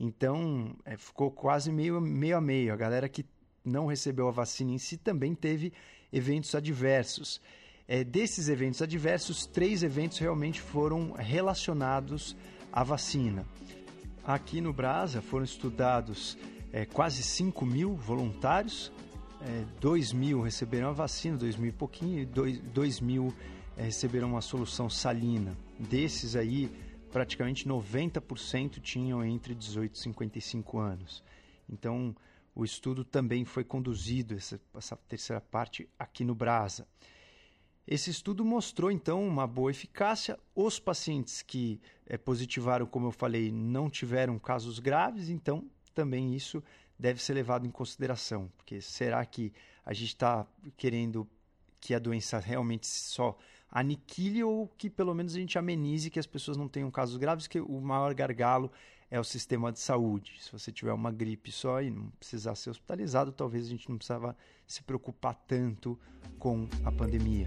Então, 0.00 0.74
é, 0.84 0.96
ficou 0.96 1.30
quase 1.30 1.70
meio, 1.70 2.00
meio 2.00 2.36
a 2.36 2.40
meio. 2.40 2.72
A 2.72 2.76
galera 2.76 3.08
que 3.08 3.24
não 3.64 3.86
recebeu 3.86 4.26
a 4.26 4.32
vacina 4.32 4.72
em 4.72 4.78
si 4.78 4.96
também 4.96 5.34
teve 5.34 5.72
eventos 6.12 6.54
adversos. 6.54 7.40
É, 7.86 8.04
desses 8.04 8.48
eventos 8.48 8.80
adversos, 8.80 9.46
três 9.46 9.82
eventos 9.82 10.18
realmente 10.18 10.60
foram 10.60 11.12
relacionados 11.12 12.36
à 12.72 12.82
vacina. 12.82 13.44
Aqui 14.24 14.60
no 14.60 14.72
Brasa 14.72 15.20
foram 15.20 15.44
estudados 15.44 16.38
é, 16.72 16.86
quase 16.86 17.22
5 17.22 17.66
mil 17.66 17.94
voluntários, 17.94 18.92
é, 19.40 19.64
2 19.80 20.12
mil 20.12 20.40
receberam 20.40 20.88
a 20.88 20.92
vacina, 20.92 21.36
2 21.36 21.56
mil 21.56 21.70
e 21.70 21.72
pouquinho, 21.72 22.20
e 22.20 22.24
2, 22.24 22.60
2 22.60 23.00
mil 23.00 23.34
é, 23.76 23.82
receberam 23.82 24.28
uma 24.28 24.40
solução 24.40 24.88
salina. 24.88 25.56
Desses 25.78 26.36
aí, 26.36 26.70
praticamente 27.10 27.68
90% 27.68 28.80
tinham 28.80 29.24
entre 29.24 29.54
18 29.54 29.94
e 29.94 29.98
55 29.98 30.78
anos. 30.78 31.22
Então, 31.68 32.14
o 32.54 32.64
estudo 32.64 33.04
também 33.04 33.44
foi 33.44 33.64
conduzido, 33.64 34.34
essa, 34.34 34.60
essa 34.74 34.96
terceira 35.08 35.40
parte, 35.40 35.88
aqui 35.98 36.24
no 36.24 36.34
Brasa. 36.34 36.86
Esse 37.86 38.10
estudo 38.10 38.44
mostrou 38.44 38.90
então 38.90 39.26
uma 39.26 39.46
boa 39.46 39.70
eficácia. 39.70 40.38
Os 40.54 40.78
pacientes 40.78 41.42
que 41.42 41.80
é, 42.06 42.16
positivaram, 42.16 42.86
como 42.86 43.08
eu 43.08 43.12
falei, 43.12 43.50
não 43.50 43.90
tiveram 43.90 44.38
casos 44.38 44.78
graves, 44.78 45.28
então 45.28 45.68
também 45.94 46.34
isso 46.34 46.62
deve 46.98 47.20
ser 47.22 47.34
levado 47.34 47.66
em 47.66 47.70
consideração. 47.70 48.50
Porque 48.56 48.80
será 48.80 49.24
que 49.26 49.52
a 49.84 49.92
gente 49.92 50.08
está 50.08 50.46
querendo 50.76 51.28
que 51.80 51.94
a 51.94 51.98
doença 51.98 52.38
realmente 52.38 52.86
só 52.86 53.36
aniquile 53.68 54.44
ou 54.44 54.68
que 54.68 54.88
pelo 54.88 55.14
menos 55.14 55.34
a 55.34 55.38
gente 55.38 55.58
amenize 55.58 56.10
que 56.10 56.18
as 56.18 56.26
pessoas 56.26 56.56
não 56.56 56.68
tenham 56.68 56.90
casos 56.90 57.16
graves, 57.16 57.48
que 57.48 57.60
o 57.60 57.80
maior 57.80 58.14
gargalo 58.14 58.70
é 59.12 59.20
o 59.20 59.24
sistema 59.24 59.70
de 59.70 59.78
saúde. 59.78 60.38
Se 60.40 60.50
você 60.50 60.72
tiver 60.72 60.92
uma 60.94 61.12
gripe 61.12 61.52
só 61.52 61.82
e 61.82 61.90
não 61.90 62.08
precisar 62.18 62.54
ser 62.54 62.70
hospitalizado, 62.70 63.30
talvez 63.30 63.66
a 63.66 63.68
gente 63.68 63.86
não 63.90 63.98
precisava 63.98 64.34
se 64.66 64.82
preocupar 64.82 65.34
tanto 65.46 66.00
com 66.38 66.66
a 66.82 66.90
pandemia. 66.90 67.46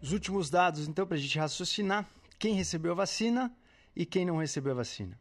Os 0.00 0.12
últimos 0.12 0.48
dados, 0.48 0.88
então, 0.88 1.06
para 1.06 1.18
a 1.18 1.20
gente 1.20 1.38
raciocinar: 1.38 2.08
quem 2.38 2.54
recebeu 2.54 2.92
a 2.92 2.94
vacina 2.94 3.54
e 3.94 4.06
quem 4.06 4.24
não 4.24 4.38
recebeu 4.38 4.72
a 4.72 4.76
vacina. 4.76 5.20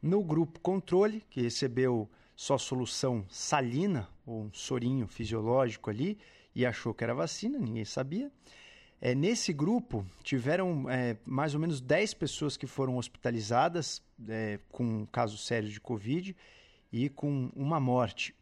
No 0.00 0.24
grupo 0.24 0.60
controle, 0.60 1.22
que 1.28 1.42
recebeu 1.42 2.10
só 2.34 2.56
solução 2.56 3.26
salina, 3.28 4.08
ou 4.24 4.44
um 4.44 4.50
sorinho 4.54 5.06
fisiológico 5.06 5.90
ali, 5.90 6.18
e 6.54 6.64
achou 6.64 6.94
que 6.94 7.04
era 7.04 7.12
vacina, 7.12 7.58
ninguém 7.58 7.84
sabia. 7.84 8.32
É, 9.02 9.14
nesse 9.14 9.52
grupo, 9.52 10.04
tiveram 10.22 10.88
é, 10.90 11.16
mais 11.24 11.54
ou 11.54 11.60
menos 11.60 11.80
10 11.80 12.12
pessoas 12.14 12.56
que 12.56 12.66
foram 12.66 12.98
hospitalizadas 12.98 14.02
é, 14.28 14.60
com 14.68 15.06
casos 15.06 15.46
sérios 15.46 15.72
de 15.72 15.80
Covid 15.80 16.36
e 16.92 17.08
com 17.08 17.50
uma 17.56 17.80
morte. 17.80 18.34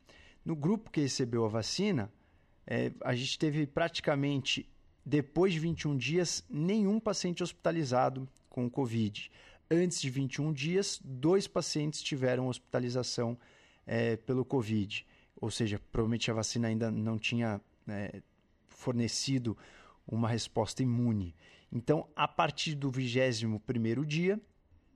No 0.44 0.56
grupo 0.56 0.90
que 0.90 1.00
recebeu 1.00 1.44
a 1.44 1.48
vacina, 1.48 2.10
é, 2.66 2.90
a 3.02 3.14
gente 3.14 3.38
teve 3.38 3.66
praticamente, 3.68 4.68
depois 5.06 5.52
de 5.52 5.60
21 5.60 5.96
dias, 5.96 6.44
nenhum 6.50 6.98
paciente 6.98 7.42
hospitalizado 7.42 8.28
com 8.50 8.68
Covid. 8.68 9.30
Antes 9.70 10.00
de 10.00 10.10
21 10.10 10.52
dias, 10.52 11.00
dois 11.04 11.46
pacientes 11.46 12.02
tiveram 12.02 12.48
hospitalização 12.48 13.38
é, 13.86 14.16
pelo 14.16 14.44
Covid. 14.44 15.06
Ou 15.40 15.52
seja, 15.52 15.80
provavelmente 15.92 16.30
a 16.30 16.34
vacina 16.34 16.66
ainda 16.66 16.90
não 16.90 17.16
tinha 17.16 17.60
é, 17.86 18.20
fornecido 18.68 19.56
uma 20.08 20.28
resposta 20.28 20.82
imune. 20.82 21.34
Então, 21.70 22.08
a 22.16 22.26
partir 22.26 22.74
do 22.74 22.90
21 22.90 23.60
dia, 24.06 24.40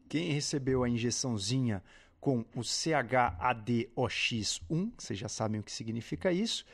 quem 0.08 0.32
recebeu 0.32 0.82
a 0.82 0.88
injeçãozinha 0.88 1.82
com 2.20 2.40
o 2.54 2.60
CHADOX1, 2.60 4.92
vocês 4.96 5.18
já 5.18 5.28
sabem 5.28 5.60
o 5.60 5.62
que 5.62 5.72
significa 5.72 6.32
isso, 6.32 6.64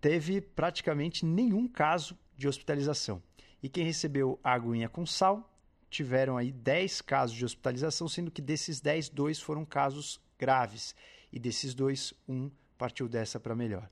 teve 0.00 0.40
praticamente 0.40 1.24
nenhum 1.24 1.66
caso 1.66 2.16
de 2.36 2.46
hospitalização. 2.46 3.20
E 3.62 3.68
quem 3.68 3.84
recebeu 3.84 4.38
a 4.44 4.52
aguinha 4.52 4.88
com 4.88 5.06
sal, 5.06 5.50
tiveram 5.88 6.36
aí 6.36 6.52
10 6.52 7.00
casos 7.00 7.36
de 7.36 7.44
hospitalização, 7.44 8.08
sendo 8.08 8.30
que 8.30 8.42
desses 8.42 8.80
10, 8.80 9.08
dois 9.08 9.40
foram 9.40 9.64
casos 9.64 10.20
graves 10.38 10.94
e 11.32 11.38
desses 11.38 11.74
dois, 11.74 12.12
um 12.28 12.50
partiu 12.76 13.08
dessa 13.08 13.40
para 13.40 13.54
melhor. 13.54 13.88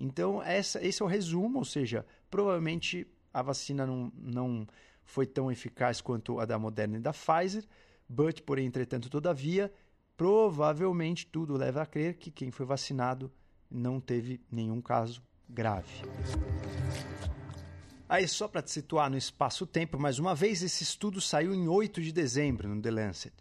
Então, 0.00 0.42
essa, 0.42 0.82
esse 0.82 1.02
é 1.02 1.04
o 1.04 1.08
resumo, 1.08 1.58
ou 1.58 1.64
seja, 1.64 2.06
provavelmente 2.30 3.06
a 3.34 3.42
vacina 3.42 3.86
não, 3.86 4.10
não 4.16 4.66
foi 5.04 5.26
tão 5.26 5.52
eficaz 5.52 6.00
quanto 6.00 6.40
a 6.40 6.46
da 6.46 6.58
Moderna 6.58 6.96
e 6.96 7.00
da 7.00 7.12
Pfizer, 7.12 7.64
but, 8.08 8.40
porém, 8.40 8.64
entretanto, 8.64 9.10
todavia, 9.10 9.70
provavelmente 10.16 11.26
tudo 11.26 11.54
leva 11.54 11.82
a 11.82 11.86
crer 11.86 12.14
que 12.14 12.30
quem 12.30 12.50
foi 12.50 12.64
vacinado 12.64 13.30
não 13.70 14.00
teve 14.00 14.40
nenhum 14.50 14.80
caso 14.80 15.22
grave. 15.46 16.02
Aí, 18.08 18.26
só 18.26 18.48
para 18.48 18.62
te 18.62 18.70
situar 18.70 19.10
no 19.10 19.18
espaço-tempo, 19.18 20.00
mais 20.00 20.18
uma 20.18 20.34
vez, 20.34 20.62
esse 20.62 20.82
estudo 20.82 21.20
saiu 21.20 21.54
em 21.54 21.68
8 21.68 22.00
de 22.00 22.10
dezembro 22.10 22.68
no 22.68 22.80
The 22.80 22.90
Lancet. 22.90 23.34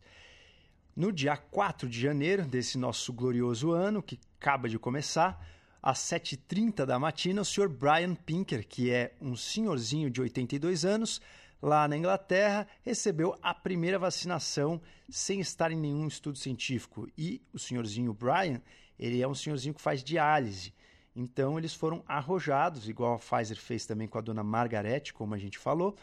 No 0.94 1.10
dia 1.12 1.38
4 1.38 1.88
de 1.88 2.02
janeiro 2.02 2.46
desse 2.46 2.78
nosso 2.78 3.14
glorioso 3.14 3.72
ano, 3.72 4.04
que 4.04 4.20
acaba 4.40 4.68
de 4.68 4.78
começar, 4.78 5.42
às 5.82 6.00
7h30 6.00 6.86
da 6.86 7.00
matina, 7.00 7.42
o 7.42 7.46
Sr. 7.46 7.70
Brian 7.70 8.16
Pinker, 8.16 8.68
que 8.68 8.92
é 8.92 9.14
um 9.22 9.36
senhorzinho 9.36 10.10
de 10.10 10.22
82 10.22 10.86
anos, 10.86 11.22
lá 11.62 11.88
na 11.88 11.98
Inglaterra, 11.98 12.68
recebeu 12.82 13.38
a 13.42 13.54
primeira 13.54 14.00
vacinação 14.00 14.82
sem 15.10 15.40
estar 15.40 15.72
em 15.72 15.80
nenhum 15.80 16.08
estudo 16.08 16.38
científico. 16.38 17.08
E 17.18 17.42
o 17.54 17.60
senhorzinho 17.60 18.14
Brian, 18.14 18.62
ele 18.98 19.22
é 19.22 19.28
um 19.28 19.36
senhorzinho 19.36 19.74
que 19.74 19.82
faz 19.82 20.04
diálise. 20.04 20.74
Então 21.16 21.58
eles 21.58 21.74
foram 21.74 22.04
arrojados, 22.08 22.88
igual 22.88 23.16
a 23.16 23.20
Pfizer 23.20 23.58
fez 23.58 23.86
também 23.86 24.08
com 24.08 24.18
a 24.18 24.22
dona 24.22 24.44
Margaret, 24.44 25.12
como 25.14 25.34
a 25.34 25.38
gente 25.38 25.58
falou, 25.58 25.98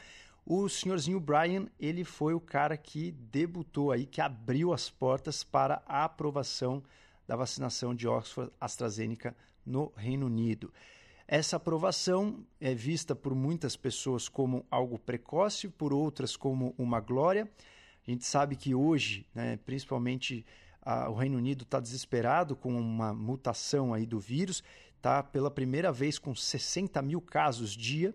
o 0.45 0.69
senhorzinho 0.69 1.19
Brian, 1.19 1.67
ele 1.79 2.05
foi 2.05 2.33
o 2.33 2.41
cara 2.41 2.77
que 2.77 3.11
debutou 3.11 3.91
aí, 3.91 4.07
que 4.07 4.21
abriu 4.21 4.73
as 4.73 4.89
portas 4.89 5.43
para 5.43 5.83
a 5.87 6.05
aprovação 6.05 6.83
da 7.27 7.35
vacinação 7.35 7.93
de 7.93 8.07
Oxford 8.07 8.53
AstraZeneca 8.61 9.37
no 9.67 9.93
Reino 9.97 10.27
Unido. 10.27 10.73
Essa 11.29 11.57
aprovação 11.57 12.47
é 12.61 12.73
vista 12.73 13.15
por 13.17 13.35
muitas 13.35 13.77
pessoas 13.77 14.29
como 14.29 14.65
algo 14.71 14.97
precoce, 14.97 15.69
por 15.69 15.93
outras 15.93 16.37
como 16.37 16.73
uma 16.79 17.01
glória. 17.01 17.51
A 18.07 18.11
gente 18.11 18.25
sabe 18.25 18.55
que 18.55 18.75
hoje, 18.75 19.27
né, 19.35 19.59
principalmente 19.67 20.47
a, 20.81 21.11
o 21.11 21.15
Reino 21.15 21.37
Unido 21.37 21.65
está 21.65 21.81
desesperado 21.81 22.55
com 22.55 22.73
uma 22.79 23.13
mutação 23.13 23.93
aí 23.93 24.07
do 24.07 24.21
vírus, 24.21 24.63
está 24.97 25.21
pela 25.21 25.51
primeira 25.51 25.91
vez 25.91 26.17
com 26.17 26.33
60 26.33 27.03
mil 27.03 27.21
casos 27.21 27.73
dia. 27.73 28.15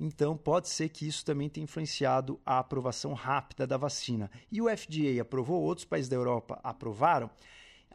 Então, 0.00 0.36
pode 0.36 0.68
ser 0.68 0.88
que 0.88 1.06
isso 1.06 1.24
também 1.24 1.48
tenha 1.48 1.64
influenciado 1.64 2.40
a 2.44 2.58
aprovação 2.58 3.12
rápida 3.12 3.66
da 3.66 3.76
vacina. 3.76 4.30
E 4.50 4.60
o 4.60 4.68
FDA 4.74 5.20
aprovou, 5.20 5.62
outros 5.62 5.86
países 5.86 6.08
da 6.08 6.16
Europa 6.16 6.58
aprovaram? 6.62 7.30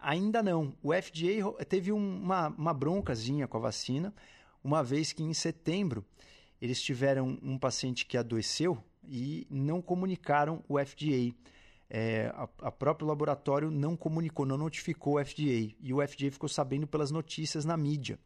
Ainda 0.02 0.42
não. 0.42 0.74
O 0.82 0.92
FDA 0.94 1.66
teve 1.66 1.92
uma, 1.92 2.48
uma 2.50 2.74
broncazinha 2.74 3.48
com 3.48 3.58
a 3.58 3.62
vacina, 3.62 4.14
uma 4.64 4.84
vez 4.84 5.14
que 5.14 5.24
em 5.24 5.34
setembro 5.34 6.04
eles 6.62 6.82
tiveram 6.82 7.38
um 7.42 7.58
paciente 7.58 8.06
que 8.06 8.18
adoeceu 8.18 8.84
e 9.08 9.48
não 9.50 9.82
comunicaram 9.82 10.64
o 10.68 10.78
FDA. 10.84 11.34
É, 11.90 12.32
a, 12.36 12.48
a 12.62 12.72
próprio 12.72 13.08
laboratório 13.08 13.70
não 13.70 13.96
comunicou, 13.96 14.46
não 14.46 14.58
notificou 14.58 15.20
o 15.20 15.26
FDA. 15.26 15.74
E 15.80 15.94
o 15.94 16.08
FDA 16.08 16.32
ficou 16.32 16.50
sabendo 16.50 16.88
pelas 16.88 17.12
notícias 17.12 17.66
na 17.66 17.78
mídia 17.78 18.18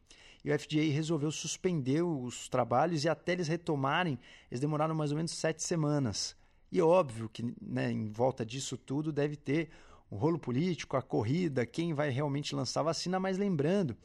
e 0.46 0.50
o 0.52 0.56
FDA 0.56 0.92
resolveu 0.92 1.32
suspender 1.32 2.02
os 2.02 2.48
trabalhos 2.48 3.02
e 3.02 3.08
até 3.08 3.32
eles 3.32 3.48
retomarem, 3.48 4.16
eles 4.48 4.60
demoraram 4.60 4.94
mais 4.94 5.10
ou 5.10 5.16
menos 5.16 5.32
sete 5.32 5.60
semanas. 5.60 6.36
E 6.70 6.80
óbvio 6.80 7.28
que 7.28 7.52
né, 7.60 7.90
em 7.90 8.08
volta 8.08 8.46
disso 8.46 8.76
tudo 8.76 9.12
deve 9.12 9.34
ter 9.34 9.70
o 10.10 10.16
rolo 10.16 10.38
político, 10.38 10.96
a 10.96 11.02
corrida, 11.02 11.66
quem 11.66 11.94
vai 11.94 12.10
realmente 12.10 12.54
lançar 12.54 12.80
a 12.80 12.84
vacina, 12.84 13.18
mas 13.18 13.38
lembrando 13.38 13.96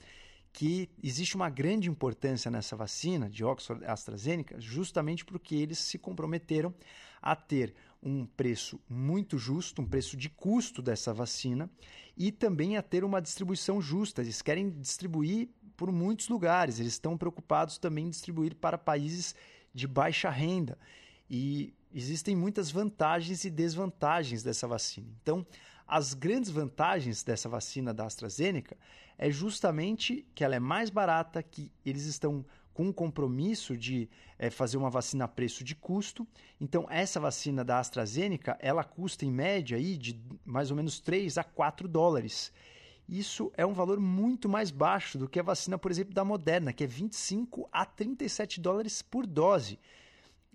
que 0.54 0.89
existe 1.02 1.36
uma 1.36 1.49
grande 1.49 1.89
importância 1.89 2.52
nessa 2.52 2.76
vacina 2.76 3.30
de 3.30 3.43
Oxford 3.43 3.86
AstraZeneca, 3.86 4.60
justamente 4.60 5.24
porque 5.24 5.56
eles 5.56 5.80
se 5.80 5.97
comprometeram 5.97 6.74
a 7.22 7.36
ter 7.36 7.74
um 8.04 8.26
preço 8.26 8.80
muito 8.89 9.38
justo, 9.38 9.82
um 9.82 9.88
preço 9.88 10.18
de 10.18 10.30
custo 10.30 10.82
dessa 10.82 11.14
vacina 11.14 11.70
e 12.18 12.32
também 12.32 12.76
a 12.76 12.82
ter 12.82 13.04
uma 13.04 13.22
distribuição 13.22 13.82
justa. 13.82 14.22
Eles 14.22 14.41
querem 14.41 14.70
distribuir 14.72 15.49
por 15.78 15.91
muitos 15.91 16.28
lugares. 16.28 16.80
Eles 16.80 16.93
estão 16.93 17.18
preocupados 17.18 17.78
também 17.78 18.08
em 18.08 18.10
distribuir 18.10 18.56
para 18.56 18.78
países 18.78 19.36
de 19.74 19.88
baixa 19.88 20.30
renda. 20.30 20.78
E 21.30 21.74
existem 21.93 22.36
muitas 22.36 22.72
vantagens 22.72 23.45
e 23.45 23.49
desvantagens 23.49 24.43
dessa 24.43 24.68
vacina. 24.68 25.08
Então, 25.22 25.45
as 25.92 26.14
grandes 26.14 26.50
vantagens 26.50 27.22
dessa 27.22 27.50
vacina 27.50 27.94
da 27.94 28.06
AstraZeneca 28.06 28.78
é 29.18 29.30
justamente 29.30 30.26
que 30.34 30.44
ela 30.44 30.56
é 30.56 30.60
mais 30.60 30.89
barata, 30.89 31.44
que 31.44 31.70
eles 31.86 32.06
estão 32.06 32.46
com 32.74 32.86
um 32.86 32.94
compromisso 32.94 33.76
de 33.76 34.10
é, 34.39 34.50
fazer 34.50 34.78
uma 34.78 34.89
vacina 34.89 35.26
a 35.26 35.28
preço 35.28 35.64
de 35.64 35.76
custo. 35.76 36.26
Então, 36.60 36.88
essa 36.89 37.20
vacina 37.20 37.64
da 37.64 37.80
AstraZeneca, 37.80 38.58
ela 38.62 38.84
custa 38.84 39.26
em 39.26 39.32
média 39.32 39.78
aí 39.78 39.98
de 39.98 40.18
mais 40.46 40.72
ou 40.72 40.78
menos 40.78 41.02
3 41.02 41.38
a 41.38 41.44
4 41.44 41.88
dólares 41.88 42.54
isso 43.12 43.52
é 43.58 43.66
um 43.66 43.74
valor 43.74 44.00
muito 44.00 44.48
mais 44.48 44.72
baixo 44.72 45.18
do 45.18 45.28
que 45.28 45.38
a 45.38 45.44
vacina, 45.44 45.78
por 45.78 45.92
exemplo, 45.92 46.14
da 46.14 46.24
Moderna, 46.24 46.72
que 46.72 46.86
é 46.86 46.88
25 46.88 47.68
a 47.70 47.86
37 47.86 48.62
dólares 48.62 49.02
por 49.02 49.28
dose. 49.28 49.78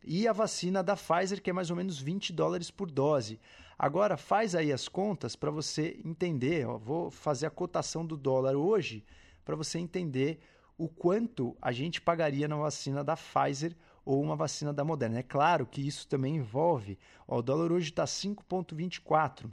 E 0.03 0.26
a 0.26 0.32
vacina 0.32 0.82
da 0.82 0.97
Pfizer, 0.97 1.43
que 1.43 1.51
é 1.51 1.53
mais 1.53 1.68
ou 1.68 1.76
menos 1.76 2.01
20 2.01 2.32
dólares 2.32 2.70
por 2.70 2.91
dose. 2.91 3.39
Agora, 3.79 4.16
faz 4.16 4.55
aí 4.55 4.72
as 4.72 4.89
contas 4.89 5.37
para 5.37 5.51
você 5.51 6.01
entender. 6.05 6.66
Ó, 6.66 6.79
vou 6.79 7.11
fazer 7.11 7.47
a 7.47 7.51
cotação 7.51 8.07
do 8.07 8.16
dólar 8.16 8.57
hoje 8.57 9.05
para 9.45 9.55
você 9.55 9.79
entender 9.79 10.41
o 10.79 10.89
quanto 10.89 11.57
a 11.61 11.72
gente 11.72 12.01
pagaria 12.01 12.49
na 12.49 12.57
vacina 12.57 13.05
da 13.05 13.16
Pfizer 13.16 13.77
ou 14.05 14.22
uma 14.22 14.37
vacina 14.37 14.72
da 14.72 14.85
Moderna. 14.85 15.18
É 15.18 15.22
claro 15.22 15.66
que 15.66 15.87
isso 15.87 16.07
também 16.09 16.37
envolve. 16.37 16.99
Ó, 17.29 17.39
o 17.39 17.43
dólar 17.43 17.72
hoje 17.72 17.91
está 17.91 18.05
5,24. 18.05 19.51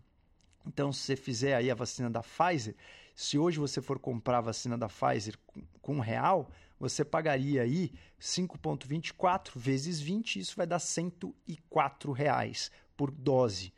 Então, 0.66 0.94
se 0.94 1.02
você 1.02 1.16
fizer 1.16 1.56
aí 1.56 1.70
a 1.70 1.76
vacina 1.76 2.10
da 2.10 2.22
Pfizer, 2.22 2.76
Se 3.16 3.38
hoje 3.38 3.60
você 3.60 3.82
for 3.82 4.00
comprar 4.00 4.40
a 4.40 4.42
vacina 4.42 4.78
da 4.78 4.88
Pfizer 4.88 5.38
com 5.82 6.00
real, 6.00 6.50
você 6.80 7.06
pagaria 7.06 7.62
aí 7.62 7.92
5,24 8.20 9.52
vezes 9.56 10.00
20, 10.00 10.40
isso 10.40 10.56
vai 10.56 10.66
dar 10.66 10.80
104 10.80 12.12
reais 12.12 12.72
por 12.98 13.12
dose. 13.12 13.73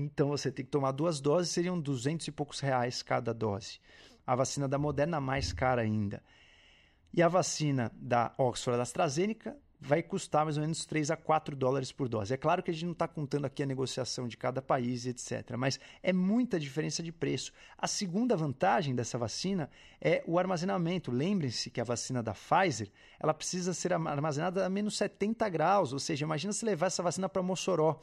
Então 0.00 0.28
você 0.28 0.52
tem 0.52 0.64
que 0.64 0.70
tomar 0.70 0.92
duas 0.92 1.20
doses, 1.20 1.50
seriam 1.50 1.80
200 1.80 2.28
e 2.28 2.30
poucos 2.30 2.60
reais 2.60 3.02
cada 3.02 3.34
dose. 3.34 3.80
A 4.24 4.36
vacina 4.36 4.68
da 4.68 4.78
Moderna 4.78 5.20
mais 5.20 5.52
cara 5.52 5.82
ainda. 5.82 6.22
E 7.12 7.20
a 7.20 7.26
vacina 7.26 7.90
da 7.96 8.32
Oxford 8.38 8.76
da 8.76 8.84
AstraZeneca 8.84 9.56
vai 9.80 10.00
custar 10.00 10.44
mais 10.44 10.56
ou 10.56 10.60
menos 10.60 10.86
3 10.86 11.10
a 11.10 11.16
4 11.16 11.56
dólares 11.56 11.90
por 11.90 12.08
dose. 12.08 12.32
É 12.32 12.36
claro 12.36 12.62
que 12.62 12.70
a 12.70 12.74
gente 12.74 12.84
não 12.84 12.92
está 12.92 13.08
contando 13.08 13.44
aqui 13.46 13.60
a 13.60 13.66
negociação 13.66 14.28
de 14.28 14.36
cada 14.36 14.62
país, 14.62 15.04
etc., 15.04 15.56
mas 15.56 15.80
é 16.00 16.12
muita 16.12 16.60
diferença 16.60 17.02
de 17.02 17.10
preço. 17.10 17.52
A 17.76 17.88
segunda 17.88 18.36
vantagem 18.36 18.94
dessa 18.94 19.18
vacina 19.18 19.68
é 20.00 20.22
o 20.28 20.38
armazenamento. 20.38 21.10
Lembrem-se 21.10 21.70
que 21.70 21.80
a 21.80 21.84
vacina 21.84 22.22
da 22.22 22.34
Pfizer 22.34 22.88
ela 23.18 23.34
precisa 23.34 23.74
ser 23.74 23.92
armazenada 23.92 24.64
a 24.64 24.68
menos 24.68 24.96
70 24.96 25.48
graus, 25.48 25.92
ou 25.92 25.98
seja, 25.98 26.24
imagina 26.24 26.52
se 26.52 26.64
levar 26.64 26.86
essa 26.86 27.02
vacina 27.02 27.28
para 27.28 27.42
Mossoró. 27.42 28.00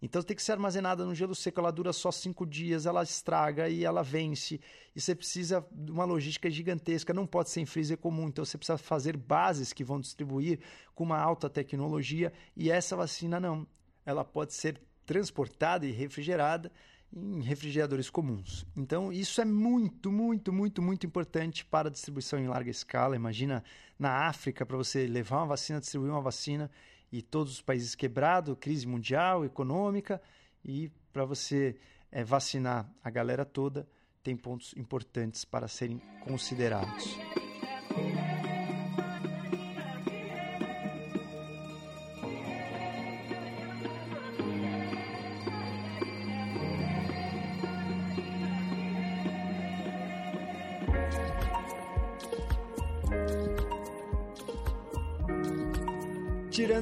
Então 0.00 0.22
tem 0.22 0.36
que 0.36 0.42
ser 0.42 0.52
armazenada 0.52 1.04
no 1.04 1.14
gelo 1.14 1.34
seco, 1.34 1.60
ela 1.60 1.72
dura 1.72 1.92
só 1.92 2.12
cinco 2.12 2.46
dias, 2.46 2.86
ela 2.86 3.02
estraga 3.02 3.68
e 3.68 3.84
ela 3.84 4.02
vence. 4.02 4.60
E 4.94 5.00
você 5.00 5.14
precisa 5.14 5.66
de 5.72 5.90
uma 5.90 6.04
logística 6.04 6.48
gigantesca, 6.50 7.12
não 7.12 7.26
pode 7.26 7.50
ser 7.50 7.60
em 7.60 7.66
freezer 7.66 7.98
comum. 7.98 8.28
Então 8.28 8.44
você 8.44 8.56
precisa 8.56 8.78
fazer 8.78 9.16
bases 9.16 9.72
que 9.72 9.82
vão 9.82 10.00
distribuir 10.00 10.60
com 10.94 11.04
uma 11.04 11.18
alta 11.18 11.50
tecnologia. 11.50 12.32
E 12.56 12.70
essa 12.70 12.96
vacina 12.96 13.40
não. 13.40 13.66
Ela 14.06 14.24
pode 14.24 14.54
ser 14.54 14.80
transportada 15.04 15.84
e 15.84 15.90
refrigerada 15.90 16.70
em 17.12 17.40
refrigeradores 17.42 18.10
comuns. 18.10 18.66
Então, 18.76 19.12
isso 19.12 19.40
é 19.40 19.44
muito, 19.44 20.12
muito, 20.12 20.52
muito, 20.52 20.82
muito 20.82 21.06
importante 21.06 21.64
para 21.64 21.88
a 21.88 21.90
distribuição 21.90 22.38
em 22.38 22.46
larga 22.46 22.70
escala. 22.70 23.16
Imagina 23.16 23.64
na 23.98 24.26
África, 24.28 24.66
para 24.66 24.76
você 24.76 25.06
levar 25.06 25.38
uma 25.38 25.46
vacina, 25.46 25.80
distribuir 25.80 26.12
uma 26.12 26.20
vacina 26.20 26.70
e 27.10 27.22
todos 27.22 27.54
os 27.54 27.62
países 27.62 27.94
quebrados, 27.94 28.56
crise 28.60 28.86
mundial, 28.86 29.44
econômica, 29.44 30.20
e 30.64 30.90
para 31.12 31.24
você 31.24 31.76
é, 32.10 32.22
vacinar 32.22 32.90
a 33.02 33.10
galera 33.10 33.44
toda, 33.44 33.88
tem 34.22 34.36
pontos 34.36 34.74
importantes 34.76 35.44
para 35.44 35.68
serem 35.68 35.98
considerados. 36.24 37.16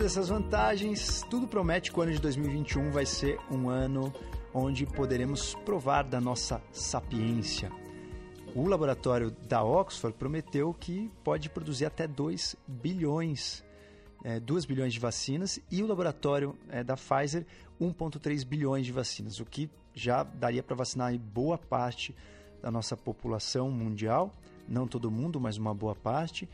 Essas 0.06 0.28
vantagens, 0.28 1.26
tudo 1.28 1.48
promete 1.48 1.90
que 1.90 1.98
o 1.98 2.02
ano 2.02 2.12
de 2.12 2.20
2021 2.20 2.92
vai 2.92 3.04
ser 3.04 3.40
um 3.50 3.68
ano 3.68 4.14
onde 4.54 4.86
poderemos 4.86 5.56
provar 5.64 6.04
da 6.04 6.20
nossa 6.20 6.62
sapiência. 6.70 7.72
O 8.54 8.68
laboratório 8.68 9.32
da 9.32 9.64
Oxford 9.64 10.16
prometeu 10.16 10.72
que 10.72 11.10
pode 11.24 11.50
produzir 11.50 11.86
até 11.86 12.06
2 12.06 12.54
bilhões, 12.68 13.64
é, 14.22 14.38
2 14.38 14.64
bilhões 14.64 14.92
de 14.92 15.00
vacinas, 15.00 15.58
e 15.72 15.82
o 15.82 15.88
laboratório 15.88 16.56
é, 16.68 16.84
da 16.84 16.94
Pfizer 16.94 17.44
1,3 17.80 18.46
bilhões 18.46 18.86
de 18.86 18.92
vacinas, 18.92 19.40
o 19.40 19.44
que 19.44 19.68
já 19.92 20.22
daria 20.22 20.62
para 20.62 20.76
vacinar 20.76 21.18
boa 21.18 21.58
parte 21.58 22.14
da 22.62 22.70
nossa 22.70 22.96
população 22.96 23.72
mundial, 23.72 24.32
não 24.68 24.86
todo 24.86 25.10
mundo, 25.10 25.40
mas 25.40 25.56
uma 25.56 25.74
boa 25.74 25.96
parte. 25.96 26.48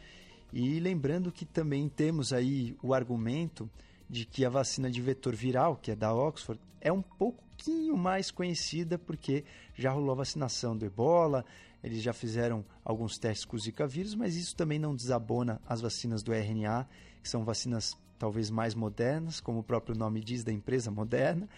E 0.53 0.79
lembrando 0.79 1.33
que 1.33 1.47
também 1.47 1.89
temos 1.89 2.33
aí 2.33 2.77
o 2.83 2.93
argumento 2.93 3.71
de 4.09 4.27
que 4.27 4.45
a 4.45 4.51
vacina 4.51 4.91
de 4.91 5.01
vetor 5.01 5.35
viral, 5.35 5.77
que 5.77 5.91
é 5.91 5.97
da 5.97 6.15
Oxford, 6.15 6.61
é 6.81 6.93
um 6.93 7.01
pouquinho 7.01 7.97
mais 7.97 8.31
conhecida 8.31 8.99
porque 8.99 9.45
já 9.75 9.91
rolou 9.91 10.13
a 10.13 10.17
vacinação 10.17 10.77
do 10.77 10.85
ebola, 10.85 11.45
eles 11.83 12.03
já 12.03 12.13
fizeram 12.13 12.65
alguns 12.85 13.19
testes 13.19 13.45
com 13.45 13.57
o 13.57 13.59
Zika 13.59 13.87
vírus, 13.87 14.15
mas 14.15 14.37
isso 14.37 14.55
também 14.55 14.79
não 14.79 14.95
desabona 14.95 15.61
as 15.67 15.81
vacinas 15.81 16.23
do 16.23 16.33
RNA, 16.33 16.87
que 17.23 17.29
são 17.29 17.45
vacinas 17.45 17.97
talvez 18.19 18.51
mais 18.51 18.75
modernas, 18.75 19.41
como 19.41 19.61
o 19.61 19.65
próprio 19.65 19.97
nome 19.97 20.21
diz 20.21 20.45
da 20.45 20.53
empresa 20.53 20.91
moderna, 20.91 21.49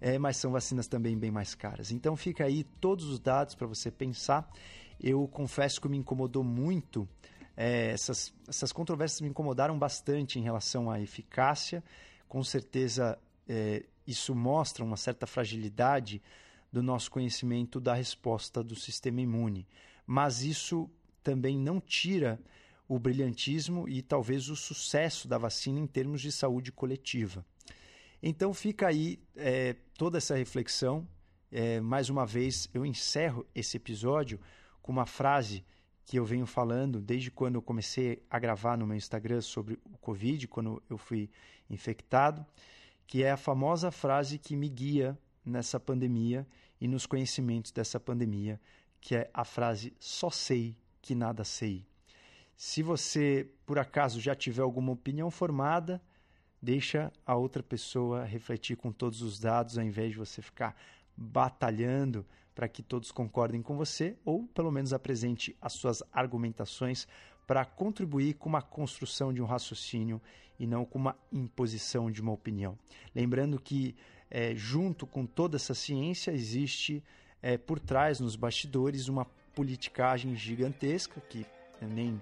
é, 0.00 0.18
mas 0.18 0.36
são 0.36 0.52
vacinas 0.52 0.86
também 0.86 1.18
bem 1.18 1.30
mais 1.30 1.54
caras. 1.54 1.90
Então 1.90 2.16
fica 2.16 2.44
aí 2.44 2.64
todos 2.80 3.06
os 3.06 3.18
dados 3.18 3.54
para 3.54 3.66
você 3.66 3.90
pensar. 3.90 4.50
Eu 5.00 5.26
confesso 5.28 5.80
que 5.80 5.88
me 5.88 5.98
incomodou 5.98 6.42
muito 6.42 7.06
é, 7.56 7.90
essas, 7.90 8.34
essas 8.46 8.72
controvérsias 8.72 9.20
me 9.20 9.28
incomodaram 9.28 9.78
bastante 9.78 10.38
em 10.38 10.42
relação 10.42 10.90
à 10.90 11.00
eficácia. 11.00 11.82
Com 12.28 12.44
certeza, 12.44 13.18
é, 13.48 13.84
isso 14.06 14.34
mostra 14.34 14.84
uma 14.84 14.96
certa 14.96 15.26
fragilidade 15.26 16.22
do 16.70 16.82
nosso 16.82 17.10
conhecimento 17.10 17.80
da 17.80 17.94
resposta 17.94 18.62
do 18.62 18.76
sistema 18.76 19.20
imune. 19.20 19.66
Mas 20.06 20.42
isso 20.42 20.90
também 21.22 21.58
não 21.58 21.80
tira 21.80 22.38
o 22.88 22.98
brilhantismo 22.98 23.88
e 23.88 24.02
talvez 24.02 24.48
o 24.48 24.54
sucesso 24.54 25.26
da 25.26 25.38
vacina 25.38 25.80
em 25.80 25.86
termos 25.86 26.20
de 26.20 26.30
saúde 26.30 26.70
coletiva. 26.70 27.44
Então 28.22 28.52
fica 28.54 28.88
aí 28.88 29.18
é, 29.34 29.74
toda 29.96 30.18
essa 30.18 30.36
reflexão. 30.36 31.06
É, 31.50 31.80
mais 31.80 32.10
uma 32.10 32.26
vez, 32.26 32.68
eu 32.74 32.84
encerro 32.84 33.46
esse 33.54 33.76
episódio 33.76 34.38
com 34.82 34.92
uma 34.92 35.06
frase 35.06 35.64
que 36.06 36.16
eu 36.16 36.24
venho 36.24 36.46
falando 36.46 37.00
desde 37.00 37.32
quando 37.32 37.56
eu 37.56 37.62
comecei 37.62 38.22
a 38.30 38.38
gravar 38.38 38.78
no 38.78 38.86
meu 38.86 38.96
Instagram 38.96 39.40
sobre 39.40 39.74
o 39.84 39.98
Covid, 39.98 40.46
quando 40.46 40.80
eu 40.88 40.96
fui 40.96 41.28
infectado, 41.68 42.46
que 43.08 43.24
é 43.24 43.32
a 43.32 43.36
famosa 43.36 43.90
frase 43.90 44.38
que 44.38 44.56
me 44.56 44.68
guia 44.68 45.18
nessa 45.44 45.80
pandemia 45.80 46.46
e 46.80 46.86
nos 46.86 47.06
conhecimentos 47.06 47.72
dessa 47.72 47.98
pandemia, 47.98 48.60
que 49.00 49.16
é 49.16 49.28
a 49.34 49.44
frase 49.44 49.92
só 49.98 50.30
sei 50.30 50.76
que 51.02 51.12
nada 51.12 51.42
sei. 51.42 51.84
Se 52.56 52.84
você, 52.84 53.50
por 53.66 53.76
acaso, 53.76 54.20
já 54.20 54.34
tiver 54.34 54.62
alguma 54.62 54.92
opinião 54.92 55.28
formada, 55.28 56.00
deixa 56.62 57.12
a 57.26 57.34
outra 57.34 57.64
pessoa 57.64 58.24
refletir 58.24 58.76
com 58.76 58.92
todos 58.92 59.22
os 59.22 59.40
dados, 59.40 59.76
ao 59.76 59.84
invés 59.84 60.12
de 60.12 60.18
você 60.18 60.40
ficar 60.40 60.76
batalhando 61.16 62.24
para 62.56 62.68
que 62.68 62.82
todos 62.82 63.12
concordem 63.12 63.60
com 63.60 63.76
você, 63.76 64.16
ou 64.24 64.44
pelo 64.46 64.72
menos 64.72 64.94
apresente 64.94 65.54
as 65.60 65.74
suas 65.74 66.02
argumentações 66.10 67.06
para 67.46 67.66
contribuir 67.66 68.32
com 68.34 68.48
uma 68.48 68.62
construção 68.62 69.30
de 69.30 69.42
um 69.42 69.44
raciocínio 69.44 70.20
e 70.58 70.66
não 70.66 70.86
com 70.86 70.98
uma 70.98 71.14
imposição 71.30 72.10
de 72.10 72.22
uma 72.22 72.32
opinião. 72.32 72.78
Lembrando 73.14 73.60
que, 73.60 73.94
é, 74.30 74.54
junto 74.54 75.06
com 75.06 75.26
toda 75.26 75.56
essa 75.56 75.74
ciência, 75.74 76.30
existe 76.30 77.04
é, 77.42 77.58
por 77.58 77.78
trás, 77.78 78.20
nos 78.20 78.36
bastidores, 78.36 79.06
uma 79.06 79.26
politicagem 79.54 80.34
gigantesca 80.34 81.20
que 81.20 81.44
eu 81.82 81.88
nem 81.88 82.20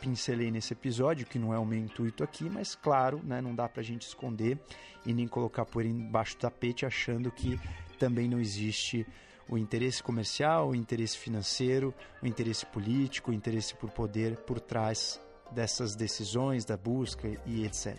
pincelei 0.00 0.50
nesse 0.50 0.72
episódio, 0.72 1.26
que 1.26 1.38
não 1.38 1.54
é 1.54 1.58
o 1.60 1.64
meu 1.64 1.78
intuito 1.78 2.24
aqui, 2.24 2.50
mas 2.50 2.74
claro, 2.74 3.20
né, 3.22 3.40
não 3.40 3.54
dá 3.54 3.68
para 3.68 3.82
a 3.82 3.84
gente 3.84 4.02
esconder 4.02 4.58
e 5.06 5.14
nem 5.14 5.28
colocar 5.28 5.64
por 5.64 5.86
embaixo 5.86 6.36
do 6.36 6.40
tapete 6.40 6.84
achando 6.84 7.30
que 7.30 7.58
também 8.00 8.28
não 8.28 8.40
existe 8.40 9.06
o 9.48 9.56
interesse 9.56 10.02
comercial, 10.02 10.70
o 10.70 10.74
interesse 10.74 11.16
financeiro, 11.16 11.94
o 12.22 12.26
interesse 12.26 12.66
político, 12.66 13.30
o 13.30 13.34
interesse 13.34 13.74
por 13.74 13.90
poder 13.90 14.36
por 14.38 14.60
trás 14.60 15.20
dessas 15.50 15.94
decisões, 15.94 16.64
da 16.64 16.76
busca 16.76 17.28
e 17.46 17.64
etc. 17.64 17.96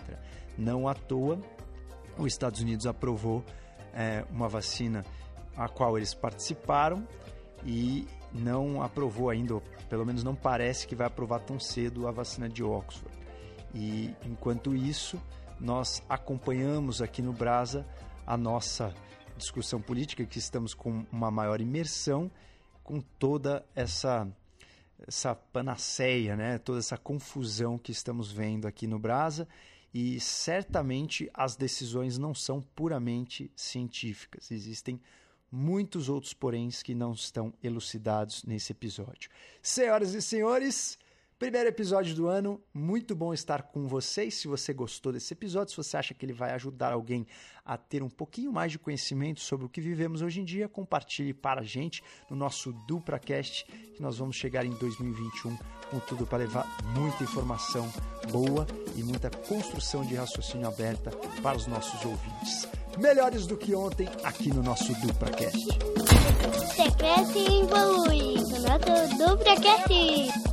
Não 0.57 0.87
à 0.87 0.93
toa, 0.93 1.39
os 2.17 2.27
Estados 2.27 2.61
Unidos 2.61 2.85
aprovou 2.85 3.43
é, 3.93 4.25
uma 4.29 4.49
vacina 4.49 5.05
a 5.55 5.67
qual 5.67 5.97
eles 5.97 6.13
participaram 6.13 7.07
e 7.65 8.07
não 8.33 8.81
aprovou 8.81 9.29
ainda, 9.29 9.55
ou 9.55 9.63
pelo 9.89 10.05
menos 10.05 10.23
não 10.23 10.35
parece 10.35 10.85
que 10.85 10.95
vai 10.95 11.07
aprovar 11.07 11.39
tão 11.39 11.59
cedo 11.59 12.07
a 12.07 12.11
vacina 12.11 12.49
de 12.49 12.63
Oxford. 12.63 13.15
E 13.73 14.13
enquanto 14.25 14.75
isso, 14.75 15.19
nós 15.59 16.03
acompanhamos 16.07 17.01
aqui 17.01 17.21
no 17.21 17.33
Brasa 17.33 17.85
a 18.25 18.37
nossa 18.37 18.93
discussão 19.37 19.81
política, 19.81 20.25
que 20.25 20.39
estamos 20.39 20.73
com 20.73 21.05
uma 21.11 21.31
maior 21.31 21.61
imersão 21.61 22.29
com 22.83 22.99
toda 22.99 23.65
essa 23.75 24.27
essa 25.07 25.35
panaceia, 25.35 26.35
né? 26.35 26.57
toda 26.57 26.79
essa 26.79 26.97
confusão 26.97 27.77
que 27.77 27.91
estamos 27.91 28.31
vendo 28.31 28.67
aqui 28.67 28.87
no 28.87 28.97
Brasa 28.97 29.47
e 29.93 30.19
certamente 30.19 31.29
as 31.33 31.55
decisões 31.55 32.17
não 32.17 32.33
são 32.33 32.61
puramente 32.61 33.51
científicas. 33.55 34.49
Existem 34.49 34.99
muitos 35.51 36.09
outros 36.09 36.33
poréns 36.33 36.83
que 36.83 36.93
não 36.93 37.13
estão 37.13 37.53
elucidados 37.63 38.43
nesse 38.43 38.71
episódio. 38.71 39.29
Senhoras 39.61 40.13
e 40.13 40.21
senhores, 40.21 40.97
Primeiro 41.39 41.69
episódio 41.69 42.15
do 42.15 42.27
ano, 42.27 42.59
muito 42.73 43.15
bom 43.15 43.31
estar 43.31 43.61
com 43.61 43.87
vocês. 43.87 44.33
Se 44.33 44.47
você 44.47 44.73
gostou 44.73 45.13
desse 45.13 45.35
episódio, 45.35 45.69
se 45.69 45.77
você 45.77 45.95
acha 45.95 46.15
que 46.15 46.25
ele 46.25 46.33
vai 46.33 46.49
ajudar 46.53 46.91
alguém 46.91 47.27
a 47.63 47.77
ter 47.77 48.01
um 48.01 48.09
pouquinho 48.09 48.51
mais 48.51 48.71
de 48.71 48.79
conhecimento 48.79 49.39
sobre 49.39 49.63
o 49.63 49.69
que 49.69 49.79
vivemos 49.79 50.23
hoje 50.23 50.41
em 50.41 50.43
dia, 50.43 50.67
compartilhe 50.67 51.35
para 51.35 51.61
a 51.61 51.63
gente 51.63 52.03
no 52.27 52.35
nosso 52.35 52.73
DupraCast, 52.87 53.65
que 53.65 54.01
nós 54.01 54.17
vamos 54.17 54.35
chegar 54.35 54.65
em 54.65 54.71
2021 54.71 55.55
com 55.91 55.99
tudo 55.99 56.25
para 56.25 56.39
levar 56.39 56.65
muita 56.95 57.23
informação 57.23 57.87
boa 58.31 58.65
e 58.95 59.03
muita 59.03 59.29
construção 59.29 60.03
de 60.03 60.15
raciocínio 60.15 60.67
aberta 60.67 61.11
para 61.43 61.55
os 61.55 61.67
nossos 61.67 62.03
ouvintes. 62.03 62.67
Melhores 62.97 63.45
do 63.45 63.55
que 63.55 63.75
ontem 63.75 64.09
aqui 64.23 64.49
no 64.49 64.63
nosso 64.63 64.91
DupraCast. 65.01 65.67
Você 66.51 66.91
cresce 66.97 67.37
e 67.37 67.61
evolui 67.61 68.43
com 68.43 68.55
o 68.55 68.61
nosso 68.63 69.17
DupraCast. 69.19 70.46